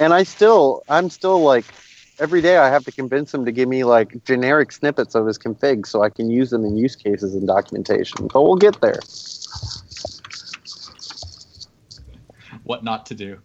And 0.00 0.12
I 0.12 0.24
still, 0.24 0.82
I'm 0.88 1.08
still 1.10 1.40
like, 1.42 1.64
every 2.18 2.40
day 2.40 2.58
I 2.58 2.68
have 2.68 2.84
to 2.84 2.92
convince 2.92 3.32
him 3.32 3.44
to 3.44 3.52
give 3.52 3.68
me 3.68 3.84
like 3.84 4.24
generic 4.24 4.72
snippets 4.72 5.14
of 5.14 5.26
his 5.26 5.38
config 5.38 5.86
so 5.86 6.02
I 6.02 6.10
can 6.10 6.30
use 6.30 6.50
them 6.50 6.64
in 6.64 6.76
use 6.76 6.96
cases 6.96 7.34
and 7.34 7.46
documentation. 7.46 8.28
But 8.32 8.42
we'll 8.42 8.56
get 8.56 8.80
there. 8.80 9.00
What 12.64 12.82
not 12.82 13.06
to 13.06 13.14
do. 13.14 13.38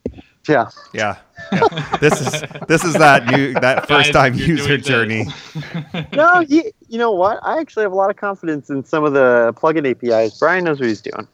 Yeah. 0.48 0.70
yeah. 0.94 1.18
yeah. 1.52 1.98
This 2.02 2.20
is 2.20 2.44
this 2.68 2.84
is 2.84 2.94
that 2.96 3.28
new 3.28 3.54
that 3.54 3.88
first 3.88 4.12
Guys, 4.12 4.34
time 4.34 4.34
user 4.34 4.78
journey. 4.78 5.28
No, 6.14 6.40
you, 6.40 6.64
you 6.90 6.98
know 6.98 7.12
what? 7.12 7.40
I 7.44 7.60
actually 7.60 7.84
have 7.84 7.92
a 7.92 7.96
lot 7.96 8.10
of 8.10 8.16
confidence 8.16 8.70
in 8.70 8.84
some 8.84 9.04
of 9.04 9.14
the 9.14 9.54
plugin 9.56 9.90
APIs. 9.90 10.40
Brian 10.40 10.66
knows 10.66 10.80
what 10.80 10.90
he's 10.90 11.02
doing. 11.02 11.28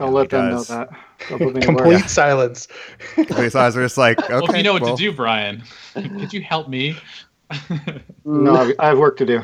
Don't 0.00 0.08
Yeah, 0.08 0.14
let 0.14 0.22
he 0.24 0.28
them 0.36 0.50
know 0.50 0.64
that. 0.64 0.88
Don't 1.28 1.38
put 1.38 1.54
me 1.54 1.60
to 1.60 1.66
Complete 1.66 2.00
work. 2.00 2.08
silence. 2.08 2.68
These 3.16 3.54
eyes 3.54 3.76
are 3.76 3.82
just 3.82 3.98
like, 3.98 4.18
okay, 4.18 4.32
well, 4.40 4.50
if 4.50 4.56
you 4.56 4.62
know 4.62 4.72
what 4.72 4.82
well, 4.82 4.96
to 4.96 5.02
do, 5.02 5.12
Brian, 5.12 5.62
could 5.94 6.32
you 6.32 6.42
help 6.42 6.68
me? 6.68 6.96
No, 8.24 8.56
I've- 8.56 8.74
I 8.78 8.88
have 8.88 8.98
work 8.98 9.16
to 9.18 9.26
do. 9.26 9.42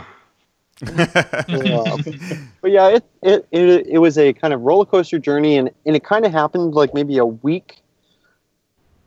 But 2.62 2.70
yeah, 2.70 2.88
it, 2.88 3.04
it 3.22 3.46
it 3.52 3.86
it 3.86 3.98
was 3.98 4.18
a 4.18 4.32
kind 4.32 4.52
of 4.52 4.62
roller 4.62 4.84
coaster 4.86 5.18
journey, 5.18 5.56
and 5.56 5.70
and 5.84 5.94
it 5.94 6.02
kind 6.04 6.24
of 6.24 6.32
happened 6.32 6.74
like 6.74 6.92
maybe 6.94 7.18
a 7.18 7.24
week 7.26 7.82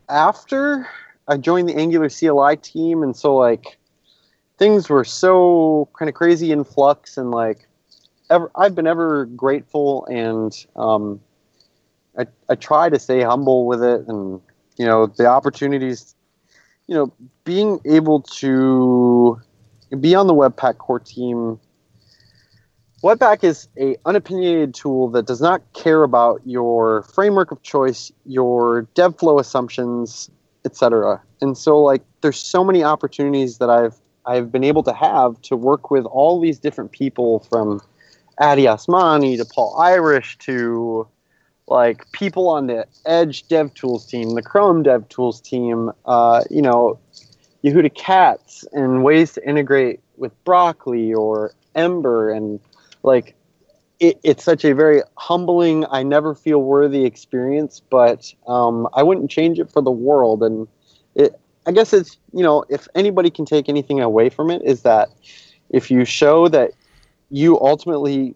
after 0.07 0.87
I 1.27 1.37
joined 1.37 1.67
the 1.69 1.75
Angular 1.75 2.09
CLI 2.09 2.57
team, 2.57 3.03
and 3.03 3.15
so 3.15 3.35
like 3.35 3.77
things 4.57 4.89
were 4.89 5.03
so 5.03 5.89
kind 5.97 6.09
of 6.09 6.15
crazy 6.15 6.51
in 6.51 6.63
flux, 6.63 7.17
and 7.17 7.31
like 7.31 7.67
ever 8.29 8.51
I've 8.55 8.75
been 8.75 8.87
ever 8.87 9.25
grateful, 9.25 10.05
and 10.05 10.55
um, 10.75 11.19
I 12.17 12.25
I 12.49 12.55
try 12.55 12.89
to 12.89 12.99
stay 12.99 13.21
humble 13.21 13.65
with 13.65 13.83
it, 13.83 14.07
and 14.07 14.41
you 14.77 14.85
know 14.85 15.07
the 15.07 15.27
opportunities, 15.27 16.15
you 16.87 16.95
know, 16.95 17.13
being 17.43 17.79
able 17.85 18.21
to 18.21 19.39
be 19.99 20.15
on 20.15 20.27
the 20.27 20.33
Webpack 20.33 20.77
core 20.77 20.99
team. 20.99 21.59
Webpack 23.03 23.45
is 23.45 23.69
a 23.77 23.95
unopinionated 24.05 24.73
tool 24.73 25.09
that 25.11 25.25
does 25.25 25.39
not 25.39 25.61
care 25.73 26.03
about 26.03 26.41
your 26.45 27.03
framework 27.03 27.51
of 27.51 27.61
choice, 27.63 28.11
your 28.25 28.81
dev 28.93 29.17
flow 29.17 29.39
assumptions, 29.39 30.29
etc. 30.65 31.21
And 31.41 31.57
so 31.57 31.79
like 31.79 32.03
there's 32.21 32.37
so 32.37 32.63
many 32.63 32.83
opportunities 32.83 33.59
that 33.59 33.69
I've 33.69 33.95
I've 34.25 34.51
been 34.51 34.63
able 34.63 34.83
to 34.83 34.93
have 34.93 35.41
to 35.43 35.55
work 35.55 35.89
with 35.89 36.05
all 36.05 36.41
these 36.41 36.59
different 36.59 36.91
people 36.91 37.39
from 37.49 37.81
Addy 38.39 38.63
Osmani 38.63 39.37
to 39.37 39.45
Paul 39.45 39.79
Irish 39.79 40.37
to 40.39 41.07
like 41.69 42.11
people 42.11 42.49
on 42.49 42.67
the 42.67 42.85
Edge 43.05 43.47
Dev 43.47 43.73
Tools 43.75 44.05
team, 44.05 44.33
the 44.35 44.41
Chrome 44.41 44.83
Dev 44.83 45.07
Tools 45.09 45.39
team, 45.39 45.91
uh, 46.05 46.43
you 46.49 46.61
know, 46.61 46.99
Yehuda 47.63 47.93
Katz 47.93 48.65
and 48.73 49.03
ways 49.03 49.33
to 49.33 49.47
integrate 49.47 49.99
with 50.17 50.31
Broccoli 50.43 51.13
or 51.13 51.51
Ember 51.75 52.31
and 52.31 52.59
like 53.03 53.35
it, 53.99 54.19
it's 54.23 54.43
such 54.43 54.65
a 54.65 54.73
very 54.73 55.01
humbling 55.17 55.85
I 55.91 56.03
never 56.03 56.33
feel 56.33 56.59
worthy 56.59 57.05
experience, 57.05 57.81
but 57.89 58.33
um, 58.47 58.87
I 58.93 59.03
wouldn't 59.03 59.29
change 59.29 59.59
it 59.59 59.69
for 59.71 59.81
the 59.81 59.91
world. 59.91 60.41
And 60.41 60.67
it 61.15 61.39
I 61.65 61.71
guess 61.71 61.93
it's 61.93 62.17
you 62.33 62.43
know 62.43 62.65
if 62.69 62.87
anybody 62.95 63.29
can 63.29 63.45
take 63.45 63.69
anything 63.69 63.99
away 63.99 64.29
from 64.29 64.49
it 64.49 64.61
is 64.63 64.81
that 64.83 65.09
if 65.69 65.91
you 65.91 66.03
show 66.05 66.47
that 66.47 66.71
you 67.29 67.59
ultimately 67.59 68.35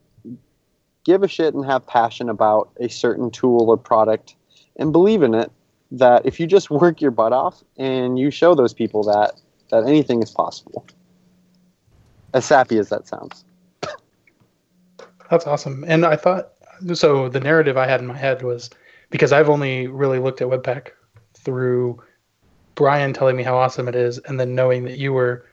give 1.03 1.23
a 1.23 1.27
shit 1.27 1.53
and 1.53 1.65
have 1.65 1.85
passion 1.85 2.29
about 2.29 2.69
a 2.79 2.87
certain 2.89 3.29
tool 3.31 3.69
or 3.69 3.77
product 3.77 4.35
and 4.77 4.91
believe 4.91 5.23
in 5.23 5.33
it 5.33 5.51
that 5.91 6.25
if 6.25 6.39
you 6.39 6.47
just 6.47 6.69
work 6.71 7.01
your 7.01 7.11
butt 7.11 7.33
off 7.33 7.63
and 7.77 8.17
you 8.17 8.31
show 8.31 8.55
those 8.55 8.73
people 8.73 9.03
that 9.03 9.33
that 9.69 9.85
anything 9.85 10.21
is 10.21 10.31
possible 10.31 10.85
as 12.33 12.45
sappy 12.45 12.77
as 12.77 12.89
that 12.89 13.07
sounds 13.07 13.43
That's 15.29 15.47
awesome. 15.47 15.83
And 15.87 16.05
I 16.05 16.15
thought 16.15 16.53
so. 16.93 17.27
The 17.27 17.39
narrative 17.39 17.75
I 17.75 17.87
had 17.87 17.99
in 17.99 18.05
my 18.05 18.15
head 18.15 18.43
was 18.43 18.69
because 19.09 19.31
I've 19.31 19.49
only 19.49 19.87
really 19.87 20.19
looked 20.19 20.41
at 20.41 20.47
Webpack 20.47 20.89
through 21.33 22.01
Brian 22.75 23.13
telling 23.13 23.35
me 23.35 23.41
how 23.41 23.55
awesome 23.55 23.87
it 23.87 23.95
is, 23.95 24.19
and 24.19 24.39
then 24.39 24.53
knowing 24.53 24.83
that 24.83 24.99
you 24.99 25.11
were 25.11 25.45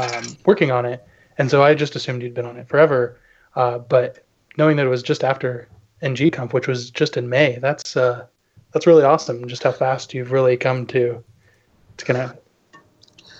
um, 0.00 0.24
working 0.44 0.70
on 0.70 0.86
it, 0.86 1.04
and 1.38 1.50
so 1.50 1.62
I 1.62 1.74
just 1.74 1.96
assumed 1.96 2.22
you'd 2.22 2.34
been 2.34 2.46
on 2.46 2.56
it 2.56 2.68
forever. 2.68 3.18
Uh, 3.56 3.78
but 3.78 4.25
knowing 4.56 4.76
that 4.76 4.86
it 4.86 4.90
was 4.90 5.02
just 5.02 5.24
after 5.24 5.68
NGConf, 6.02 6.52
which 6.52 6.68
was 6.68 6.90
just 6.90 7.16
in 7.16 7.28
May, 7.28 7.58
that's 7.60 7.96
uh, 7.96 8.26
that's 8.72 8.86
really 8.86 9.04
awesome. 9.04 9.48
Just 9.48 9.62
how 9.62 9.72
fast 9.72 10.14
you've 10.14 10.32
really 10.32 10.56
come 10.56 10.86
to 10.86 11.22
to 11.96 12.04
kind 12.04 12.18
of 12.20 12.36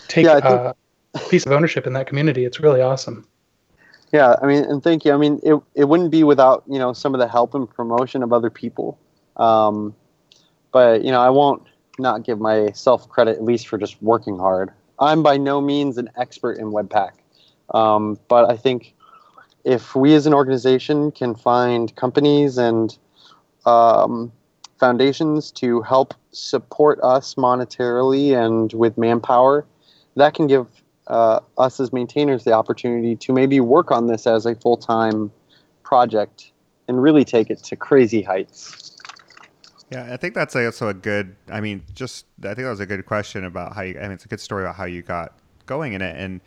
take 0.09 0.25
Yeah, 0.25 0.35
think- 0.35 0.45
uh, 0.45 0.73
a 1.15 1.19
piece 1.31 1.47
of 1.47 1.53
ownership 1.53 1.87
in 1.87 1.93
that 1.95 2.07
community. 2.07 2.45
It's 2.45 2.61
really 2.61 2.81
awesome. 2.83 3.27
Yeah, 4.13 4.37
I 4.41 4.47
mean, 4.47 4.65
and 4.65 4.83
thank 4.83 5.05
you. 5.05 5.13
I 5.13 5.17
mean, 5.17 5.41
it, 5.43 5.61
it 5.75 5.85
wouldn't 5.85 6.11
be 6.11 6.25
without 6.25 6.63
you 6.69 6.79
know 6.79 6.93
some 6.93 7.15
of 7.15 7.21
the 7.21 7.29
help 7.29 7.55
and 7.55 7.69
promotion 7.69 8.23
of 8.23 8.33
other 8.33 8.51
people. 8.51 8.99
Um, 9.37 9.95
but 10.73 11.05
you 11.05 11.11
know, 11.11 11.21
I 11.21 11.31
won't 11.31 11.63
not 11.99 12.25
give 12.25 12.39
myself 12.39 13.09
credit 13.09 13.37
at 13.37 13.45
least 13.45 13.69
for 13.69 13.79
just 13.79 14.01
working 14.03 14.39
hard. 14.39 14.71
I'm 14.99 15.23
by 15.23 15.37
no 15.37 15.61
means 15.61 15.99
an 15.99 16.11
expert 16.17 16.59
in 16.59 16.67
Webpack, 16.67 17.13
um, 17.75 18.19
but 18.29 18.51
I 18.51 18.57
think 18.57 18.95
if 19.67 19.97
we 19.97 20.15
as 20.15 20.27
an 20.27 20.33
organization 20.33 21.11
can 21.11 21.35
find 21.35 21.95
companies 21.97 22.57
and 22.57 22.97
um, 23.67 24.33
foundations 24.79 25.51
to 25.51 25.83
help 25.83 26.15
support 26.31 27.01
us 27.03 27.35
monetarily 27.35 28.33
and 28.33 28.73
with 28.75 28.97
manpower, 28.97 29.67
that 30.15 30.35
can 30.35 30.47
give 30.47 30.69
uh, 31.09 31.41
us 31.59 31.81
as 31.81 31.93
maintainers 31.93 32.45
the 32.45 32.53
opportunity 32.53 33.17
to 33.17 33.33
maybe 33.33 33.59
work 33.59 33.91
on 33.91 34.07
this 34.07 34.25
as 34.25 34.47
a 34.47 34.55
full 34.55 34.77
time 34.77 35.33
project 35.83 36.53
and 36.87 37.03
really 37.03 37.25
take 37.25 37.51
it 37.51 37.63
to 37.65 37.75
crazy 37.75 38.23
heights. 38.23 38.97
Yeah, 39.91 40.13
I 40.13 40.17
think 40.17 40.35
that's 40.35 40.55
also 40.55 40.89
a 40.89 40.95
good. 40.95 41.35
I 41.51 41.61
mean, 41.61 41.83
just 41.93 42.27
I 42.41 42.49
think 42.49 42.59
that 42.59 42.71
was 42.71 42.81
a 42.81 42.87
good 42.87 43.05
question 43.05 43.45
about 43.45 43.75
how 43.75 43.83
you. 43.83 43.99
I 43.99 44.03
mean, 44.03 44.13
it's 44.13 44.25
a 44.25 44.29
good 44.29 44.41
story 44.41 44.63
about 44.63 44.77
how 44.77 44.85
you 44.85 45.03
got 45.03 45.37
going 45.67 45.93
in 45.93 46.03
it, 46.03 46.17
and 46.17 46.41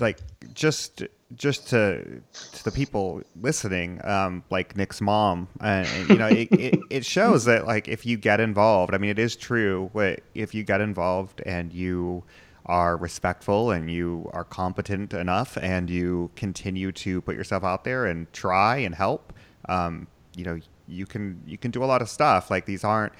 like 0.00 0.20
just 0.54 1.02
just 1.36 1.68
to 1.68 2.22
to 2.32 2.64
the 2.64 2.70
people 2.70 3.22
listening, 3.40 4.00
um, 4.04 4.42
like 4.50 4.76
Nick's 4.76 5.00
mom, 5.00 5.48
and, 5.60 5.86
and, 5.86 6.08
you 6.08 6.16
know, 6.16 6.26
it, 6.28 6.48
it 6.52 6.80
it 6.90 7.04
shows 7.04 7.44
that 7.44 7.66
like 7.66 7.88
if 7.88 8.06
you 8.06 8.16
get 8.16 8.40
involved, 8.40 8.94
I 8.94 8.98
mean, 8.98 9.10
it 9.10 9.18
is 9.18 9.36
true. 9.36 9.90
If 10.34 10.54
you 10.54 10.64
get 10.64 10.80
involved 10.80 11.42
and 11.44 11.72
you 11.72 12.24
are 12.66 12.96
respectful 12.96 13.70
and 13.70 13.90
you 13.90 14.30
are 14.34 14.44
competent 14.44 15.14
enough 15.14 15.56
and 15.60 15.88
you 15.88 16.30
continue 16.36 16.92
to 16.92 17.20
put 17.22 17.34
yourself 17.34 17.64
out 17.64 17.84
there 17.84 18.04
and 18.04 18.30
try 18.32 18.76
and 18.76 18.94
help 18.94 19.32
um, 19.70 20.06
you 20.36 20.44
know 20.44 20.60
you 20.86 21.06
can 21.06 21.42
you 21.46 21.56
can 21.56 21.70
do 21.70 21.82
a 21.82 21.86
lot 21.86 22.02
of 22.02 22.08
stuff 22.08 22.50
like 22.50 22.66
these 22.66 22.84
aren't 22.84 23.12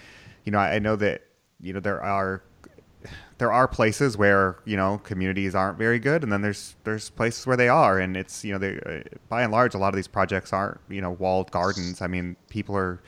you 0.44 0.52
know 0.52 0.58
I, 0.58 0.74
I 0.74 0.78
know 0.78 0.96
that 0.96 1.22
you 1.60 1.72
know 1.72 1.80
there 1.80 2.02
are 2.02 2.42
there 3.38 3.52
are 3.52 3.66
places 3.68 4.16
where 4.16 4.56
you 4.64 4.76
know 4.76 5.00
communities 5.04 5.54
aren't 5.54 5.78
very 5.78 5.98
good 5.98 6.22
and 6.22 6.30
then 6.30 6.42
there's 6.42 6.74
there's 6.84 7.10
places 7.10 7.46
where 7.46 7.56
they 7.56 7.68
are 7.68 7.98
and 7.98 8.16
it's 8.16 8.44
you 8.44 8.52
know 8.52 8.58
they 8.58 8.78
uh, 8.80 9.16
by 9.28 9.42
and 9.42 9.52
large 9.52 9.74
a 9.74 9.78
lot 9.78 9.88
of 9.88 9.96
these 9.96 10.08
projects 10.08 10.52
aren't 10.52 10.78
you 10.88 11.00
know 11.00 11.12
walled 11.12 11.50
gardens. 11.50 12.02
I 12.02 12.08
mean 12.08 12.36
people 12.48 12.76
are 12.76 13.00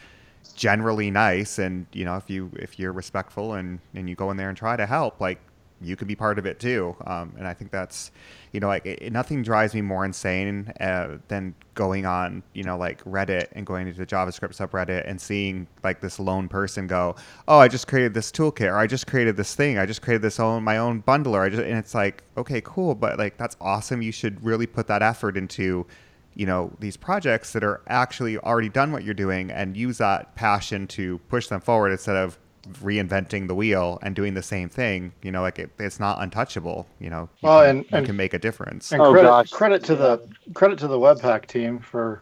generally 0.54 1.10
nice 1.10 1.58
and 1.58 1.86
you 1.92 2.04
know 2.04 2.16
if 2.16 2.30
you 2.30 2.50
if 2.56 2.78
you're 2.78 2.92
respectful 2.92 3.54
and 3.54 3.80
and 3.94 4.08
you 4.08 4.14
go 4.14 4.30
in 4.30 4.36
there 4.36 4.48
and 4.48 4.56
try 4.56 4.76
to 4.76 4.86
help 4.86 5.20
like 5.20 5.40
you 5.82 5.96
could 5.96 6.08
be 6.08 6.14
part 6.14 6.38
of 6.38 6.46
it 6.46 6.60
too. 6.60 6.94
Um, 7.06 7.32
and 7.38 7.46
I 7.46 7.54
think 7.54 7.70
that's, 7.70 8.10
you 8.52 8.60
know, 8.60 8.68
like 8.68 8.84
it, 8.84 9.12
nothing 9.12 9.42
drives 9.42 9.74
me 9.74 9.80
more 9.80 10.04
insane 10.04 10.72
uh, 10.80 11.18
than 11.28 11.54
going 11.74 12.04
on, 12.04 12.42
you 12.52 12.62
know, 12.62 12.76
like 12.76 13.02
Reddit 13.04 13.46
and 13.52 13.66
going 13.66 13.86
into 13.86 13.98
the 13.98 14.06
JavaScript 14.06 14.56
subreddit 14.56 15.08
and 15.08 15.20
seeing 15.20 15.66
like 15.82 16.00
this 16.00 16.18
lone 16.18 16.48
person 16.48 16.86
go, 16.86 17.16
"Oh, 17.48 17.58
I 17.58 17.68
just 17.68 17.86
created 17.86 18.12
this 18.14 18.30
toolkit, 18.30 18.70
or 18.70 18.76
I 18.76 18.86
just 18.86 19.06
created 19.06 19.36
this 19.36 19.54
thing, 19.54 19.78
I 19.78 19.86
just 19.86 20.02
created 20.02 20.22
this 20.22 20.38
own 20.38 20.62
my 20.62 20.78
own 20.78 21.02
bundler." 21.02 21.40
I 21.40 21.48
just 21.48 21.62
and 21.62 21.78
it's 21.78 21.94
like, 21.94 22.22
okay, 22.36 22.60
cool, 22.62 22.94
but 22.94 23.18
like 23.18 23.36
that's 23.38 23.56
awesome. 23.60 24.02
You 24.02 24.12
should 24.12 24.44
really 24.44 24.66
put 24.66 24.86
that 24.88 25.02
effort 25.02 25.36
into 25.36 25.86
you 26.34 26.46
know 26.46 26.72
these 26.78 26.96
projects 26.96 27.52
that 27.52 27.64
are 27.64 27.80
actually 27.88 28.38
already 28.38 28.68
done 28.68 28.92
what 28.92 29.04
you're 29.04 29.14
doing 29.14 29.50
and 29.50 29.76
use 29.76 29.98
that 29.98 30.34
passion 30.34 30.86
to 30.86 31.18
push 31.28 31.48
them 31.48 31.60
forward 31.60 31.90
instead 31.92 32.16
of 32.16 32.38
reinventing 32.82 33.48
the 33.48 33.54
wheel 33.54 33.98
and 34.02 34.14
doing 34.14 34.34
the 34.34 34.42
same 34.42 34.68
thing 34.68 35.12
you 35.22 35.32
know 35.32 35.40
like 35.42 35.58
it, 35.58 35.70
it's 35.78 35.98
not 35.98 36.20
untouchable 36.20 36.86
you 36.98 37.08
know 37.08 37.28
you, 37.40 37.48
Well, 37.48 37.60
can, 37.60 37.68
and- 37.70 37.84
you 37.84 37.96
and- 37.96 38.06
can 38.06 38.16
make 38.16 38.34
a 38.34 38.38
difference 38.38 38.92
And 38.92 39.00
Oh, 39.00 39.12
credit, 39.12 39.28
gosh. 39.28 39.50
credit 39.50 39.84
to 39.84 39.96
the 39.96 40.20
credit 40.54 40.78
to 40.80 40.86
the 40.88 40.98
Webpack 40.98 41.46
team 41.46 41.78
for 41.78 42.20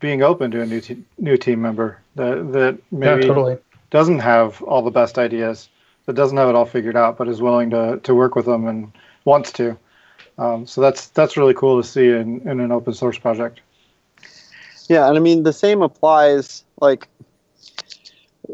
being 0.00 0.22
open 0.22 0.50
to 0.52 0.60
a 0.60 0.66
new 0.66 0.80
te- 0.80 1.02
new 1.18 1.36
team 1.36 1.60
member 1.62 1.98
that 2.16 2.52
that 2.52 2.74
Yeah, 2.92 2.98
maybe 3.16 3.26
totally. 3.26 3.58
doesn't 3.90 4.20
have 4.20 4.60
all 4.62 4.82
the 4.82 4.90
best 4.90 5.18
ideas, 5.18 5.68
that 6.06 6.14
doesn't 6.14 6.36
have 6.38 6.48
it 6.48 6.54
all 6.54 6.64
figured 6.64 6.96
out, 6.96 7.18
but 7.18 7.28
is 7.28 7.40
willing 7.42 7.70
to 7.70 7.98
to 8.02 8.14
work 8.14 8.34
with 8.36 8.46
them 8.46 8.66
and 8.68 8.92
wants 9.24 9.52
to. 9.52 9.76
Um, 10.38 10.66
so 10.66 10.80
that's 10.80 11.08
that's 11.08 11.36
really 11.36 11.54
cool 11.54 11.80
to 11.82 11.86
see 11.86 12.08
in, 12.08 12.40
in 12.48 12.60
an 12.60 12.72
open 12.72 12.94
source 12.94 13.18
project. 13.18 13.60
Yeah, 14.88 15.08
and 15.08 15.16
I 15.16 15.20
mean 15.20 15.42
the 15.44 15.52
same 15.52 15.82
applies 15.82 16.64
like 16.80 17.08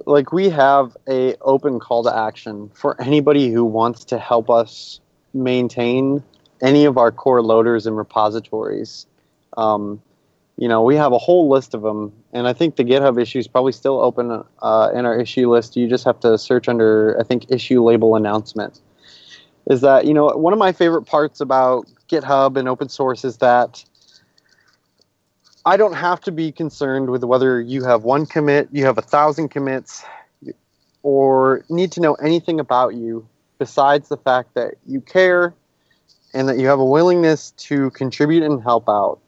like 0.06 0.32
we 0.32 0.48
have 0.50 0.96
a 1.08 1.34
open 1.36 1.78
call 1.78 2.04
to 2.04 2.14
action 2.14 2.70
for 2.74 3.00
anybody 3.00 3.50
who 3.50 3.64
wants 3.64 4.04
to 4.06 4.18
help 4.18 4.50
us 4.50 5.00
maintain 5.32 6.22
any 6.60 6.84
of 6.84 6.98
our 6.98 7.12
core 7.12 7.42
loaders 7.42 7.86
and 7.86 7.96
repositories. 7.96 9.06
Um, 9.56 10.02
you 10.56 10.68
know, 10.68 10.82
we 10.82 10.96
have 10.96 11.12
a 11.12 11.18
whole 11.18 11.48
list 11.48 11.74
of 11.74 11.82
them, 11.82 12.12
and 12.32 12.48
I 12.48 12.52
think 12.52 12.76
the 12.76 12.84
GitHub 12.84 13.20
issue 13.20 13.38
is 13.38 13.46
probably 13.46 13.72
still 13.72 14.00
open 14.00 14.42
uh, 14.60 14.90
in 14.92 15.06
our 15.06 15.18
issue 15.18 15.48
list. 15.50 15.76
You 15.76 15.88
just 15.88 16.04
have 16.04 16.18
to 16.20 16.36
search 16.36 16.68
under, 16.68 17.16
I 17.18 17.22
think, 17.22 17.50
issue 17.50 17.82
label 17.82 18.16
announcement. 18.16 18.80
Is 19.70 19.82
that 19.82 20.06
you 20.06 20.14
know 20.14 20.28
one 20.28 20.52
of 20.52 20.58
my 20.58 20.72
favorite 20.72 21.02
parts 21.02 21.40
about 21.40 21.86
GitHub 22.08 22.56
and 22.56 22.68
open 22.68 22.88
source 22.88 23.24
is 23.24 23.36
that 23.36 23.84
I 25.64 25.76
don't 25.76 25.94
have 25.94 26.20
to 26.22 26.32
be 26.32 26.52
concerned 26.52 27.10
with 27.10 27.24
whether 27.24 27.60
you 27.60 27.84
have 27.84 28.04
one 28.04 28.26
commit, 28.26 28.68
you 28.72 28.84
have 28.84 28.98
a 28.98 29.02
thousand 29.02 29.48
commits, 29.48 30.04
or 31.02 31.64
need 31.68 31.92
to 31.92 32.00
know 32.00 32.14
anything 32.14 32.60
about 32.60 32.94
you 32.94 33.28
besides 33.58 34.08
the 34.08 34.16
fact 34.16 34.54
that 34.54 34.74
you 34.86 35.00
care 35.00 35.54
and 36.34 36.48
that 36.48 36.58
you 36.58 36.66
have 36.68 36.78
a 36.78 36.84
willingness 36.84 37.50
to 37.52 37.90
contribute 37.90 38.42
and 38.42 38.62
help 38.62 38.88
out. 38.88 39.18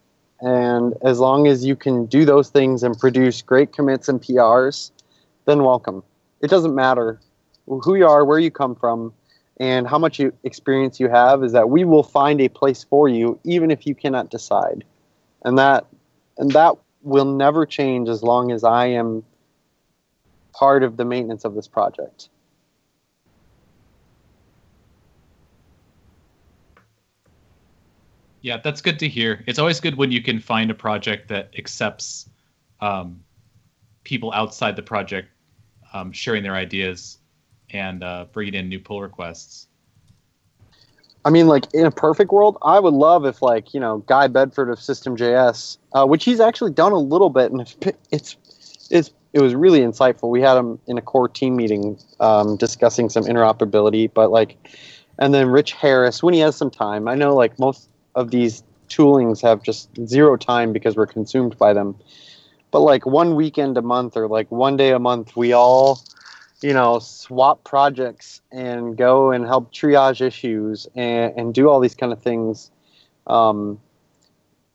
And 0.41 0.95
as 1.03 1.19
long 1.19 1.47
as 1.47 1.65
you 1.65 1.77
can 1.77 2.07
do 2.07 2.25
those 2.25 2.49
things 2.49 2.83
and 2.83 2.99
produce 2.99 3.43
great 3.43 3.73
commits 3.73 4.09
and 4.09 4.21
PRs, 4.21 4.91
then 5.47 5.65
welcome. 5.65 6.03
It 6.41 6.49
doesn't 6.49 6.75
matter 6.75 7.21
who 7.67 7.95
you 7.95 8.07
are, 8.07 8.25
where 8.25 8.39
you 8.39 8.51
come 8.51 8.75
from, 8.75 9.13
and 9.59 9.87
how 9.87 9.99
much 9.99 10.19
you, 10.19 10.33
experience 10.45 10.99
you 10.99 11.09
have, 11.09 11.45
is 11.45 11.53
that 11.53 11.69
we 11.69 11.85
will 11.85 12.03
find 12.03 12.41
a 12.41 12.49
place 12.49 12.85
for 12.85 13.09
you 13.09 13.39
even 13.45 13.71
if 13.71 13.87
you 13.87 13.95
cannot 13.95 14.31
decide. 14.31 14.85
And 15.45 15.59
that 15.59 15.87
and 16.41 16.51
that 16.53 16.75
will 17.03 17.27
never 17.27 17.67
change 17.67 18.09
as 18.09 18.23
long 18.23 18.51
as 18.51 18.65
I 18.65 18.87
am 18.87 19.23
part 20.55 20.83
of 20.83 20.97
the 20.97 21.05
maintenance 21.05 21.45
of 21.45 21.55
this 21.55 21.69
project. 21.69 22.31
Yeah, 28.41 28.57
that's 28.57 28.81
good 28.81 28.99
to 29.01 29.09
hear. 29.09 29.45
It's 29.47 29.59
always 29.59 29.81
good 29.81 29.97
when 29.97 30.11
you 30.11 30.23
can 30.23 30.41
find 30.41 30.71
a 30.71 30.75
project 30.75 31.29
that 31.29 31.51
accepts 31.59 32.31
um, 32.81 33.23
people 34.05 34.33
outside 34.33 34.77
the 34.77 34.83
project 34.83 35.29
um, 35.93 36.11
sharing 36.11 36.43
their 36.43 36.55
ideas 36.55 37.19
and 37.69 38.03
uh, 38.03 38.25
bringing 38.33 38.55
in 38.55 38.71
new 38.71 38.81
pull 38.81 39.03
requests. 39.03 39.67
I 41.25 41.31
mean, 41.31 41.49
like 41.49 41.67
in 41.75 41.85
a 41.85 41.91
perfect 41.91 42.33
world, 42.33 42.57
I 42.63 42.81
would 42.81 42.95
love 42.95 43.27
if, 43.27 43.43
like, 43.43 43.75
you 43.75 43.81
know, 43.81 43.99
Guy 44.07 44.27
Bedford 44.27 44.71
of 44.71 44.81
System.js, 44.81 45.77
uh, 45.93 46.07
which 46.07 46.25
he's 46.25 46.41
actually 46.41 46.73
done 46.73 46.93
a 46.93 46.99
little 46.99 47.31
bit, 47.31 47.53
and 47.53 47.61
it's 48.11 48.37
it's 48.91 49.13
it 49.33 49.41
was 49.41 49.55
really 49.55 49.81
insightful. 49.81 50.31
We 50.31 50.41
had 50.41 50.57
him 50.57 50.79
in 50.87 50.99
a 50.99 51.03
core 51.03 51.29
team 51.29 51.57
meeting 51.57 51.99
um, 52.19 52.57
discussing 52.57 53.09
some 53.09 53.25
interoperability, 53.25 54.11
but 54.13 54.31
like, 54.31 54.57
and 55.19 55.33
then 55.35 55.49
Rich 55.49 55.73
Harris 55.73 56.23
when 56.23 56.35
he 56.35 56.41
has 56.41 56.57
some 56.57 56.71
time. 56.71 57.07
I 57.07 57.15
know 57.15 57.35
like 57.35 57.59
most 57.59 57.89
of 58.15 58.31
these 58.31 58.65
toolings 58.89 59.41
have 59.43 59.63
just 59.63 59.89
zero 60.07 60.37
time 60.37 60.73
because 60.73 60.97
we're 60.97 61.07
consumed 61.07 61.57
by 61.59 61.73
them, 61.73 61.95
but 62.71 62.81
like 62.81 63.07
one 63.07 63.37
weekend 63.37 63.77
a 63.79 63.83
month 63.83 64.17
or 64.17 64.27
like 64.27 64.51
one 64.51 64.77
day 64.77 64.91
a 64.91 64.99
month, 64.99 65.37
we 65.37 65.53
all 65.53 66.03
you 66.63 66.75
know, 66.75 66.99
swap 66.99 67.65
projects 67.65 68.43
and 68.53 68.97
go 68.97 69.31
and 69.31 69.47
help 69.47 69.73
triage 69.73 70.21
issues 70.21 70.87
and, 70.95 71.33
and 71.37 71.55
do 71.55 71.69
all 71.69 71.81
these 71.81 71.95
kind 71.95 72.13
of 72.13 72.23
things. 72.23 72.71
Um, 73.27 73.81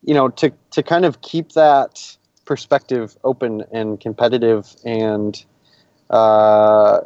you 0.03 0.13
know, 0.13 0.29
to, 0.29 0.51
to 0.71 0.83
kind 0.83 1.05
of 1.05 1.21
keep 1.21 1.53
that 1.53 2.17
perspective 2.45 3.17
open 3.23 3.63
and 3.71 3.99
competitive 3.99 4.75
and, 4.83 5.43
uh, 6.09 7.01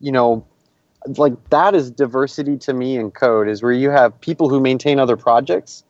you 0.00 0.12
know, 0.12 0.46
like 1.16 1.50
that 1.50 1.74
is 1.74 1.90
diversity 1.90 2.56
to 2.56 2.72
me 2.72 2.96
in 2.96 3.10
code 3.10 3.48
is 3.48 3.62
where 3.62 3.72
you 3.72 3.90
have 3.90 4.18
people 4.20 4.48
who 4.48 4.58
maintain 4.58 4.98
other 4.98 5.16
projects, 5.16 5.84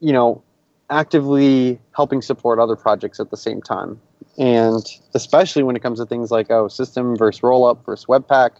you 0.00 0.12
know, 0.12 0.42
actively 0.88 1.80
helping 1.96 2.22
support 2.22 2.58
other 2.58 2.76
projects 2.76 3.20
at 3.20 3.30
the 3.30 3.36
same 3.36 3.60
time 3.60 4.00
and 4.38 4.84
especially 5.14 5.62
when 5.62 5.76
it 5.76 5.80
comes 5.80 5.98
to 5.98 6.06
things 6.06 6.30
like 6.30 6.50
oh 6.50 6.68
system 6.68 7.16
versus 7.16 7.40
rollup 7.40 7.84
versus 7.84 8.06
webpack 8.06 8.50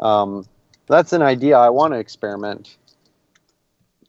um, 0.00 0.44
that's 0.86 1.12
an 1.12 1.22
idea 1.22 1.56
i 1.56 1.68
want 1.68 1.92
to 1.92 1.98
experiment 1.98 2.76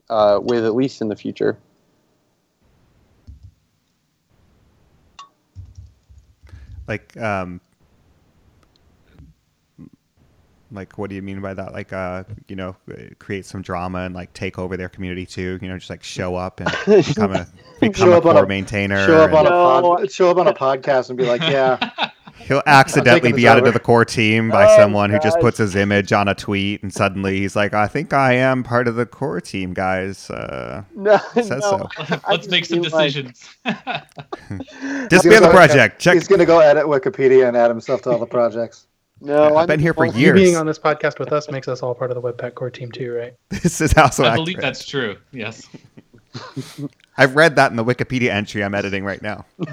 uh, 0.09 0.39
with 0.41 0.65
at 0.65 0.75
least 0.75 1.01
in 1.01 1.07
the 1.07 1.15
future. 1.15 1.57
Like 6.87 7.17
um 7.17 7.59
like 10.71 10.97
what 10.97 11.09
do 11.09 11.15
you 11.15 11.21
mean 11.21 11.39
by 11.41 11.53
that 11.53 11.71
like 11.73 11.93
uh 11.93 12.23
you 12.47 12.55
know 12.55 12.75
create 13.19 13.45
some 13.45 13.61
drama 13.61 13.99
and 13.99 14.13
like 14.13 14.33
take 14.33 14.59
over 14.59 14.75
their 14.75 14.89
community 14.89 15.25
too 15.25 15.57
you 15.61 15.67
know 15.69 15.77
just 15.77 15.89
like 15.89 16.03
show 16.03 16.35
up 16.35 16.59
and 16.59 16.69
become 17.05 17.33
a 17.33 17.47
become 17.79 17.93
Show 18.09 18.13
a 18.13 18.17
up 18.17 18.25
on 18.25 18.33
core 18.35 18.43
a- 18.43 18.47
maintainer 18.47 19.05
Show 19.05 19.21
up 19.23 19.33
on 19.33 19.45
a 19.45 19.49
pod, 19.49 20.11
show 20.11 20.29
up 20.31 20.37
on 20.37 20.47
a 20.47 20.53
podcast 20.53 21.09
and 21.09 21.17
be 21.17 21.25
like, 21.25 21.41
yeah, 21.41 21.91
he'll 22.39 22.61
accidentally 22.65 23.31
be 23.31 23.47
added 23.47 23.61
over. 23.63 23.71
to 23.71 23.71
the 23.71 23.79
core 23.79 24.03
team 24.05 24.49
by 24.49 24.65
Oh, 24.65 24.75
someone 24.77 25.09
who 25.09 25.19
just 25.19 25.39
puts 25.39 25.57
his 25.57 25.75
image 25.75 26.11
on 26.11 26.27
a 26.27 26.35
tweet 26.35 26.81
and 26.83 26.91
suddenly 26.93 27.37
he's 27.39 27.55
like 27.55 27.73
i 27.73 27.87
think 27.87 28.13
i 28.13 28.33
am 28.33 28.63
part 28.63 28.87
of 28.87 28.95
the 28.95 29.05
core 29.05 29.39
team 29.41 29.73
guys 29.73 30.29
uh 30.31 30.83
no, 30.95 31.17
says 31.33 31.49
no. 31.49 31.59
so 31.59 31.89
Let's 32.29 32.47
make 32.49 32.65
some 32.65 32.81
decisions. 32.81 33.47
like- 33.65 33.83
decisions. 33.85 35.07
disband 35.09 35.45
the 35.45 35.49
project 35.49 35.99
check 36.01 36.13
he's 36.15 36.27
gonna 36.27 36.45
go 36.45 36.59
edit 36.59 36.85
Wikipedia 36.85 37.47
and 37.47 37.55
add 37.57 37.69
himself 37.69 38.01
to 38.03 38.11
all 38.11 38.19
the 38.19 38.25
projects. 38.25 38.87
No 39.21 39.45
i've 39.45 39.55
I'm- 39.55 39.67
been 39.67 39.79
here 39.79 39.93
for 39.93 40.05
years 40.05 40.39
being 40.39 40.55
on 40.55 40.65
this 40.65 40.79
podcast 40.79 41.19
with 41.19 41.31
us 41.31 41.49
makes 41.49 41.67
us 41.67 41.81
all 41.81 41.93
part 41.95 42.11
of 42.11 42.15
the 42.15 42.21
Webpack 42.21 42.55
core 42.55 42.69
team 42.69 42.91
too, 42.91 43.13
right? 43.13 43.33
this 43.49 43.81
is 43.81 43.93
also 43.97 44.23
I 44.23 44.35
believe 44.35 44.57
accurate. 44.57 44.61
that's 44.61 44.85
true. 44.85 45.17
Yes. 45.31 45.67
i've 47.17 47.35
read 47.35 47.55
that 47.55 47.71
in 47.71 47.77
the 47.77 47.83
wikipedia 47.83 48.29
entry 48.29 48.63
i'm 48.63 48.75
editing 48.75 49.03
right 49.03 49.21
now 49.21 49.45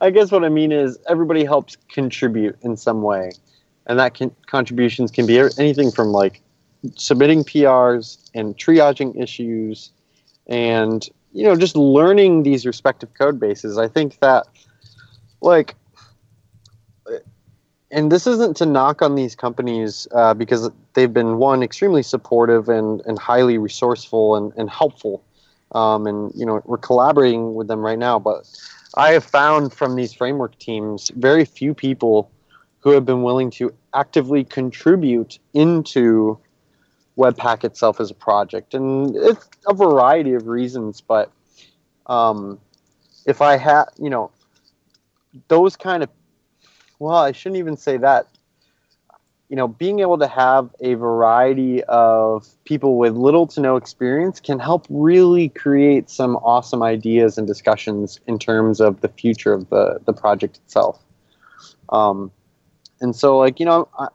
I 0.00 0.10
guess 0.10 0.30
what 0.30 0.44
I 0.44 0.48
mean 0.48 0.70
is 0.70 0.98
everybody 1.08 1.44
helps 1.44 1.76
contribute 1.92 2.56
in 2.62 2.76
some 2.76 3.02
way, 3.02 3.32
and 3.86 3.98
that 3.98 4.14
can, 4.14 4.34
contributions 4.46 5.10
can 5.10 5.26
be 5.26 5.36
anything 5.58 5.90
from 5.90 6.08
like 6.12 6.40
submitting 6.94 7.42
PRs 7.42 8.30
and 8.32 8.56
triaging 8.56 9.20
issues, 9.20 9.90
and 10.46 11.08
you 11.32 11.42
know 11.44 11.56
just 11.56 11.74
learning 11.76 12.44
these 12.44 12.66
respective 12.66 13.12
code 13.14 13.40
bases. 13.40 13.78
I 13.78 13.88
think 13.88 14.20
that 14.20 14.46
like, 15.40 15.74
and 17.90 18.10
this 18.10 18.26
isn't 18.26 18.56
to 18.58 18.66
knock 18.66 19.02
on 19.02 19.14
these 19.14 19.34
companies 19.34 20.06
uh, 20.12 20.34
because 20.34 20.70
they've 20.94 21.12
been 21.12 21.38
one 21.38 21.62
extremely 21.62 22.02
supportive 22.02 22.68
and 22.68 23.02
and 23.06 23.18
highly 23.18 23.58
resourceful 23.58 24.36
and 24.36 24.52
and 24.56 24.70
helpful, 24.70 25.22
um, 25.72 26.06
and 26.06 26.32
you 26.34 26.46
know 26.46 26.62
we're 26.64 26.78
collaborating 26.78 27.54
with 27.54 27.68
them 27.68 27.80
right 27.80 27.98
now, 27.98 28.18
but. 28.18 28.48
I 28.96 29.12
have 29.12 29.22
found 29.22 29.72
from 29.72 29.94
these 29.94 30.12
framework 30.12 30.58
teams 30.58 31.12
very 31.14 31.44
few 31.44 31.74
people 31.74 32.28
who 32.80 32.90
have 32.90 33.04
been 33.04 33.22
willing 33.22 33.50
to 33.52 33.72
actively 33.94 34.42
contribute 34.42 35.38
into 35.54 36.38
Webpack 37.16 37.64
itself 37.64 38.00
as 38.00 38.10
a 38.10 38.14
project, 38.14 38.74
and 38.74 39.14
it's 39.14 39.48
a 39.66 39.74
variety 39.74 40.32
of 40.32 40.46
reasons. 40.46 41.00
But 41.00 41.30
um, 42.06 42.58
if 43.26 43.42
I 43.42 43.56
had, 43.56 43.84
you 43.98 44.08
know, 44.08 44.30
those 45.48 45.76
kind 45.76 46.02
of, 46.02 46.08
well, 47.00 47.16
I 47.16 47.32
shouldn't 47.32 47.58
even 47.58 47.76
say 47.76 47.96
that. 47.96 48.28
you 49.50 49.56
know, 49.56 49.66
being 49.66 49.98
able 49.98 50.16
to 50.16 50.28
have 50.28 50.70
a 50.80 50.94
variety 50.94 51.82
of 51.84 52.46
people 52.64 52.96
with 52.98 53.16
little 53.16 53.48
to 53.48 53.60
no 53.60 53.74
experience 53.74 54.38
can 54.38 54.60
help 54.60 54.86
really 54.88 55.48
create 55.48 56.08
some 56.08 56.36
awesome 56.36 56.84
ideas 56.84 57.36
and 57.36 57.48
discussions 57.48 58.20
in 58.28 58.38
terms 58.38 58.80
of 58.80 59.00
the 59.00 59.08
future 59.08 59.52
of 59.52 59.68
the, 59.68 59.98
the 60.04 60.12
project 60.12 60.58
itself. 60.58 61.02
Um, 61.88 62.30
and 63.00 63.14
so, 63.14 63.38
like, 63.38 63.58
you 63.58 63.66
know, 63.66 63.88
I, 63.98 64.06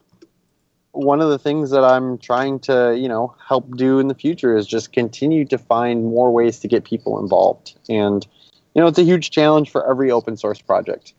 one 0.93 1.19
of 1.19 1.29
the 1.29 1.37
things 1.37 1.71
that 1.71 1.83
I'm 1.83 2.17
trying 2.17 2.59
to, 2.61 2.97
you 2.97 3.09
know, 3.09 3.35
help 3.45 3.75
do 3.75 3.99
in 3.99 4.07
the 4.07 4.15
future 4.15 4.55
is 4.55 4.65
just 4.65 4.93
continue 4.93 5.43
to 5.47 5.57
find 5.57 6.05
more 6.05 6.31
ways 6.31 6.59
to 6.59 6.69
get 6.69 6.85
people 6.85 7.19
involved. 7.19 7.77
And, 7.89 8.25
you 8.73 8.81
know, 8.81 8.87
it's 8.87 8.99
a 8.99 9.03
huge 9.03 9.31
challenge 9.31 9.69
for 9.69 9.89
every 9.89 10.11
open 10.11 10.37
source 10.37 10.61
project. 10.61 11.13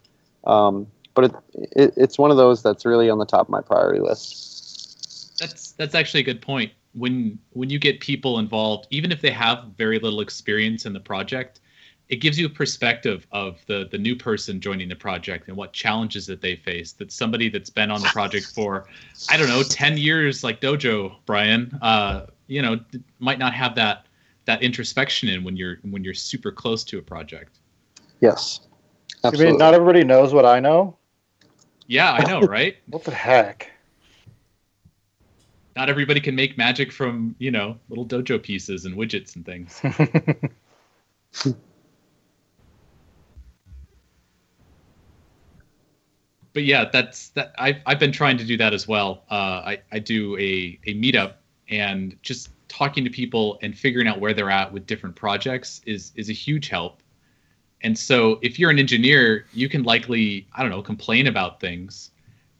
Um, 0.45 0.87
but 1.17 1.25
it, 1.25 1.35
it, 1.55 1.95
it's 1.97 2.19
one 2.19 2.31
of 2.31 2.37
those 2.37 2.63
that's 2.63 2.85
really 2.85 3.11
on 3.11 3.19
the 3.19 3.27
top 3.27 3.47
of 3.47 3.49
my 3.49 3.63
priority 3.63 3.99
list. 3.99 5.39
That's 5.41 5.73
that's 5.73 5.97
actually 5.97 6.21
a 6.21 6.25
good 6.25 6.41
point. 6.41 6.71
When 6.95 7.39
when 7.53 7.71
you 7.71 7.81
get 7.81 7.99
people 8.01 8.39
involved, 8.39 8.87
even 8.91 9.11
if 9.11 9.21
they 9.21 9.31
have 9.31 9.65
very 9.77 9.99
little 9.99 10.21
experience 10.21 10.87
in 10.87 10.93
the 10.93 11.01
project, 11.01 11.61
it 12.09 12.17
gives 12.17 12.39
you 12.39 12.47
a 12.47 12.51
perspective 12.51 13.27
of 13.33 13.59
the 13.67 13.89
the 13.91 13.99
new 13.99 14.15
person 14.15 14.61
joining 14.61 14.89
the 14.89 14.97
project 14.97 15.49
and 15.49 15.57
what 15.57 15.73
challenges 15.73 16.27
that 16.27 16.41
they 16.41 16.55
face. 16.55 16.93
That 16.93 17.11
somebody 17.11 17.49
that's 17.49 17.71
been 17.71 17.91
on 17.91 18.01
the 18.01 18.09
project 18.09 18.53
for, 18.55 18.87
I 19.31 19.37
don't 19.37 19.49
know, 19.49 19.63
ten 19.63 19.97
years, 19.97 20.45
like 20.45 20.61
Dojo 20.61 21.17
Brian, 21.25 21.77
uh, 21.83 22.27
you 22.47 22.63
know, 22.63 22.79
might 23.19 23.39
not 23.39 23.55
have 23.55 23.75
that 23.77 24.07
that 24.45 24.63
introspection 24.63 25.31
in 25.31 25.45
when 25.45 25.57
you're 25.57 25.79
when 25.83 26.05
you're 26.05 26.15
super 26.15 26.53
close 26.53 26.85
to 26.85 26.99
a 26.99 27.03
project. 27.03 27.59
Yes. 28.21 28.61
You 29.25 29.39
mean 29.39 29.59
not 29.59 29.75
everybody 29.75 30.05
knows 30.05 30.33
what 30.33 30.47
I 30.47 30.61
know? 30.61 30.97
Yeah, 31.87 32.13
I 32.13 32.25
know, 32.29 32.41
right? 32.41 32.77
what 32.89 33.05
the 33.05 33.13
heck? 33.13 33.71
Not 35.77 35.89
everybody 35.91 36.21
can 36.21 36.35
make 36.35 36.57
magic 36.57 36.91
from, 36.91 37.37
you 37.39 37.51
know, 37.51 37.79
little 37.89 38.07
dojo 38.07 38.43
pieces 38.43 38.87
and 38.87 38.97
widgets 38.97 39.37
and 39.37 39.45
things. 39.45 39.81
but 46.55 46.65
yeah, 46.65 46.87
that's 46.91 47.29
that. 47.31 47.55
I've 47.59 47.77
I've 47.85 47.99
been 47.99 48.13
trying 48.13 48.39
to 48.39 48.45
do 48.45 48.57
that 48.57 48.73
as 48.73 48.89
well. 48.89 49.25
Uh, 49.31 49.35
I 49.67 49.79
I 49.93 49.99
do 49.99 50.35
a 50.39 50.79
a 50.87 50.95
meetup 50.95 51.35
and 51.69 52.17
just 52.23 52.49
talking 52.69 53.05
to 53.05 53.11
people 53.11 53.59
and 53.63 53.77
figuring 53.77 54.09
out 54.09 54.21
where 54.21 54.33
they're 54.33 54.51
at 54.51 54.73
with 54.73 54.87
different 54.87 55.15
projects 55.15 55.83
is 55.85 56.13
is 56.17 56.31
a 56.31 56.33
huge 56.33 56.71
help. 56.71 57.03
And 57.83 57.99
so 57.99 58.39
if 58.43 58.59
you're 58.59 58.71
an 58.71 58.79
engineer, 58.79 59.47
you 59.53 59.69
can 59.69 59.83
likely 59.83 60.47
I 60.55 60.63
don't 60.63 60.71
know 60.71 60.83
complain 60.83 61.27
about 61.27 61.61
things. 61.61 62.11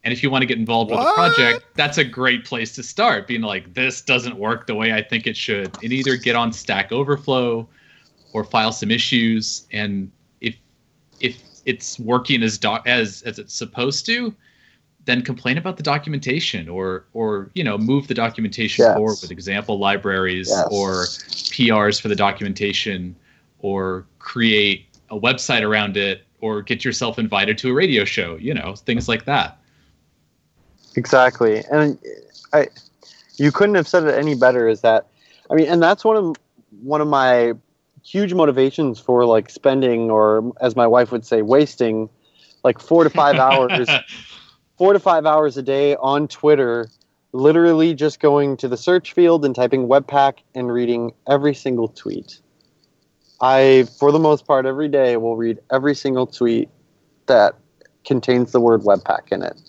And 0.03 0.13
if 0.13 0.23
you 0.23 0.29
want 0.29 0.43
to 0.43 0.45
get 0.45 0.57
involved 0.57 0.91
with 0.91 1.01
a 1.01 1.13
project, 1.15 1.65
that's 1.75 1.97
a 1.97 2.03
great 2.03 2.45
place 2.45 2.73
to 2.75 2.83
start. 2.83 3.27
Being 3.27 3.41
like, 3.41 3.73
this 3.73 4.01
doesn't 4.01 4.37
work 4.37 4.65
the 4.65 4.75
way 4.75 4.93
I 4.93 5.01
think 5.03 5.27
it 5.27 5.35
should, 5.35 5.71
and 5.83 5.91
either 5.91 6.15
get 6.15 6.35
on 6.35 6.53
Stack 6.53 6.93
Overflow 6.93 7.67
or 8.31 8.43
file 8.45 8.71
some 8.71 8.89
issues. 8.89 9.67
And 9.71 10.11
if 10.39 10.55
if 11.19 11.43
it's 11.65 11.99
working 11.99 12.41
as 12.43 12.59
as 12.85 13.21
as 13.23 13.37
it's 13.37 13.53
supposed 13.53 14.05
to, 14.05 14.33
then 15.03 15.23
complain 15.23 15.57
about 15.57 15.75
the 15.77 15.83
documentation 15.83 16.69
or 16.69 17.05
or 17.13 17.49
you 17.53 17.63
know 17.63 17.77
move 17.77 18.07
the 18.07 18.13
documentation 18.13 18.83
Yes. 18.83 18.95
forward 18.95 19.17
with 19.21 19.31
example 19.31 19.79
libraries 19.79 20.47
Yes. 20.49 20.67
or 20.71 21.05
PRs 21.51 21.99
for 21.99 22.07
the 22.07 22.15
documentation 22.15 23.15
or 23.59 24.05
create 24.19 24.86
a 25.09 25.19
website 25.19 25.61
around 25.61 25.97
it 25.97 26.23
or 26.39 26.61
get 26.61 26.85
yourself 26.85 27.17
invited 27.17 27.57
to 27.59 27.69
a 27.69 27.73
radio 27.73 28.05
show, 28.05 28.35
you 28.35 28.53
know, 28.53 28.75
things 28.75 29.07
like 29.07 29.25
that. 29.25 29.57
Exactly, 30.95 31.63
and 31.71 31.97
I, 32.53 32.67
you 33.37 33.51
couldn't 33.51 33.75
have 33.75 33.87
said 33.87 34.03
it 34.03 34.15
any 34.15 34.35
better. 34.35 34.67
Is 34.67 34.81
that, 34.81 35.07
I 35.49 35.55
mean, 35.55 35.67
and 35.67 35.81
that's 35.81 36.03
one 36.03 36.17
of 36.17 36.35
one 36.81 37.01
of 37.01 37.07
my 37.07 37.53
huge 38.03 38.33
motivations 38.33 38.99
for 38.99 39.25
like 39.25 39.49
spending, 39.49 40.09
or 40.09 40.53
as 40.61 40.75
my 40.75 40.87
wife 40.87 41.11
would 41.11 41.25
say, 41.25 41.41
wasting, 41.41 42.09
like 42.63 42.79
four 42.79 43.03
to 43.03 43.09
five 43.09 43.35
hours, 43.35 43.89
four 44.77 44.93
to 44.93 44.99
five 44.99 45.25
hours 45.25 45.57
a 45.57 45.61
day 45.61 45.95
on 45.97 46.27
Twitter, 46.27 46.89
literally 47.31 47.93
just 47.93 48.19
going 48.19 48.57
to 48.57 48.67
the 48.67 48.77
search 48.77 49.13
field 49.13 49.45
and 49.45 49.53
typing 49.53 49.87
Webpack 49.87 50.39
and 50.55 50.71
reading 50.71 51.13
every 51.27 51.53
single 51.53 51.89
tweet. 51.89 52.39
I, 53.41 53.87
for 53.99 54.11
the 54.11 54.19
most 54.19 54.45
part, 54.47 54.65
every 54.65 54.87
day 54.87 55.17
will 55.17 55.37
read 55.37 55.59
every 55.71 55.95
single 55.95 56.25
tweet 56.25 56.69
that 57.27 57.55
contains 58.05 58.51
the 58.51 58.59
word 58.59 58.81
Webpack 58.81 59.31
in 59.31 59.43
it. 59.43 59.59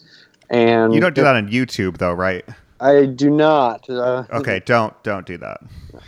And 0.50 0.94
You 0.94 1.00
don't 1.00 1.14
do 1.14 1.22
that 1.22 1.36
on 1.36 1.48
YouTube 1.48 1.98
though, 1.98 2.12
right? 2.12 2.44
I 2.80 3.06
do 3.06 3.30
not. 3.30 3.88
Uh, 3.90 4.24
Okay, 4.32 4.60
don't 4.64 5.00
don't 5.02 5.26
do 5.26 5.36
that. 5.38 5.60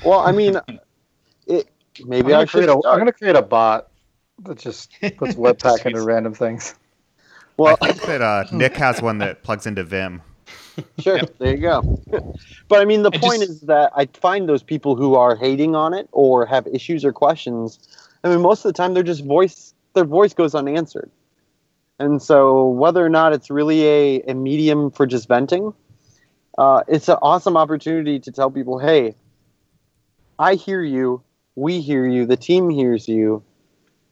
Well, 0.05 0.21
I 0.21 0.33
mean, 0.33 0.57
it, 1.47 1.69
maybe 2.05 2.29
I'm 2.29 2.29
I 2.29 2.33
gonna, 2.33 2.47
should. 2.47 2.65
create 2.65 2.69
a, 2.71 2.89
I'm 2.89 2.99
gonna 2.99 3.13
create 3.13 3.37
a 3.37 3.43
bot 3.43 3.89
that 4.45 4.59
just 4.59 4.93
puts 5.19 5.35
Webpack 5.37 5.85
into 5.85 6.03
random 6.03 6.35
things. 6.35 6.75
Well, 7.57 7.77
I 7.83 7.89
think 7.89 8.03
that 8.07 8.23
uh, 8.23 8.45
Nick 8.53 8.75
has 8.77 9.03
one 9.03 9.19
that 9.19 9.43
plugs 9.43 9.67
into 9.67 9.85
Vim. 9.85 10.23
sure. 10.99 11.20
There 11.39 11.55
you 11.55 11.61
go. 11.61 11.99
but 12.68 12.81
I 12.81 12.85
mean, 12.85 13.03
the 13.03 13.11
I 13.12 13.18
point 13.18 13.41
just- 13.41 13.51
is 13.51 13.61
that 13.62 13.93
I 13.95 14.07
find 14.14 14.49
those 14.49 14.62
people 14.62 14.97
who 14.97 15.14
are 15.14 15.37
hating 15.37 15.74
on 15.74 15.95
it 15.95 16.09
or 16.12 16.47
have 16.47 16.66
issues 16.66 17.05
or 17.05 17.12
questions. 17.12 17.78
I 18.24 18.28
mean, 18.28 18.41
most 18.41 18.64
of 18.64 18.68
the 18.68 18.76
time 18.76 18.95
they're 18.95 19.03
just 19.03 19.24
voice. 19.24 19.74
Their 19.95 20.05
voice 20.05 20.35
goes 20.35 20.55
unanswered. 20.55 21.11
And 21.99 22.22
so, 22.22 22.68
whether 22.68 23.05
or 23.05 23.09
not 23.11 23.33
it's 23.33 23.51
really 23.51 23.87
a, 23.87 24.22
a 24.28 24.35
medium 24.35 24.91
for 24.91 25.07
just 25.07 25.28
venting, 25.28 25.74
uh, 26.57 26.83
it's 26.89 27.09
an 27.09 27.18
awesome 27.20 27.57
opportunity 27.57 28.18
to 28.20 28.33
tell 28.33 28.51
people, 28.51 28.78
hey, 28.78 29.14
I 30.39 30.55
hear 30.55 30.83
you. 30.83 31.22
We 31.57 31.81
hear 31.81 32.07
you. 32.07 32.24
The 32.24 32.37
team 32.37 32.70
hears 32.70 33.09
you. 33.09 33.43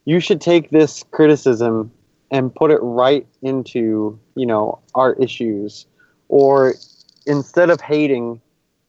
You 0.04 0.20
should 0.20 0.40
take 0.40 0.70
this 0.70 1.04
criticism 1.10 1.92
and 2.30 2.54
put 2.54 2.70
it 2.70 2.78
right 2.82 3.26
into, 3.40 4.18
you 4.34 4.46
know, 4.46 4.80
our 4.94 5.14
issues. 5.14 5.86
Or 6.28 6.74
instead 7.26 7.70
of 7.70 7.80
hating, 7.80 8.40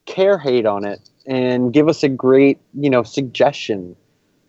care 0.05 0.37
hate 0.37 0.65
on 0.65 0.85
it 0.85 0.99
and 1.25 1.71
give 1.71 1.87
us 1.87 2.03
a 2.03 2.09
great, 2.09 2.59
you 2.73 2.89
know, 2.89 3.03
suggestion, 3.03 3.95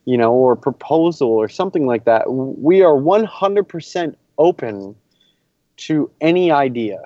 you 0.05 0.17
know, 0.17 0.33
or 0.33 0.57
proposal 0.57 1.29
or 1.29 1.49
something 1.49 1.87
like 1.87 2.05
that. 2.05 2.33
We 2.33 2.83
are 2.83 2.95
100% 2.95 4.15
open 4.39 4.97
to 5.77 6.11
any 6.21 6.51
idea, 6.51 7.03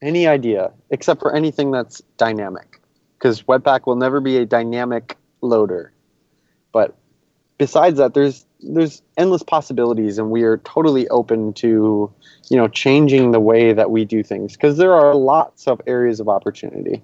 any 0.00 0.26
idea, 0.26 0.72
except 0.90 1.20
for 1.20 1.34
anything 1.34 1.70
that's 1.70 2.00
dynamic, 2.16 2.80
because 3.18 3.42
Webpack 3.42 3.86
will 3.86 3.96
never 3.96 4.20
be 4.20 4.36
a 4.36 4.46
dynamic 4.46 5.16
loader. 5.40 5.92
But 6.72 6.96
besides 7.58 7.98
that, 7.98 8.14
there's 8.14 8.46
there's 8.60 9.02
endless 9.16 9.42
possibilities, 9.42 10.18
and 10.18 10.30
we 10.30 10.42
are 10.42 10.58
totally 10.58 11.08
open 11.08 11.52
to 11.54 12.12
you 12.48 12.56
know 12.56 12.68
changing 12.68 13.30
the 13.32 13.40
way 13.40 13.72
that 13.72 13.90
we 13.90 14.04
do 14.04 14.22
things 14.22 14.54
because 14.54 14.76
there 14.76 14.94
are 14.94 15.14
lots 15.14 15.66
of 15.68 15.80
areas 15.86 16.20
of 16.20 16.28
opportunity. 16.28 17.02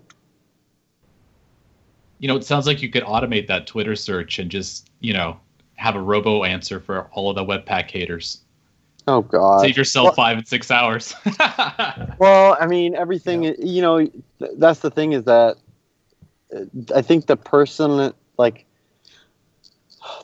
You 2.18 2.28
know, 2.28 2.36
it 2.36 2.44
sounds 2.44 2.66
like 2.66 2.80
you 2.82 2.88
could 2.88 3.02
automate 3.02 3.48
that 3.48 3.66
Twitter 3.66 3.94
search 3.96 4.38
and 4.38 4.50
just, 4.50 4.88
you 5.00 5.12
know, 5.12 5.38
have 5.74 5.94
a 5.94 6.00
robo 6.00 6.44
answer 6.44 6.80
for 6.80 7.10
all 7.12 7.28
of 7.28 7.36
the 7.36 7.44
Webpack 7.44 7.90
haters. 7.90 8.40
Oh 9.06 9.20
God. 9.20 9.60
Save 9.60 9.76
yourself 9.76 10.06
well- 10.06 10.14
five 10.14 10.38
and 10.38 10.48
six 10.48 10.70
hours. 10.70 11.14
Well, 12.18 12.56
I 12.58 12.66
mean, 12.66 12.94
everything. 12.94 13.42
You 13.58 13.82
know, 13.82 13.98
th- 13.98 14.52
that's 14.56 14.80
the 14.80 14.90
thing 14.90 15.12
is 15.12 15.24
that 15.24 15.56
uh, 16.54 16.60
I 16.94 17.02
think 17.02 17.26
the 17.26 17.36
person, 17.36 18.14
like, 18.38 18.64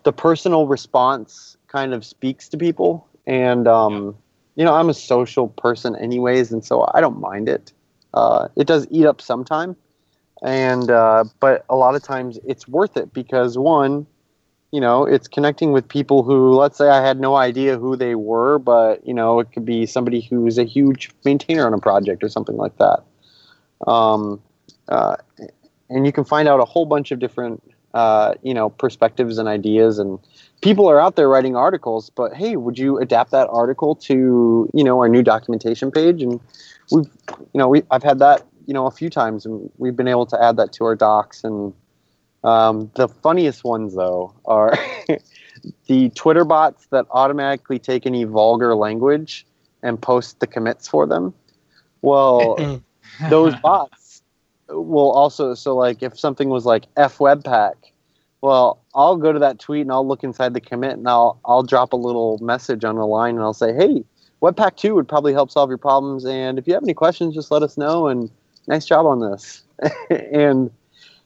the 0.04 0.12
personal 0.12 0.66
response, 0.66 1.56
kind 1.68 1.94
of 1.94 2.04
speaks 2.04 2.48
to 2.48 2.56
people, 2.56 3.06
and 3.26 3.66
um, 3.68 4.16
you 4.56 4.64
know, 4.64 4.74
I'm 4.74 4.88
a 4.88 4.94
social 4.94 5.48
person, 5.48 5.96
anyways, 5.96 6.52
and 6.52 6.64
so 6.64 6.88
I 6.94 7.00
don't 7.00 7.20
mind 7.20 7.48
it. 7.48 7.72
Uh, 8.12 8.48
it 8.56 8.66
does 8.66 8.86
eat 8.90 9.06
up 9.06 9.20
some 9.20 9.44
time, 9.44 9.76
and 10.42 10.90
uh, 10.90 11.24
but 11.38 11.64
a 11.68 11.76
lot 11.76 11.94
of 11.94 12.02
times 12.02 12.38
it's 12.46 12.66
worth 12.66 12.96
it 12.96 13.12
because 13.12 13.56
one, 13.56 14.06
you 14.72 14.80
know, 14.80 15.04
it's 15.04 15.28
connecting 15.28 15.72
with 15.72 15.88
people 15.88 16.22
who, 16.22 16.50
let's 16.54 16.78
say, 16.78 16.88
I 16.88 17.04
had 17.04 17.20
no 17.20 17.36
idea 17.36 17.78
who 17.78 17.96
they 17.96 18.14
were, 18.14 18.58
but 18.58 19.06
you 19.06 19.14
know, 19.14 19.40
it 19.40 19.52
could 19.52 19.64
be 19.64 19.86
somebody 19.86 20.20
who's 20.20 20.58
a 20.58 20.64
huge 20.64 21.10
maintainer 21.24 21.66
on 21.66 21.74
a 21.74 21.78
project 21.78 22.22
or 22.22 22.28
something 22.28 22.56
like 22.56 22.76
that. 22.78 23.02
Um, 23.86 24.40
uh, 24.88 25.16
and 25.88 26.06
you 26.06 26.12
can 26.12 26.24
find 26.24 26.48
out 26.48 26.60
a 26.60 26.64
whole 26.64 26.86
bunch 26.86 27.10
of 27.10 27.18
different, 27.18 27.62
uh, 27.94 28.34
you 28.42 28.54
know, 28.54 28.70
perspectives 28.70 29.38
and 29.38 29.48
ideas. 29.48 29.98
And 29.98 30.18
people 30.60 30.88
are 30.88 31.00
out 31.00 31.16
there 31.16 31.28
writing 31.28 31.56
articles, 31.56 32.10
but 32.10 32.34
hey, 32.34 32.56
would 32.56 32.78
you 32.78 32.98
adapt 32.98 33.30
that 33.32 33.48
article 33.50 33.94
to, 33.96 34.68
you 34.72 34.84
know, 34.84 34.98
our 34.98 35.08
new 35.08 35.22
documentation 35.22 35.90
page? 35.90 36.22
And 36.22 36.40
we've, 36.90 37.06
you 37.28 37.58
know, 37.58 37.68
we 37.68 37.82
I've 37.90 38.02
had 38.02 38.18
that, 38.20 38.46
you 38.66 38.74
know, 38.74 38.86
a 38.86 38.90
few 38.90 39.10
times, 39.10 39.46
and 39.46 39.70
we've 39.78 39.96
been 39.96 40.08
able 40.08 40.26
to 40.26 40.42
add 40.42 40.56
that 40.56 40.72
to 40.74 40.84
our 40.84 40.96
docs 40.96 41.44
and. 41.44 41.72
Um, 42.42 42.90
the 42.94 43.06
funniest 43.06 43.64
ones, 43.64 43.94
though, 43.94 44.32
are 44.46 44.72
the 45.88 46.08
Twitter 46.14 46.46
bots 46.46 46.86
that 46.86 47.04
automatically 47.10 47.78
take 47.78 48.06
any 48.06 48.24
vulgar 48.24 48.74
language 48.74 49.44
and 49.82 50.00
post 50.00 50.40
the 50.40 50.46
commits 50.46 50.88
for 50.88 51.06
them. 51.06 51.34
Well, 52.02 52.80
those 53.28 53.54
bots 53.56 53.99
will 54.70 55.10
also 55.10 55.54
so 55.54 55.76
like 55.76 56.02
if 56.02 56.18
something 56.18 56.48
was 56.48 56.64
like 56.64 56.86
f 56.96 57.18
webpack 57.18 57.74
well 58.40 58.82
i'll 58.94 59.16
go 59.16 59.32
to 59.32 59.38
that 59.38 59.58
tweet 59.58 59.82
and 59.82 59.92
i'll 59.92 60.06
look 60.06 60.24
inside 60.24 60.54
the 60.54 60.60
commit 60.60 60.92
and 60.92 61.08
i'll 61.08 61.38
i'll 61.44 61.62
drop 61.62 61.92
a 61.92 61.96
little 61.96 62.38
message 62.38 62.84
on 62.84 62.96
the 62.96 63.06
line 63.06 63.34
and 63.34 63.42
i'll 63.42 63.52
say 63.54 63.74
hey 63.74 64.04
webpack 64.42 64.76
2 64.76 64.94
would 64.94 65.08
probably 65.08 65.32
help 65.32 65.50
solve 65.50 65.68
your 65.68 65.78
problems 65.78 66.24
and 66.24 66.58
if 66.58 66.66
you 66.66 66.74
have 66.74 66.82
any 66.82 66.94
questions 66.94 67.34
just 67.34 67.50
let 67.50 67.62
us 67.62 67.76
know 67.76 68.06
and 68.08 68.30
nice 68.70 68.86
job 68.86 69.06
on 69.06 69.20
this. 69.20 69.62
And 70.10 70.70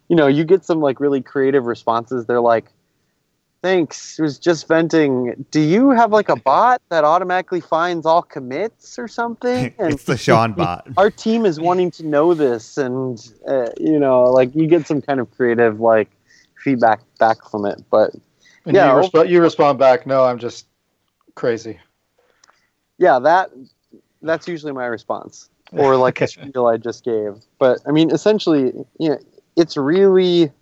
you 0.09 0.17
know 0.17 0.27
you 0.27 0.45
get 0.45 0.65
some 0.65 0.81
like 0.81 1.01
really 1.01 1.21
creative 1.21 1.67
responses. 1.67 2.27
They're 2.27 2.41
like 2.41 2.67
thanks 3.65 4.19
It 4.19 4.23
was 4.23 4.39
just 4.39 4.69
venting 4.69 5.47
do 5.51 5.59
you 5.59 5.89
have 5.91 6.12
like 6.12 6.29
a 6.29 6.37
bot 6.37 6.83
that 6.91 7.03
automatically 7.03 7.62
finds 7.62 8.05
all 8.05 8.21
commits 8.21 8.99
or 8.99 9.09
something 9.09 9.75
and 9.79 9.95
it's 9.95 10.05
the 10.05 10.19
Sean 10.19 10.53
bot. 10.53 10.87
our 10.99 11.11
team 11.11 11.47
is 11.47 11.59
wanting 11.59 11.91
to 11.93 12.07
know 12.07 12.35
this 12.35 12.77
and 12.77 13.19
uh, 13.49 13.71
you 13.79 13.99
know 13.99 14.25
like 14.25 14.55
you 14.55 14.67
get 14.67 14.87
some 14.87 15.01
kind 15.01 15.19
of 15.19 15.31
creative 15.31 15.81
like 15.81 16.11
feedback 16.62 17.01
back 17.19 17.39
from 17.51 17.65
it 17.65 17.83
but 17.91 18.11
And 18.67 18.77
Yeah, 18.77 18.95
you, 18.95 19.01
resp- 19.01 19.29
you 19.31 19.41
respond 19.41 19.79
back, 19.79 20.07
no, 20.07 20.25
I'm 20.25 20.39
just 20.39 20.67
crazy. 21.35 21.81
yeah 22.99 23.19
that 23.19 23.51
that's 24.21 24.47
usually 24.47 24.73
my 24.73 24.85
response 24.87 25.49
or 25.73 25.97
like 25.97 26.21
a 26.21 26.27
spiel 26.33 26.67
i 26.67 26.77
just 26.77 27.03
gave 27.03 27.33
but 27.59 27.79
i 27.89 27.91
mean 27.93 28.11
essentially 28.11 28.73
you 28.99 29.09
know 29.09 29.19
it's 29.57 29.77
really 29.79 30.53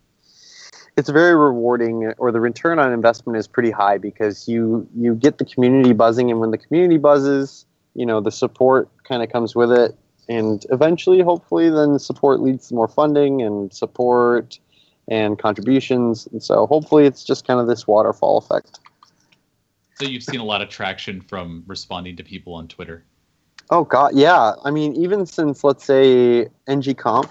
it's 0.96 1.08
very 1.08 1.34
rewarding 1.34 2.12
or 2.18 2.32
the 2.32 2.40
return 2.40 2.78
on 2.78 2.92
investment 2.92 3.38
is 3.38 3.46
pretty 3.46 3.70
high 3.70 3.98
because 3.98 4.48
you 4.48 4.86
you 4.94 5.14
get 5.14 5.38
the 5.38 5.44
community 5.44 5.92
buzzing 5.92 6.30
and 6.30 6.40
when 6.40 6.50
the 6.50 6.58
community 6.58 6.98
buzzes 6.98 7.66
you 7.94 8.06
know 8.06 8.20
the 8.20 8.30
support 8.30 8.88
kind 9.04 9.22
of 9.22 9.30
comes 9.30 9.54
with 9.54 9.72
it 9.72 9.96
and 10.28 10.66
eventually 10.70 11.20
hopefully 11.20 11.70
then 11.70 11.98
support 11.98 12.40
leads 12.40 12.68
to 12.68 12.74
more 12.74 12.88
funding 12.88 13.42
and 13.42 13.72
support 13.72 14.58
and 15.08 15.38
contributions 15.38 16.26
and 16.28 16.42
so 16.42 16.66
hopefully 16.66 17.06
it's 17.06 17.24
just 17.24 17.46
kind 17.46 17.58
of 17.58 17.66
this 17.66 17.86
waterfall 17.86 18.38
effect 18.38 18.78
So 19.98 20.04
you've 20.06 20.22
seen 20.22 20.40
a 20.40 20.44
lot 20.44 20.62
of 20.62 20.68
traction 20.68 21.20
from 21.20 21.64
responding 21.66 22.16
to 22.16 22.24
people 22.24 22.54
on 22.54 22.68
Twitter. 22.68 23.04
Oh 23.70 23.84
god, 23.84 24.14
yeah. 24.14 24.54
I 24.64 24.70
mean, 24.70 24.94
even 24.96 25.24
since 25.26 25.64
let's 25.64 25.84
say 25.84 26.48
ngconf, 26.68 27.30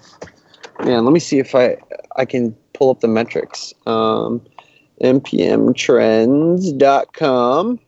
man. 0.86 1.06
Let 1.06 1.14
me 1.14 1.20
see 1.20 1.40
if 1.40 1.56
I 1.56 1.78
I 2.16 2.26
can 2.26 2.56
pull 2.74 2.90
up 2.90 3.00
the 3.00 3.08
metrics. 3.08 3.74
Um, 3.86 4.42
npmtrends.com. 5.02 7.80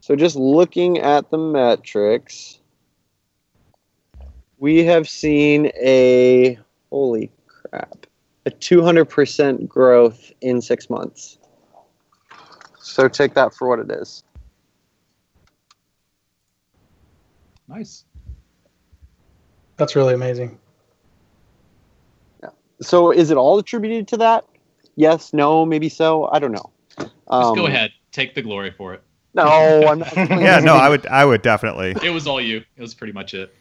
So 0.00 0.16
just 0.16 0.36
looking 0.36 0.98
at 0.98 1.30
the 1.30 1.38
metrics, 1.38 2.58
we 4.58 4.84
have 4.84 5.08
seen 5.08 5.72
a 5.82 6.58
holy 6.90 7.30
crap, 7.46 8.04
a 8.46 8.50
two 8.50 8.82
hundred 8.82 9.06
percent 9.06 9.68
growth 9.68 10.32
in 10.40 10.60
six 10.60 10.90
months. 10.90 11.38
So 12.78 13.08
take 13.08 13.34
that 13.34 13.54
for 13.54 13.68
what 13.68 13.78
it 13.78 13.90
is. 13.90 14.24
Nice. 17.66 18.04
That's 19.76 19.96
really 19.96 20.14
amazing. 20.14 20.58
So 22.80 23.10
is 23.10 23.30
it 23.30 23.36
all 23.36 23.58
attributed 23.58 24.08
to 24.08 24.16
that? 24.18 24.44
Yes, 24.96 25.32
no, 25.32 25.64
maybe 25.66 25.88
so. 25.88 26.28
I 26.32 26.38
don't 26.38 26.52
know. 26.52 26.70
Just 26.98 27.12
Um, 27.28 27.54
go 27.54 27.66
ahead. 27.66 27.90
Take 28.12 28.34
the 28.34 28.42
glory 28.42 28.70
for 28.70 28.94
it. 28.94 29.02
No, 29.34 29.88
I'm 29.88 29.98
not. 30.00 30.16
yeah, 30.16 30.60
no, 30.60 30.74
I 30.74 30.88
would 30.88 31.06
I 31.06 31.24
would 31.24 31.42
definitely. 31.42 31.94
It 32.06 32.10
was 32.10 32.26
all 32.26 32.40
you. 32.40 32.58
It 32.76 32.80
was 32.80 32.94
pretty 32.94 33.12
much 33.12 33.34
it. 33.34 33.54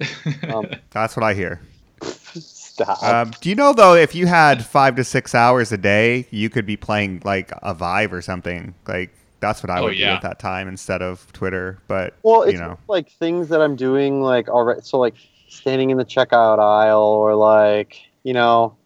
Um, 0.48 0.66
That's 0.90 1.16
what 1.16 1.22
I 1.22 1.34
hear. 1.34 1.60
Stop. 2.34 3.02
Um, 3.02 3.32
do 3.40 3.48
you 3.48 3.54
know 3.54 3.72
though, 3.72 3.94
if 3.94 4.14
you 4.14 4.26
had 4.26 4.64
five 4.66 4.96
to 4.96 5.04
six 5.04 5.34
hours 5.34 5.70
a 5.72 5.78
day, 5.78 6.26
you 6.30 6.50
could 6.50 6.66
be 6.66 6.76
playing 6.76 7.22
like 7.24 7.52
a 7.62 7.72
Vive 7.74 8.12
or 8.12 8.20
something. 8.22 8.74
Like 8.88 9.14
that's 9.40 9.62
what 9.62 9.70
I 9.70 9.80
Oh, 9.80 9.84
would 9.84 9.96
do 9.96 10.04
at 10.04 10.22
that 10.22 10.38
time 10.38 10.66
instead 10.68 11.02
of 11.02 11.30
Twitter. 11.32 11.78
But 11.86 12.14
well, 12.22 12.42
it's 12.42 12.54
you 12.54 12.58
know, 12.58 12.78
like 12.88 13.10
things 13.12 13.48
that 13.50 13.60
I'm 13.60 13.76
doing, 13.76 14.22
like 14.22 14.48
already. 14.48 14.80
So 14.82 14.98
like 14.98 15.14
standing 15.48 15.90
in 15.90 15.98
the 15.98 16.04
checkout 16.04 16.58
aisle, 16.58 17.02
or 17.02 17.34
like 17.36 17.98
you 18.24 18.32
know, 18.32 18.76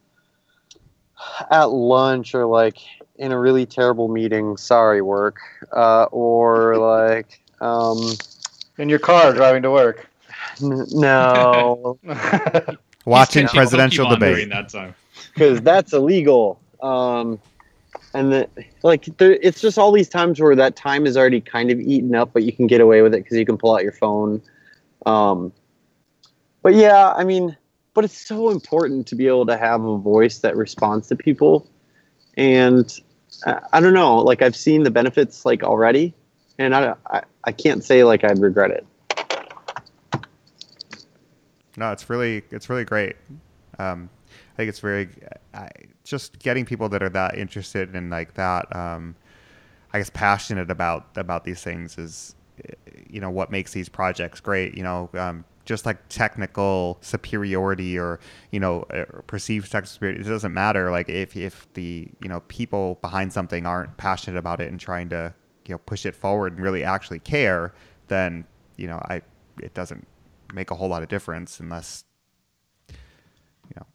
at 1.51 1.71
lunch, 1.71 2.35
or 2.35 2.47
like 2.47 2.79
in 3.17 3.33
a 3.33 3.39
really 3.39 3.67
terrible 3.67 4.09
meeting. 4.09 4.57
Sorry, 4.57 5.03
work. 5.03 5.39
Uh, 5.73 6.05
or 6.11 6.77
like, 6.79 7.41
um, 7.61 7.99
In 8.79 8.89
your 8.89 8.99
car 8.99 9.33
driving 9.33 9.63
to 9.63 9.71
work. 9.71 10.09
n- 10.63 10.85
no, 10.91 11.99
watching 13.05 13.47
presidential 13.49 14.07
Pokemon 14.07 14.11
debate. 14.11 14.35
during 14.35 14.49
that 14.51 14.69
time. 14.69 14.95
because 15.35 15.61
that's 15.63 15.93
illegal. 15.93 16.61
Um, 16.83 17.39
and 18.15 18.33
the, 18.33 18.49
like, 18.83 19.05
there, 19.19 19.33
it's 19.43 19.61
just 19.61 19.79
all 19.79 19.93
these 19.93 20.09
times 20.09 20.41
where 20.41 20.55
that 20.57 20.77
time 20.77 21.07
is 21.07 21.17
already 21.17 21.41
kind 21.41 21.71
of 21.71 21.81
eaten 21.81 22.15
up, 22.15 22.33
but 22.33 22.43
you 22.45 22.53
can 22.53 22.67
get 22.67 22.81
away 22.81 23.03
with 23.03 23.15
it 23.15 23.23
because 23.25 23.37
you 23.37 23.45
can 23.47 23.57
pull 23.59 23.75
out 23.75 23.83
your 23.83 23.93
phone. 23.93 24.41
Um, 25.07 25.53
but 26.63 26.75
yeah, 26.75 27.13
I 27.15 27.25
mean, 27.25 27.57
but 27.97 28.05
it's 28.05 28.27
so 28.27 28.51
important 28.51 29.07
to 29.07 29.15
be 29.17 29.27
able 29.27 29.47
to 29.47 29.57
have 29.57 29.83
a 29.83 29.97
voice 29.97 30.41
that 30.41 30.55
responds 30.55 31.09
to 31.09 31.17
people, 31.17 31.67
and 32.37 33.01
I, 33.47 33.59
I 33.73 33.81
don't 33.81 33.95
know, 33.95 34.19
like 34.19 34.43
I've 34.43 34.55
seen 34.55 34.83
the 34.83 34.91
benefits 34.91 35.47
like 35.47 35.63
already, 35.63 36.13
and 36.59 36.77
I, 36.77 36.95
I 37.07 37.23
I 37.45 37.53
can't 37.53 37.83
say 37.83 38.05
like 38.05 38.23
I'd 38.23 38.39
regret 38.39 38.71
it. 38.71 38.87
No, 41.79 41.91
it's 41.91 42.11
really 42.11 42.43
it's 42.51 42.69
really 42.69 42.85
great. 42.85 43.17
Um, 43.79 44.11
I 44.53 44.57
think 44.59 44.69
it's 44.69 44.81
very 44.81 45.09
I, 45.55 45.71
just 46.05 46.39
getting 46.39 46.67
people 46.67 46.91
that 46.91 47.03
are 47.03 47.09
that 47.09 47.39
interested 47.39 47.97
in 47.97 48.11
like 48.11 48.35
that. 48.35 48.77
Um, 48.77 49.17
I 49.95 49.99
guess 49.99 50.11
passionate 50.11 50.71
about 50.71 51.17
about 51.17 51.45
these 51.45 51.63
things 51.63 51.97
is 51.97 52.35
you 53.09 53.23
know 53.23 53.31
what 53.31 53.51
makes 53.51 53.73
these 53.73 53.89
projects 53.89 54.41
great. 54.41 54.77
You 54.77 54.83
know, 54.83 55.09
um, 55.15 55.47
just 55.67 55.87
like 55.87 55.99
technical 56.09 56.99
superiority 57.03 57.99
or 57.99 58.21
you 58.53 58.61
know 58.61 58.83
uh, 58.85 59.05
perceived 59.27 59.67
technical 59.73 59.93
superiority, 59.93 60.29
it 60.29 60.33
doesn't 60.33 60.55
matter. 60.55 60.91
Like 60.93 61.11
if 61.11 61.37
if 61.37 61.73
the 61.75 62.09
you 62.23 62.29
know 62.31 62.41
people 62.49 62.99
behind 63.03 63.33
something 63.33 63.67
aren't 63.67 63.97
passionate 63.99 64.39
about 64.39 64.61
it 64.63 64.71
and 64.71 64.81
trying 64.81 65.11
to 65.11 65.35
you 65.69 65.75
know 65.75 65.79
push 65.81 66.07
it 66.07 66.17
forward 66.17 66.55
and 66.55 66.63
really 66.63 66.85
actually 66.85 67.21
care, 67.21 67.75
then 68.09 68.47
you 68.79 68.89
know 68.89 68.99
I 69.09 69.23
it 69.63 69.75
doesn't 69.75 70.07
make 70.55 70.71
a 70.73 70.77
whole 70.77 70.89
lot 70.89 71.03
of 71.03 71.11
difference 71.11 71.61
unless 71.61 72.05
you 73.69 73.75
know 73.77 73.87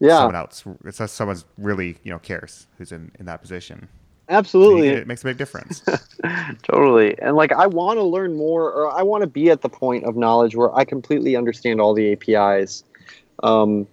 Yeah, 0.00 0.32
someone 0.32 0.36
else 0.36 0.64
it's 0.84 0.98
just 0.98 1.14
someone's 1.14 1.44
really 1.58 1.98
you 2.04 2.12
know 2.12 2.18
cares 2.18 2.68
who's 2.78 2.92
in 2.92 3.12
in 3.18 3.26
that 3.26 3.40
position 3.42 3.88
absolutely. 4.32 4.88
it 4.88 5.06
makes 5.06 5.22
a 5.22 5.26
big 5.26 5.38
difference. 5.38 5.82
Totally. 6.62 7.18
And 7.20 7.36
like 7.36 7.52
i 7.52 7.66
want 7.66 7.98
to 7.98 8.02
learn 8.02 8.36
more 8.36 8.72
or 8.72 8.90
i 8.90 9.02
want 9.02 9.22
to 9.22 9.26
be 9.26 9.50
at 9.50 9.60
the 9.60 9.68
point 9.68 10.04
of 10.04 10.16
knowledge 10.16 10.56
where 10.56 10.74
i 10.74 10.84
completely 10.84 11.36
understand 11.36 11.80
all 11.80 11.94
the 11.94 12.12
apis 12.12 12.84
um, 13.42 13.86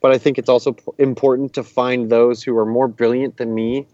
but 0.00 0.12
i 0.12 0.18
think 0.18 0.38
it's 0.38 0.48
also 0.48 0.72
p- 0.72 0.82
important 0.98 1.54
to 1.54 1.62
find 1.62 2.10
those 2.10 2.42
who 2.42 2.56
are 2.56 2.66
more 2.66 2.88
brilliant 2.88 3.36
than 3.36 3.54
me 3.54 3.86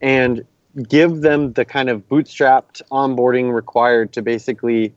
and 0.00 0.44
give 0.88 1.20
them 1.20 1.52
the 1.54 1.64
kind 1.64 1.88
of 1.88 2.08
bootstrapped 2.08 2.80
onboarding 2.90 3.52
required 3.52 4.12
to 4.12 4.22
basically 4.22 4.94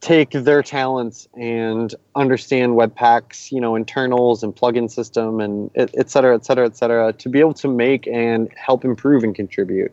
take 0.00 0.30
their 0.30 0.62
talents 0.62 1.28
and 1.34 1.94
understand 2.14 2.72
webpack's 2.72 3.52
you 3.52 3.60
know 3.60 3.76
internals 3.76 4.42
and 4.42 4.56
plugin 4.56 4.90
system 4.90 5.40
and 5.40 5.70
et, 5.74 5.90
et 5.96 6.10
cetera 6.10 6.34
et 6.34 6.44
cetera 6.44 6.66
et 6.66 6.76
cetera 6.76 7.12
to 7.12 7.28
be 7.28 7.38
able 7.38 7.52
to 7.52 7.68
make 7.68 8.06
and 8.06 8.50
help 8.56 8.84
improve 8.84 9.22
and 9.24 9.34
contribute. 9.34 9.92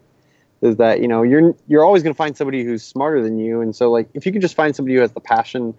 Is 0.62 0.78
that 0.78 1.02
you 1.02 1.08
know 1.08 1.24
you're 1.24 1.54
you're 1.68 1.84
always 1.86 2.04
going 2.04 2.14
to 2.14 2.18
find 2.18 2.36
somebody 2.38 2.64
who's 2.64 2.84
smarter 2.84 3.22
than 3.22 3.38
you. 3.38 3.62
And 3.62 3.76
so 3.76 3.92
like 3.92 4.10
if 4.14 4.26
you 4.26 4.32
can 4.32 4.42
just 4.42 4.56
find 4.56 4.76
somebody 4.76 4.96
who 4.96 5.02
has 5.02 5.12
the 5.12 5.22
passion 5.22 5.74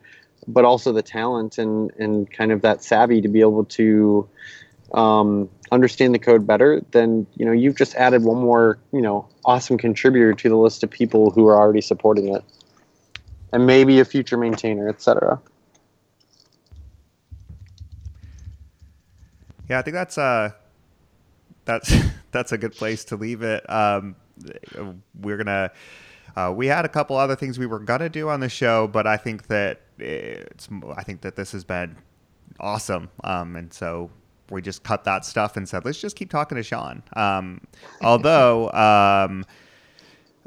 but 0.47 0.65
also 0.65 0.93
the 0.93 1.03
talent 1.03 1.59
and 1.59 1.91
and 1.99 2.31
kind 2.31 2.53
of 2.53 2.63
that 2.63 2.85
savvy 2.85 3.21
to 3.23 3.29
be 3.29 3.41
able 3.41 3.65
to 3.65 4.29
um, 4.95 5.49
understand 5.71 6.15
the 6.15 6.19
code 6.19 6.47
better 6.47 6.83
then 6.93 7.27
you 7.37 7.45
know 7.45 7.53
you've 7.53 7.77
just 7.77 7.95
added 7.97 8.23
one 8.23 8.39
more 8.39 8.79
you 8.93 9.03
know 9.03 9.29
awesome 9.45 9.77
contributor 9.77 10.33
to 10.33 10.49
the 10.49 10.57
list 10.57 10.83
of 10.83 10.91
people 10.91 11.31
who 11.31 11.47
are 11.47 11.57
already 11.57 11.83
supporting 11.83 12.35
it 12.35 12.43
and 13.53 13.67
maybe 13.67 14.01
a 14.01 14.05
future 14.05 14.37
maintainer 14.37 14.89
etc 14.89 15.41
yeah 19.69 19.79
i 19.79 19.83
think 19.83 19.95
that's 19.95 20.19
uh 20.19 20.51
that's 21.69 21.95
that's 22.33 22.51
a 22.51 22.59
good 22.59 22.75
place 22.75 23.05
to 23.05 23.17
leave 23.17 23.43
it. 23.43 23.69
Um 23.71 24.17
we're 25.21 25.37
gonna 25.37 25.71
uh, 26.37 26.53
we 26.55 26.67
had 26.69 26.85
a 26.85 26.89
couple 26.89 27.17
other 27.17 27.35
things 27.37 27.59
we 27.59 27.67
were 27.67 27.79
gonna 27.81 28.09
do 28.09 28.29
on 28.29 28.41
the 28.41 28.49
show 28.49 28.87
but 28.87 29.07
i 29.07 29.17
think 29.17 29.49
that 29.49 29.81
it's 29.99 30.69
i 30.97 31.03
think 31.03 31.21
that 31.23 31.37
this 31.37 31.53
has 31.53 31.65
been 31.65 31.97
awesome. 32.59 33.11
Um 33.23 33.55
and 33.57 33.73
so 33.73 34.11
we 34.51 34.63
just 34.63 34.83
cut 34.83 35.05
that 35.05 35.25
stuff 35.25 35.57
and 35.57 35.69
said 35.69 35.85
let's 35.85 36.01
just 36.01 36.17
keep 36.17 36.31
talking 36.31 36.57
to 36.57 36.63
sean. 36.63 37.03
Um 37.15 37.61
although 38.03 38.71
um 38.73 39.45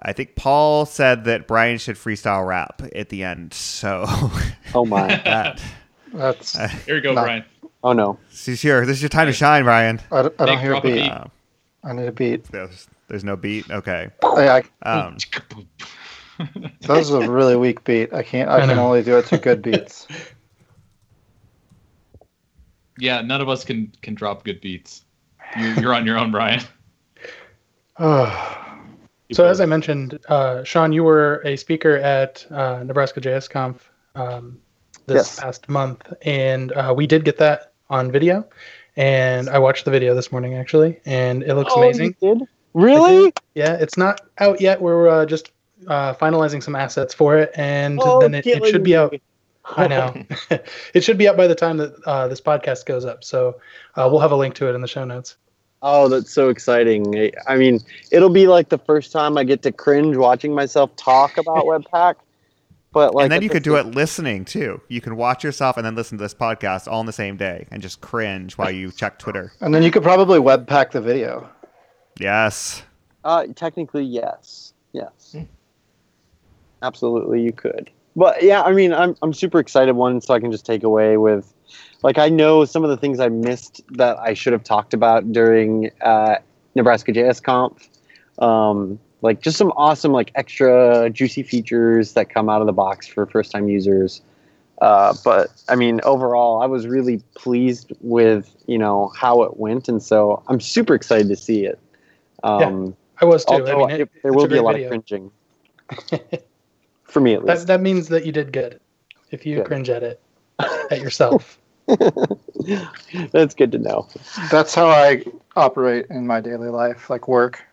I 0.02 0.14
think 0.14 0.36
Paul 0.36 0.86
said 0.86 1.26
that 1.26 1.48
Brian 1.48 1.78
should 1.78 1.96
freestyle 1.96 2.46
rap 2.46 2.82
at 2.96 3.10
the 3.10 3.24
end. 3.24 3.54
So 3.54 4.06
oh 4.74 4.86
my 4.86 5.08
that 5.26 5.62
That's 6.14 6.56
I 6.56 6.68
Here 6.68 6.96
we 6.96 7.02
go, 7.02 7.14
No. 7.14 7.22
Brian. 7.22 7.46
Oh 7.84 7.94
no. 7.94 8.18
This 8.30 8.48
here. 8.62 8.86
this 8.86 8.98
is 8.98 9.02
your 9.04 9.10
time 9.10 9.28
to 9.28 9.34
shine, 9.34 9.64
Ryan. 9.66 10.00
don't, 10.24 10.36
I 10.40 10.46
don't 10.46 10.56
Nick, 10.56 10.60
hear 10.60 10.72
a 10.72 10.82
drop 10.82 10.84
a 10.86 10.88
beat. 10.88 10.94
beat. 11.04 11.12
Uh, 11.12 11.26
I 11.84 11.94
need 11.94 12.08
a 12.08 12.12
beat. 12.12 12.44
there's, 12.46 12.88
there's 13.08 13.24
no 13.24 13.36
beat. 13.36 13.70
Okay. 13.70 14.10
I, 14.24 14.64
I, 14.84 14.88
Um, 14.88 15.18
that 16.40 16.90
was 16.90 17.10
a 17.12 17.30
really 17.30 17.56
weak 17.56 17.84
beat. 17.84 18.14
I 18.14 18.24
can't. 18.24 18.50
I, 18.50 18.58
I 18.62 18.66
can 18.68 18.76
know. 18.76 18.86
only 18.86 19.04
do 19.04 19.18
it 19.18 19.26
to 19.28 19.38
good 19.38 19.62
beats. 19.62 20.08
Yeah, 22.98 23.22
none 23.22 23.42
of 23.42 23.50
us 23.50 23.64
can 23.64 23.92
can 24.02 24.14
drop 24.16 24.44
good 24.44 24.62
beats. 24.62 25.04
You're, 25.58 25.74
you're 25.80 25.94
on 25.94 26.06
your 26.06 26.18
own, 26.18 26.32
Brian. 26.32 26.62
so 29.34 29.46
as 29.46 29.62
I 29.62 29.66
mentioned, 29.66 30.20
uh, 30.28 30.64
Sean, 30.64 30.92
you 30.92 31.04
were 31.04 31.42
a 31.46 31.56
speaker 31.56 31.98
at 31.98 32.46
uh, 32.52 32.84
Nebraska 32.84 33.22
JS 33.22 33.50
Conf 33.50 33.90
um, 34.16 34.60
this 35.08 35.16
Yes. 35.16 35.40
past 35.40 35.70
month, 35.70 36.12
and 36.24 36.72
uh, 36.74 36.94
we 36.96 37.08
did 37.08 37.26
get 37.26 37.38
that 37.38 37.74
on 37.90 38.12
video. 38.12 38.48
And 38.98 39.50
I 39.50 39.60
watched 39.60 39.86
the 39.86 39.92
video 39.92 40.14
this 40.16 40.32
morning 40.32 40.56
actually, 40.56 41.00
and 41.06 41.44
it 41.44 41.56
looks 41.56 41.74
amazing. 41.76 42.16
Oh, 42.22 42.28
you 42.28 42.40
did? 42.40 42.48
Really? 42.74 43.34
Yeah, 43.56 43.74
it's 43.76 43.98
not 43.98 44.22
out 44.40 44.60
yet. 44.62 44.82
We're 44.82 45.08
uh, 45.08 45.26
just 45.26 45.52
uh, 45.88 46.14
finalizing 46.16 46.62
some 46.62 46.76
assets 46.76 47.14
for 47.14 47.38
it, 47.38 47.52
and 47.56 48.00
Oh, 48.02 48.20
then 48.20 48.34
it, 48.36 48.46
it 48.46 48.66
should 48.66 48.84
be 48.84 48.96
out. 48.96 49.16
I 49.64 49.88
know. 49.88 50.14
it 50.94 51.04
should 51.04 51.18
be 51.18 51.28
up 51.28 51.38
by 51.38 51.48
the 51.48 51.56
time 51.56 51.78
that 51.78 51.94
uh, 52.06 52.28
this 52.28 52.42
podcast 52.42 52.86
goes 52.86 53.06
up. 53.06 53.24
So 53.24 53.60
uh, 53.96 54.08
we'll 54.12 54.20
have 54.20 54.32
a 54.32 54.36
link 54.36 54.56
to 54.56 54.68
it 54.70 54.76
in 54.76 54.82
the 54.82 54.88
show 54.88 55.06
notes. 55.06 55.38
Oh, 55.82 56.08
that's 56.08 56.32
so 56.32 56.50
exciting. 56.50 57.32
I 57.48 57.58
mean, 57.58 57.80
it'll 58.12 58.30
be 58.30 58.48
like 58.48 58.70
the 58.70 58.78
first 58.78 59.12
time 59.12 59.38
I 59.38 59.44
get 59.44 59.64
to 59.64 59.72
cringe 59.72 60.16
watching 60.16 60.54
myself 60.54 60.96
talk 60.96 61.38
about 61.38 61.66
Webpack. 61.66 62.16
But 62.94 63.16
like 63.16 63.24
and 63.24 63.32
then 63.32 63.42
you 63.42 63.50
could 63.50 63.64
do 63.64 63.78
it 63.78 63.88
listening 63.88 64.44
too. 64.44 64.82
You 64.90 65.00
can 65.00 65.16
watch 65.16 65.44
yourself 65.44 65.78
and 65.78 65.86
then 65.86 65.96
listen 65.96 66.18
to 66.18 66.24
this 66.24 66.34
podcast 66.34 66.92
all 66.92 67.00
in 67.00 67.06
the 67.06 67.14
same 67.14 67.38
day 67.38 67.66
and 67.72 67.82
just 67.82 68.02
cringe 68.02 68.58
while 68.58 68.70
you 68.70 68.92
check 68.92 69.18
Twitter. 69.18 69.54
And 69.62 69.74
then 69.74 69.82
you 69.82 69.92
could 69.92 70.04
probably 70.04 70.40
webpack 70.40 70.92
the 70.92 71.00
video. 71.00 71.50
Yes. 72.20 72.84
Uh, 73.24 73.46
technically, 73.56 74.04
yes, 74.04 74.74
yes, 74.94 75.36
absolutely, 76.82 77.42
you 77.42 77.54
could. 77.54 77.92
But 78.16 78.42
yeah, 78.42 78.64
I 78.64 78.74
mean, 78.74 78.94
I'm 78.94 79.16
I'm 79.22 79.32
super 79.32 79.60
excited. 79.60 79.94
One, 79.96 80.20
so 80.22 80.34
I 80.34 80.40
can 80.40 80.52
just 80.52 80.66
take 80.66 80.84
away 80.84 81.18
with, 81.18 81.54
like, 82.04 82.18
I 82.18 82.30
know 82.30 82.66
some 82.66 82.84
of 82.84 82.90
the 82.90 82.98
things 82.98 83.20
I 83.20 83.30
missed 83.30 83.82
that 83.92 84.18
I 84.20 84.34
should 84.34 84.54
have 84.54 84.64
talked 84.64 84.94
about 84.94 85.32
during 85.32 85.92
uh, 86.02 86.38
Nebraska 86.76 87.12
JS 87.12 87.42
Conf. 87.44 87.88
Um, 88.40 89.00
like 89.22 89.42
just 89.42 89.58
some 89.58 89.72
awesome, 89.76 90.12
like 90.12 90.32
extra 90.36 91.10
juicy 91.12 91.44
features 91.44 92.14
that 92.14 92.30
come 92.30 92.50
out 92.50 92.62
of 92.62 92.68
the 92.68 92.74
box 92.74 93.08
for 93.08 93.26
first 93.28 93.52
time 93.52 93.70
users. 93.70 94.22
Uh, 94.82 95.14
but 95.24 95.50
I 95.70 95.76
mean, 95.76 96.02
overall, 96.04 96.62
I 96.64 96.66
was 96.66 96.88
really 96.88 97.22
pleased 97.36 97.92
with 98.02 98.56
you 98.66 98.80
know 98.80 99.10
how 99.16 99.44
it 99.44 99.58
went, 99.58 99.88
and 99.88 100.02
so 100.02 100.42
I'm 100.48 100.60
super 100.60 100.96
excited 100.96 101.28
to 101.30 101.36
see 101.36 101.66
it. 101.66 101.78
Um, 102.44 102.96
I 103.22 103.26
was 103.26 103.46
too. 103.46 103.68
I 103.68 103.76
mean, 103.76 103.90
it, 103.92 104.02
it- 104.02 104.10
there 104.24 104.34
will 104.34 104.46
a 104.46 104.48
be 104.48 104.58
a 104.58 104.64
lot 104.64 104.74
video. 104.74 104.92
of 104.92 105.04
cringing. 105.06 105.32
For 107.04 107.20
me, 107.20 107.36
at 107.36 107.46
That 107.46 107.68
that 107.68 107.82
means 107.82 108.08
that 108.08 108.26
you 108.26 108.32
did 108.32 108.52
good. 108.52 108.80
If 109.30 109.46
you 109.46 109.58
Good. 109.58 109.66
cringe 109.68 109.90
at 109.90 110.02
it 110.02 110.20
at 110.60 111.00
yourself. 111.00 111.60
That's 113.32 113.54
good 113.56 113.72
to 113.72 113.78
know. 113.78 114.08
That's 114.52 114.74
how 114.76 114.88
I 114.88 115.24
operate 115.56 116.08
in 116.10 116.26
my 116.28 116.42
daily 116.42 116.70
life, 116.70 117.10
like 117.10 117.28
work. 117.28 117.64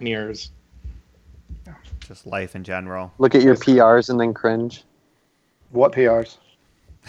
Mirrors. 0.00 0.50
Just 2.00 2.26
life 2.26 2.54
in 2.54 2.62
general. 2.62 3.12
Look 3.18 3.34
at 3.34 3.42
your 3.42 3.56
PRs 3.56 4.08
and 4.10 4.20
then 4.20 4.32
cringe. 4.32 4.84
What 5.70 5.92
PRs? 5.92 6.36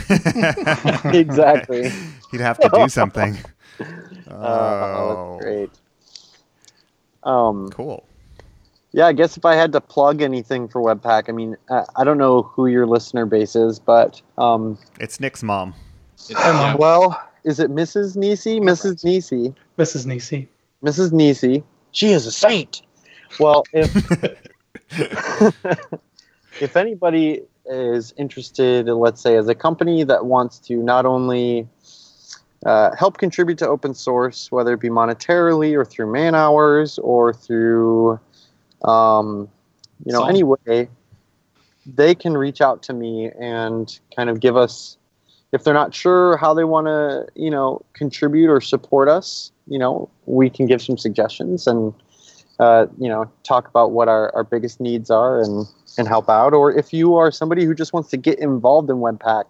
Exactly. 1.14 1.92
You'd 2.32 2.42
have 2.42 2.60
to 2.60 2.70
do 2.70 2.90
something. 2.90 3.38
Oh, 4.30 4.36
Oh, 4.36 5.38
great. 5.40 5.70
Um, 7.24 7.70
cool. 7.72 8.06
yeah, 8.92 9.08
I 9.08 9.14
guess 9.14 9.38
if 9.38 9.46
I 9.46 9.56
had 9.56 9.72
to 9.74 9.82
plug 9.82 10.22
anything 10.22 10.68
for 10.68 10.82
Webpack, 10.82 11.30
I 11.30 11.32
mean, 11.32 11.58
I, 11.70 11.84
I 11.96 12.04
don't 12.04 12.18
know 12.18 12.44
who 12.44 12.68
your 12.68 12.86
listener 12.88 13.26
base 13.26 13.56
is, 13.56 13.80
but 13.80 14.22
um, 14.38 14.78
It's 15.00 15.20
Nick's 15.20 15.44
mom. 15.44 15.74
It's, 16.18 16.32
yeah, 16.32 16.76
well, 16.76 17.22
is 17.44 17.60
it 17.60 17.70
Mrs. 17.70 18.16
Nisi? 18.16 18.60
Mrs. 18.60 19.04
Nisi. 19.04 19.54
Mrs. 19.78 20.06
Nisi. 20.06 20.50
Mrs. 20.84 21.14
Nisi. 21.14 21.64
She 21.92 22.12
is 22.12 22.26
a 22.26 22.32
saint. 22.32 22.82
Well, 23.40 23.64
if 23.74 23.96
if 26.62 26.76
anybody 26.76 27.44
is 27.66 28.14
interested, 28.18 28.88
let's 28.88 29.22
say, 29.22 29.36
as 29.36 29.48
a 29.48 29.56
company 29.56 30.04
that 30.04 30.26
wants 30.26 30.60
to 30.60 30.78
not 30.78 31.06
only 31.06 31.68
uh, 32.66 32.96
help 32.96 33.18
contribute 33.18 33.58
to 33.60 33.68
open 33.68 33.94
source, 33.94 34.52
whether 34.52 34.74
it 34.74 34.80
be 34.80 34.90
monetarily 34.90 35.74
or 35.74 35.86
through 35.86 36.12
man 36.12 36.36
hours 36.36 36.98
or 37.00 37.34
through, 37.34 38.20
um, 38.84 39.50
you 40.06 40.12
know, 40.12 40.20
Song. 40.20 40.30
any 40.30 40.44
way, 40.44 40.90
they 41.86 42.16
can 42.16 42.38
reach 42.38 42.62
out 42.62 42.84
to 42.84 42.94
me 42.94 43.32
and 43.40 44.00
kind 44.16 44.30
of 44.30 44.40
give 44.40 44.58
us, 44.58 44.98
if 45.52 45.64
they're 45.64 45.74
not 45.74 45.94
sure 45.94 46.38
how 46.38 46.54
they 46.54 46.64
want 46.64 46.88
to, 46.88 47.28
you 47.36 47.50
know, 47.50 47.84
contribute 47.94 48.50
or 48.50 48.60
support 48.60 49.08
us, 49.08 49.52
you 49.68 49.80
know, 49.80 50.10
we 50.26 50.50
can 50.50 50.66
give 50.66 50.82
some 50.82 50.98
suggestions 50.98 51.68
and, 51.68 51.94
uh, 52.60 52.88
you 52.98 53.08
know, 53.08 53.30
talk 53.44 53.68
about 53.68 53.92
what 53.92 54.08
our, 54.08 54.34
our 54.36 54.44
biggest 54.44 54.80
needs 54.80 55.10
are 55.10 55.42
and, 55.42 55.66
and 55.98 56.08
help 56.08 56.30
out. 56.30 56.54
Or 56.54 56.72
if 56.72 56.92
you 56.92 57.16
are 57.16 57.32
somebody 57.32 57.66
who 57.66 57.74
just 57.74 57.94
wants 57.94 58.10
to 58.10 58.18
get 58.18 58.40
involved 58.40 58.90
in 58.90 58.98
Webpack, 58.98 59.46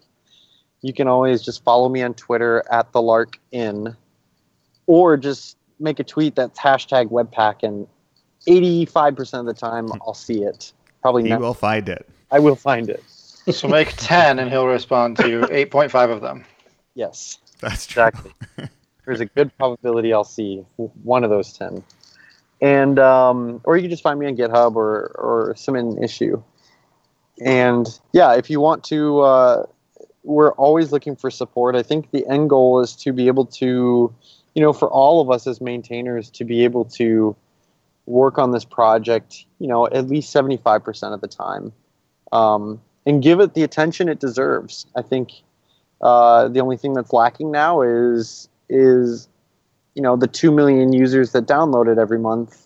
you 0.81 0.93
can 0.93 1.07
always 1.07 1.41
just 1.41 1.63
follow 1.63 1.89
me 1.89 2.03
on 2.03 2.13
Twitter 2.13 2.63
at 2.71 2.91
the 2.91 3.01
Lark 3.01 3.39
In, 3.51 3.95
or 4.85 5.17
just 5.17 5.57
make 5.79 5.99
a 5.99 6.03
tweet 6.03 6.35
that's 6.35 6.59
hashtag 6.59 7.09
Webpack, 7.09 7.63
and 7.63 7.87
85% 8.47 9.39
of 9.39 9.45
the 9.45 9.53
time 9.53 9.89
I'll 10.01 10.13
see 10.13 10.43
it. 10.43 10.71
Probably 11.01 11.23
not. 11.23 11.41
will 11.41 11.53
find 11.53 11.89
it. 11.89 12.07
I 12.31 12.39
will 12.39 12.55
find 12.55 12.89
it. 12.89 13.03
So 13.51 13.67
make 13.67 13.93
10 13.97 14.39
and 14.39 14.49
he'll 14.49 14.67
respond 14.67 15.17
to 15.17 15.41
8.5 15.41 16.11
of 16.11 16.21
them. 16.21 16.45
Yes, 16.95 17.39
That's 17.59 17.85
true. 17.85 18.03
exactly. 18.03 18.31
There's 19.05 19.21
a 19.21 19.25
good 19.25 19.55
probability 19.57 20.11
I'll 20.13 20.23
see 20.23 20.65
one 21.03 21.23
of 21.23 21.29
those 21.29 21.53
10. 21.53 21.83
And 22.61 22.99
um, 22.99 23.61
or 23.63 23.77
you 23.77 23.83
can 23.83 23.91
just 23.91 24.03
find 24.03 24.19
me 24.19 24.25
on 24.25 24.35
GitHub 24.35 24.75
or 24.75 25.11
or 25.15 25.53
submit 25.55 25.85
an 25.85 26.03
issue. 26.03 26.41
And 27.39 27.87
yeah, 28.13 28.33
if 28.33 28.49
you 28.49 28.59
want 28.59 28.83
to, 28.85 29.19
uh, 29.21 29.65
we're 30.23 30.53
always 30.53 30.91
looking 30.91 31.15
for 31.15 31.29
support. 31.29 31.75
I 31.75 31.83
think 31.83 32.09
the 32.09 32.25
end 32.27 32.49
goal 32.49 32.81
is 32.81 32.95
to 32.97 33.13
be 33.13 33.27
able 33.27 33.45
to, 33.45 34.13
you 34.55 34.61
know, 34.61 34.73
for 34.73 34.89
all 34.89 35.21
of 35.21 35.29
us 35.29 35.45
as 35.45 35.61
maintainers 35.61 36.31
to 36.31 36.43
be 36.43 36.63
able 36.63 36.85
to 36.85 37.35
work 38.07 38.39
on 38.39 38.51
this 38.51 38.65
project, 38.65 39.45
you 39.59 39.67
know, 39.67 39.85
at 39.85 40.07
least 40.07 40.33
75% 40.33 41.13
of 41.13 41.21
the 41.21 41.27
time 41.27 41.71
um, 42.31 42.81
and 43.07 43.23
give 43.23 43.39
it 43.39 43.53
the 43.53 43.63
attention 43.63 44.09
it 44.09 44.19
deserves. 44.19 44.85
I 44.95 45.01
think 45.01 45.31
uh, 46.01 46.49
the 46.49 46.59
only 46.59 46.75
thing 46.75 46.93
that's 46.93 47.13
lacking 47.13 47.49
now 47.49 47.81
is 47.81 48.49
is 48.69 49.29
you 49.95 50.01
know 50.01 50.17
the 50.17 50.27
two 50.27 50.51
million 50.51 50.91
users 50.91 51.31
that 51.31 51.47
download 51.47 51.91
it 51.91 51.97
every 51.97 52.19
month 52.19 52.65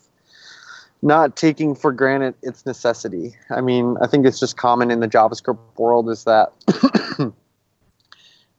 not 1.00 1.36
taking 1.36 1.74
for 1.74 1.92
granted 1.92 2.34
its 2.42 2.66
necessity. 2.66 3.34
I 3.50 3.60
mean 3.60 3.96
i 4.02 4.06
think 4.06 4.26
it's 4.26 4.40
just 4.40 4.56
common 4.56 4.90
in 4.90 5.00
the 5.00 5.08
javascript 5.08 5.58
world 5.78 6.10
is 6.10 6.24
that 6.24 6.52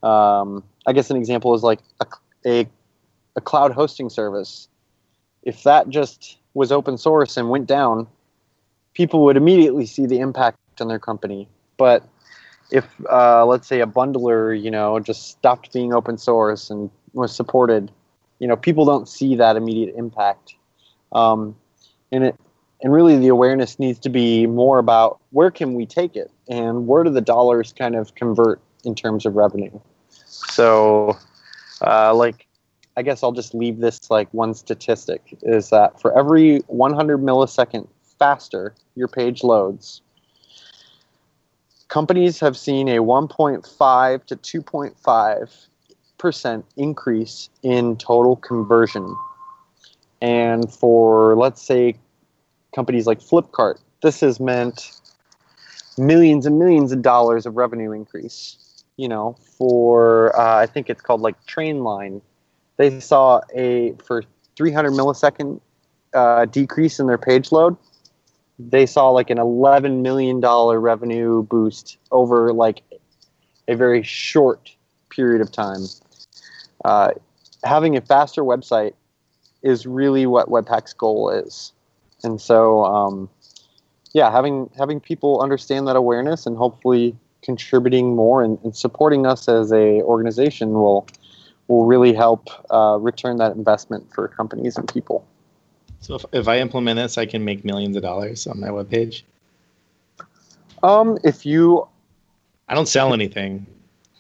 um, 0.04 0.64
i 0.88 0.94
guess 0.94 1.10
an 1.10 1.18
example 1.18 1.54
is 1.54 1.64
like 1.64 1.80
a, 2.00 2.08
a, 2.46 2.68
a 3.36 3.42
cloud 3.42 3.74
hosting 3.74 4.10
service. 4.10 4.70
If 5.44 5.64
that 5.64 5.90
just 5.90 6.38
was 6.54 6.72
open 6.72 6.98
source 6.98 7.36
and 7.36 7.50
went 7.50 7.68
down 7.68 8.08
people 8.94 9.26
would 9.26 9.36
immediately 9.36 9.86
see 9.86 10.06
the 10.06 10.20
impact 10.20 10.58
on 10.80 10.88
their 10.88 11.00
company 11.00 11.50
but 11.84 12.08
if 12.72 12.86
uh, 13.12 13.46
let's 13.46 13.68
say 13.68 13.82
a 13.82 13.86
bundler 13.86 14.42
you 14.66 14.72
know 14.72 15.00
just 15.02 15.28
stopped 15.28 15.74
being 15.74 15.94
open 15.94 16.18
source 16.18 16.70
and 16.70 16.90
was 17.12 17.36
supported 17.36 17.92
you 18.40 18.48
know 18.48 18.56
people 18.56 18.86
don't 18.86 19.10
see 19.10 19.36
that 19.36 19.58
immediate 19.58 19.94
impact. 19.98 20.56
Um, 21.12 21.58
and 22.14 22.24
it 22.24 22.36
and 22.82 22.94
really 22.94 23.18
the 23.18 23.28
awareness 23.28 23.80
needs 23.80 24.00
to 24.00 24.10
be 24.10 24.48
more 24.48 24.78
about 24.78 25.20
where 25.32 25.52
can 25.52 25.74
we 25.74 25.86
take 25.86 26.16
it 26.16 26.32
and 26.48 26.88
where 26.88 27.04
do 27.04 27.10
the 27.10 27.28
dollars 27.36 27.74
kind 27.74 27.96
of 27.96 28.16
convert 28.16 28.62
in 28.86 28.96
terms 28.96 29.26
of 29.26 29.36
revenue. 29.36 29.78
So 30.08 31.18
uh, 31.82 32.14
like 32.16 32.48
i 32.96 33.02
guess 33.02 33.24
i'll 33.24 33.32
just 33.32 33.56
leave 33.56 33.80
this 33.80 34.12
like 34.12 34.30
one 34.34 34.54
statistic 34.54 35.36
is 35.42 35.72
that 35.72 36.00
for 36.00 36.18
every 36.18 36.60
100 36.68 37.18
millisecond 37.18 37.88
faster 38.20 38.76
your 38.96 39.08
page 39.08 39.44
loads 39.44 40.03
companies 41.94 42.39
have 42.39 42.58
seen 42.58 42.88
a 42.88 42.98
1.5 42.98 44.26
to 44.26 44.36
2.5 44.36 45.68
percent 46.18 46.66
increase 46.76 47.50
in 47.62 47.96
total 47.98 48.36
conversion. 48.38 49.16
And 50.20 50.74
for 50.74 51.36
let's 51.36 51.62
say 51.62 51.96
companies 52.74 53.06
like 53.06 53.20
Flipkart, 53.20 53.80
this 54.02 54.22
has 54.22 54.39
meant 54.39 54.91
millions 55.96 56.48
and 56.48 56.58
millions 56.58 56.91
of 56.91 57.04
dollars 57.04 57.46
of 57.46 57.58
revenue 57.58 57.91
increase. 57.91 58.58
you 58.98 59.08
know, 59.08 59.36
for 59.58 60.36
uh, 60.39 60.58
I 60.58 60.66
think 60.66 60.89
it's 60.89 61.02
called 61.02 61.22
like 61.22 61.36
Trainline, 61.46 62.22
they 62.78 63.00
saw 63.00 63.41
a 63.54 63.94
for 64.04 64.24
300 64.56 64.91
millisecond 64.91 65.62
uh, 66.16 66.46
decrease 66.46 67.00
in 67.00 67.06
their 67.06 67.20
page 67.20 67.52
load. 67.52 67.78
They 68.60 68.86
saw 68.86 69.10
like 69.10 69.30
an 69.30 69.39
11 69.39 70.01
million 70.01 70.39
dollar 70.39 70.80
revenue 70.80 71.43
boost 71.43 71.97
over 72.12 72.54
like 72.54 72.84
a 73.68 73.76
very 73.76 74.04
short 74.04 74.72
period 75.10 75.41
of 75.41 75.51
time. 75.51 75.82
Uh, 76.86 77.12
having 77.64 77.95
a 77.95 78.01
faster 78.01 78.43
website 78.43 78.93
is 79.62 79.86
really 79.86 80.26
what 80.26 80.49
Webpack's 80.49 80.93
goal 80.93 81.30
is, 81.30 81.72
and 82.24 82.39
so 82.39 82.84
um, 82.86 83.30
yeah, 84.14 84.32
having 84.32 84.70
having 84.78 84.99
people 84.99 85.41
understand 85.41 85.88
that 85.88 85.95
awareness 85.95 86.45
and 86.45 86.58
hopefully 86.58 87.16
contributing 87.41 88.16
more 88.16 88.43
and, 88.43 88.58
and 88.64 88.76
supporting 88.76 89.26
us 89.26 89.47
as 89.47 89.72
a 89.72 90.01
organization 90.04 90.74
will 90.74 91.08
will 91.68 91.86
really 91.86 92.14
help 92.14 92.49
uh, 92.72 92.97
return 92.99 93.38
that 93.38 93.56
investment 93.56 94.14
for 94.14 94.28
companies 94.28 94.78
and 94.78 94.88
people. 94.91 95.26
So 96.04 96.16
if, 96.16 96.26
if 96.34 96.47
I 96.49 96.60
implement 96.60 96.97
this, 96.97 97.18
I 97.18 97.26
can 97.26 97.45
make 97.45 97.64
millions 97.64 97.95
of 97.95 98.01
dollars 98.01 98.45
on 98.45 98.60
my 98.60 98.68
webpage. 98.68 99.22
Um, 100.84 101.18
if 101.24 101.45
you, 101.45 101.88
I 102.68 102.76
don't 102.76 102.89
sell 102.89 103.14
anything. 103.14 103.66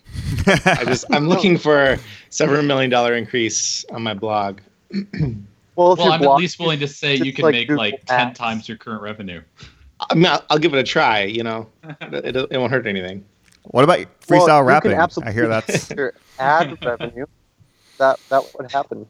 I 0.47 0.85
just 0.85 1.03
I'm 1.11 1.27
looking 1.27 1.57
for 1.57 1.97
several 2.29 2.63
million 2.63 2.89
dollar 2.89 3.15
increase 3.15 3.83
on 3.91 4.01
my 4.01 4.13
blog. 4.13 4.59
well, 5.75 5.91
if 5.91 5.99
Well, 5.99 6.11
I'm 6.13 6.23
at 6.23 6.35
least 6.35 6.57
willing 6.57 6.79
to 6.79 6.87
say 6.87 7.15
you 7.15 7.33
can 7.33 7.43
like 7.43 7.53
make 7.53 7.67
Google 7.67 7.83
like 7.83 8.05
ten 8.05 8.33
times 8.33 8.69
your 8.69 8.77
current 8.77 9.01
revenue. 9.01 9.41
I 10.09 10.15
mean, 10.15 10.27
I'll, 10.27 10.45
I'll 10.51 10.59
give 10.59 10.73
it 10.73 10.79
a 10.79 10.83
try. 10.83 11.23
You 11.23 11.43
know, 11.43 11.69
it, 11.83 12.25
it, 12.35 12.47
it 12.51 12.57
won't 12.57 12.71
hurt 12.71 12.87
anything. 12.87 13.25
what 13.63 13.83
about 13.83 13.99
freestyle 14.21 14.59
you 14.59 14.79
can 14.81 14.97
rapping? 14.97 15.23
I 15.23 15.31
hear 15.33 15.49
that's 15.49 15.89
your 15.97 16.13
ad 16.39 16.77
revenue. 16.85 17.25
That 17.97 18.19
that 18.29 18.43
would 18.57 18.71
happen. 18.71 19.05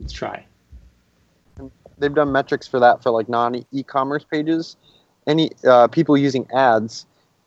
Let's 0.00 0.12
try. 0.12 0.44
they've 1.98 2.14
done 2.14 2.32
metrics 2.32 2.66
for 2.66 2.80
that 2.80 3.02
for 3.02 3.10
like 3.10 3.28
non 3.28 3.64
e-commerce 3.70 4.24
pages. 4.24 4.76
Any 5.26 5.50
uh, 5.66 5.88
people 5.88 6.16
using 6.16 6.50
ads 6.50 7.06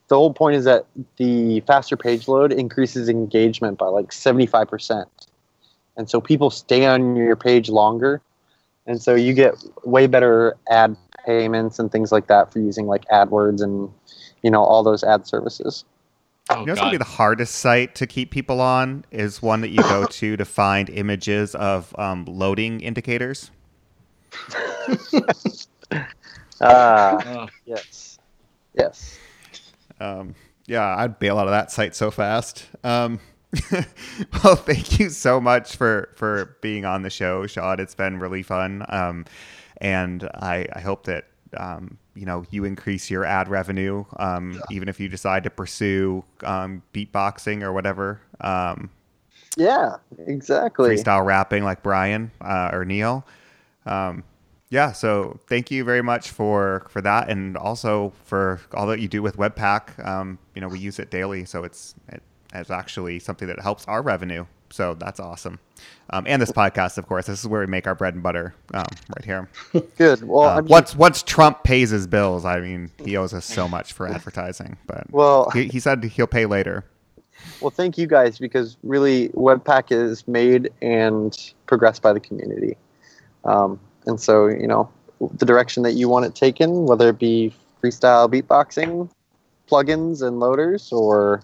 the 0.10 0.16
whole 0.16 0.34
point 0.34 0.56
is 0.56 0.66
that 0.66 0.86
the 1.18 1.62
faster 1.62 1.97
page 1.97 2.28
load 2.28 2.51
increases 2.51 3.10
engagement 3.10 3.80
by 3.80 3.88
like 3.88 4.10
75% 4.10 5.06
and 5.97 6.10
so 6.10 6.20
people 6.20 6.49
stay 6.49 6.86
on 6.86 7.16
your 7.16 7.36
page 7.36 7.70
longer. 7.70 8.22
And 8.86 9.01
so 9.01 9.16
you 9.16 9.34
get 9.34 9.56
way 9.86 10.08
better 10.08 10.56
ad 10.70 10.97
payments 11.26 11.80
and 11.80 11.91
things 11.91 12.12
like 12.12 12.28
that 12.28 12.51
for 12.51 12.60
using 12.60 12.86
like 12.86 13.06
adwords 13.06 13.62
and 13.62 13.89
you 14.41 14.51
know 14.51 14.62
all 14.62 14.84
those 14.84 15.04
ad 15.04 15.26
services 15.26 15.86
Oh 16.50 16.60
You 16.62 16.66
know, 16.66 16.72
what's 16.72 16.82
gonna 16.82 16.91
be 16.91 16.98
the 16.98 17.04
hardest 17.06 17.56
site 17.56 17.96
to 17.96 18.08
keep 18.08 18.32
people 18.32 18.62
on 18.62 19.06
is 19.12 19.41
one 19.41 19.62
that 19.62 19.70
you 19.70 19.84
go 19.84 20.06
to 20.10 20.38
to 20.38 20.46
find 20.46 20.89
images 20.89 21.56
of 21.56 21.94
um, 21.98 22.26
loading 22.26 22.82
indicators. 22.82 23.52
ah 26.62 27.24
Uh, 27.26 27.48
yes 27.66 28.20
yes 28.74 29.20
Um, 30.00 30.36
yeah, 30.66 30.96
I'd 30.98 31.20
bail 31.20 31.38
out 31.38 31.48
of 31.48 31.52
that 31.52 31.72
site 31.72 31.96
so 31.96 32.12
fast. 32.12 32.66
Um, 32.84 33.20
well, 34.44 34.56
thank 34.56 35.00
you 35.00 35.10
so 35.10 35.39
much 35.39 35.76
for 35.76 36.10
for 36.16 36.58
being 36.62 36.86
on 36.86 37.04
the 37.04 37.10
show, 37.10 37.46
Sean. 37.48 37.80
It's 37.80 37.96
been 37.96 38.20
really 38.20 38.44
fun, 38.44 38.86
um, 38.89 39.26
and 39.78 40.24
I, 40.36 40.68
I 40.74 40.80
hope 40.82 41.06
that 41.06 41.26
um, 41.58 41.98
you 42.16 42.26
know 42.26 42.45
you 42.49 42.66
increase 42.66 43.09
your 43.09 43.26
ad 43.26 43.47
revenue, 43.47 44.05
um, 44.18 44.61
even 44.72 44.89
if 44.89 44.99
you 44.99 45.09
decide 45.09 45.43
to 45.43 45.49
pursue 45.49 46.24
um, 46.43 46.82
beatboxing 46.93 47.64
or 47.64 47.74
whatever. 47.74 48.22
Um, 48.41 48.89
yeah 49.55 49.97
exactly 50.26 50.89
freestyle 50.89 51.24
rapping 51.24 51.64
like 51.64 51.84
Brian 51.84 52.32
uh, 52.41 52.70
or 52.74 52.86
Neil. 52.86 53.26
Um, 53.86 54.24
yeah, 54.74 54.91
so 54.91 55.39
thank 55.47 55.70
you 55.70 55.84
very 55.84 56.01
much 56.01 56.32
for 56.32 56.88
for 56.89 56.99
that, 57.01 57.30
and 57.30 57.55
also 57.55 58.11
for 58.24 58.59
all 58.74 58.88
that 58.88 58.99
you 58.99 59.07
do 59.07 59.22
with 59.22 59.38
Webpack. 59.38 60.03
Um, 60.03 60.39
you 60.55 60.61
know, 60.61 60.68
we 60.68 60.80
use 60.80 60.97
it 60.97 61.11
daily, 61.11 61.45
so 61.45 61.64
it's 61.64 61.93
it, 62.09 62.24
it's 62.55 62.72
actually 62.72 63.20
something 63.20 63.47
that 63.47 63.59
helps 63.59 63.86
our 63.88 64.01
revenue. 64.01 64.47
So 64.74 64.96
that's 64.96 65.20
awesome. 65.20 65.60
Um, 66.10 66.26
and 66.28 66.42
this 66.42 66.52
podcast, 66.52 66.98
of 66.98 67.06
course, 67.06 67.28
this 67.28 67.40
is 67.40 67.48
where 67.48 67.62
we 67.62 67.68
make 67.68 67.86
our 67.86 67.94
bread 67.94 68.16
and 68.16 68.24
butter, 68.24 68.56
um, 68.74 68.88
right 69.16 69.24
here. 69.24 69.48
good 69.98 70.28
well 70.28 70.50
Uh, 70.50 70.56
I 70.56 70.62
mean, 70.62 70.68
once 70.68 70.96
once 70.96 71.22
Trump 71.22 71.64
pays 71.64 71.92
his 71.92 72.08
bills, 72.08 72.44
I 72.44 72.60
mean, 72.60 72.90
he 73.06 73.16
owes 73.16 73.36
us 73.36 73.46
so 73.46 73.68
much 73.68 73.94
for 73.94 74.08
advertising, 74.16 74.78
but 74.88 75.06
well 75.12 75.52
he, 75.52 75.68
he 75.68 75.80
said 75.80 76.04
he'll 76.04 76.26
pay 76.26 76.48
later. 76.48 76.86
Well, 77.62 77.70
thank 77.70 78.00
you 78.00 78.08
guys 78.08 78.40
because 78.40 78.78
really 78.82 79.30
Webpack 79.30 79.92
is 79.92 80.28
made 80.28 80.72
and 80.82 81.54
progressed 81.68 82.02
by 82.02 82.14
the 82.14 82.20
community. 82.20 82.76
Um, 83.46 83.80
and 84.08 84.20
so, 84.20 84.48
you 84.48 84.68
know, 84.68 84.90
the 85.20 85.46
direction 85.46 85.84
that 85.84 85.94
you 85.94 86.10
want 86.10 86.26
it 86.26 86.34
taken, 86.34 86.88
whether 86.88 87.10
it 87.10 87.20
be 87.20 87.54
freestyle 87.84 88.28
beatboxing, 88.28 89.08
plugins 89.70 90.26
and 90.26 90.40
loaders, 90.40 90.92
or, 90.92 91.44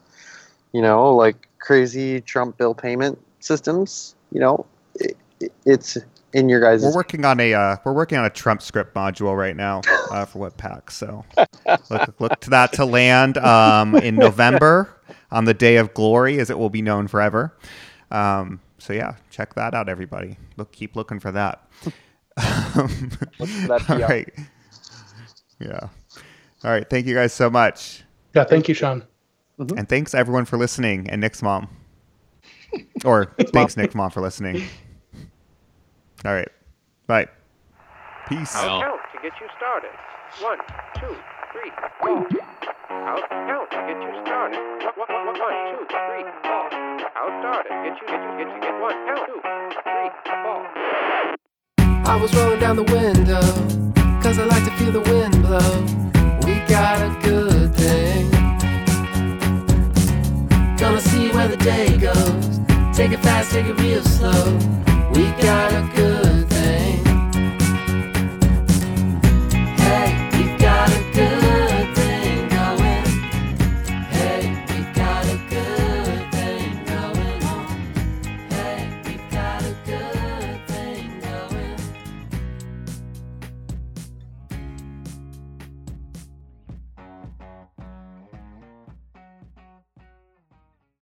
you 0.71 0.81
know, 0.81 1.13
like 1.15 1.48
crazy 1.69 2.19
Trump 2.19 2.57
bill 2.57 2.73
payment 2.73 3.15
systems, 3.41 4.15
you 4.31 4.39
know, 4.39 4.65
it, 4.95 5.15
it- 5.39 5.53
it's 5.67 5.99
in 6.33 6.49
your 6.49 6.59
guys' 6.59 6.83
We're 6.83 6.95
working 6.95 7.25
on 7.25 7.39
a 7.39 7.53
uh, 7.53 7.77
we're 7.85 7.93
working 7.93 8.17
on 8.17 8.25
a 8.25 8.29
Trump 8.31 8.63
script 8.63 8.95
module 8.95 9.37
right 9.37 9.55
now 9.55 9.81
uh, 10.09 10.25
for 10.25 10.49
Webpack. 10.49 10.89
So 10.89 11.23
look 11.91 12.19
look 12.19 12.39
to 12.41 12.49
that 12.49 12.73
to 12.73 12.85
land 12.85 13.37
um, 13.37 13.93
in 13.97 14.15
November 14.15 14.99
on 15.31 15.45
the 15.45 15.53
day 15.53 15.77
of 15.77 15.93
glory, 15.93 16.39
as 16.39 16.49
it 16.49 16.57
will 16.57 16.71
be 16.71 16.81
known 16.81 17.07
forever. 17.07 17.55
Um, 18.09 18.61
so 18.79 18.91
yeah, 18.93 19.17
check 19.29 19.53
that 19.53 19.75
out, 19.75 19.89
everybody. 19.89 20.37
Look, 20.57 20.71
keep 20.71 20.95
looking 20.95 21.19
for 21.19 21.31
that. 21.31 21.69
Um, 22.75 23.11
Look 23.37 23.49
for 23.49 23.67
that 23.67 23.89
all 23.89 23.99
Yeah. 25.59 25.89
All 26.63 26.71
right. 26.71 26.89
Thank 26.89 27.05
you 27.05 27.13
guys 27.13 27.31
so 27.31 27.49
much, 27.51 28.03
Yeah, 28.33 28.43
thank 28.43 28.67
you, 28.67 28.73
Sean. 28.73 29.03
Mm-hmm. 29.59 29.77
and 29.77 29.89
thanks 29.89 30.15
everyone 30.15 30.45
for 30.45 30.57
listening, 30.57 31.09
and 31.09 31.19
Nick's 31.19 31.41
mom, 31.41 31.67
or 33.05 33.35
thanks 33.51 33.75
Nick's 33.75 33.93
mom 33.93 34.09
for 34.09 34.21
listening. 34.21 34.63
All 36.25 36.33
right. 36.33 36.47
Bye. 37.07 37.27
Peace. 38.29 38.55
Well. 38.55 38.81
Count 38.81 39.01
to 39.13 39.21
get 39.21 39.33
you 39.41 39.47
started. 39.57 39.91
One, 40.39 40.59
two, 40.95 41.13
three, 41.51 41.71
four. 41.99 42.19
Out 42.89 43.29
count 43.29 43.69
to 43.71 43.77
get 43.83 43.99
you 44.01 44.21
started. 44.23 44.59
One, 44.95 45.07
one, 45.11 45.25
one, 45.27 45.39
one, 45.39 45.75
two, 45.75 45.83
three, 45.91 46.23
four. 46.47 46.65
Out 47.19 47.33
started. 47.43 47.71
Get 47.83 47.99
you, 47.99 48.07
get 48.07 48.21
you, 48.23 48.31
get 48.39 48.47
you, 48.55 48.61
get 48.61 48.79
one. 48.79 48.95
Count 49.07 49.27
two, 49.27 49.39
three, 49.83 50.09
four. 50.23 50.59
I 52.07 52.15
was 52.21 52.33
rolling 52.33 52.59
down 52.61 52.77
the 52.77 52.83
window, 52.83 53.41
cause 54.21 54.39
I 54.39 54.45
like 54.45 54.63
to 54.63 54.71
feel 54.77 54.93
the 54.93 55.01
wind 55.01 55.41
blow. 55.41 55.67
We 56.45 56.59
got 56.67 57.01
a 57.01 57.27
good 57.27 57.48
day 61.69 61.97
goes. 61.97 62.59
Take 62.97 63.11
it 63.11 63.19
fast, 63.19 63.51
take 63.51 63.67
it 63.67 63.79
real 63.79 64.03
slow. 64.03 64.43
We 65.13 65.23
got 65.43 65.71
a 65.81 65.83
good 65.95 66.28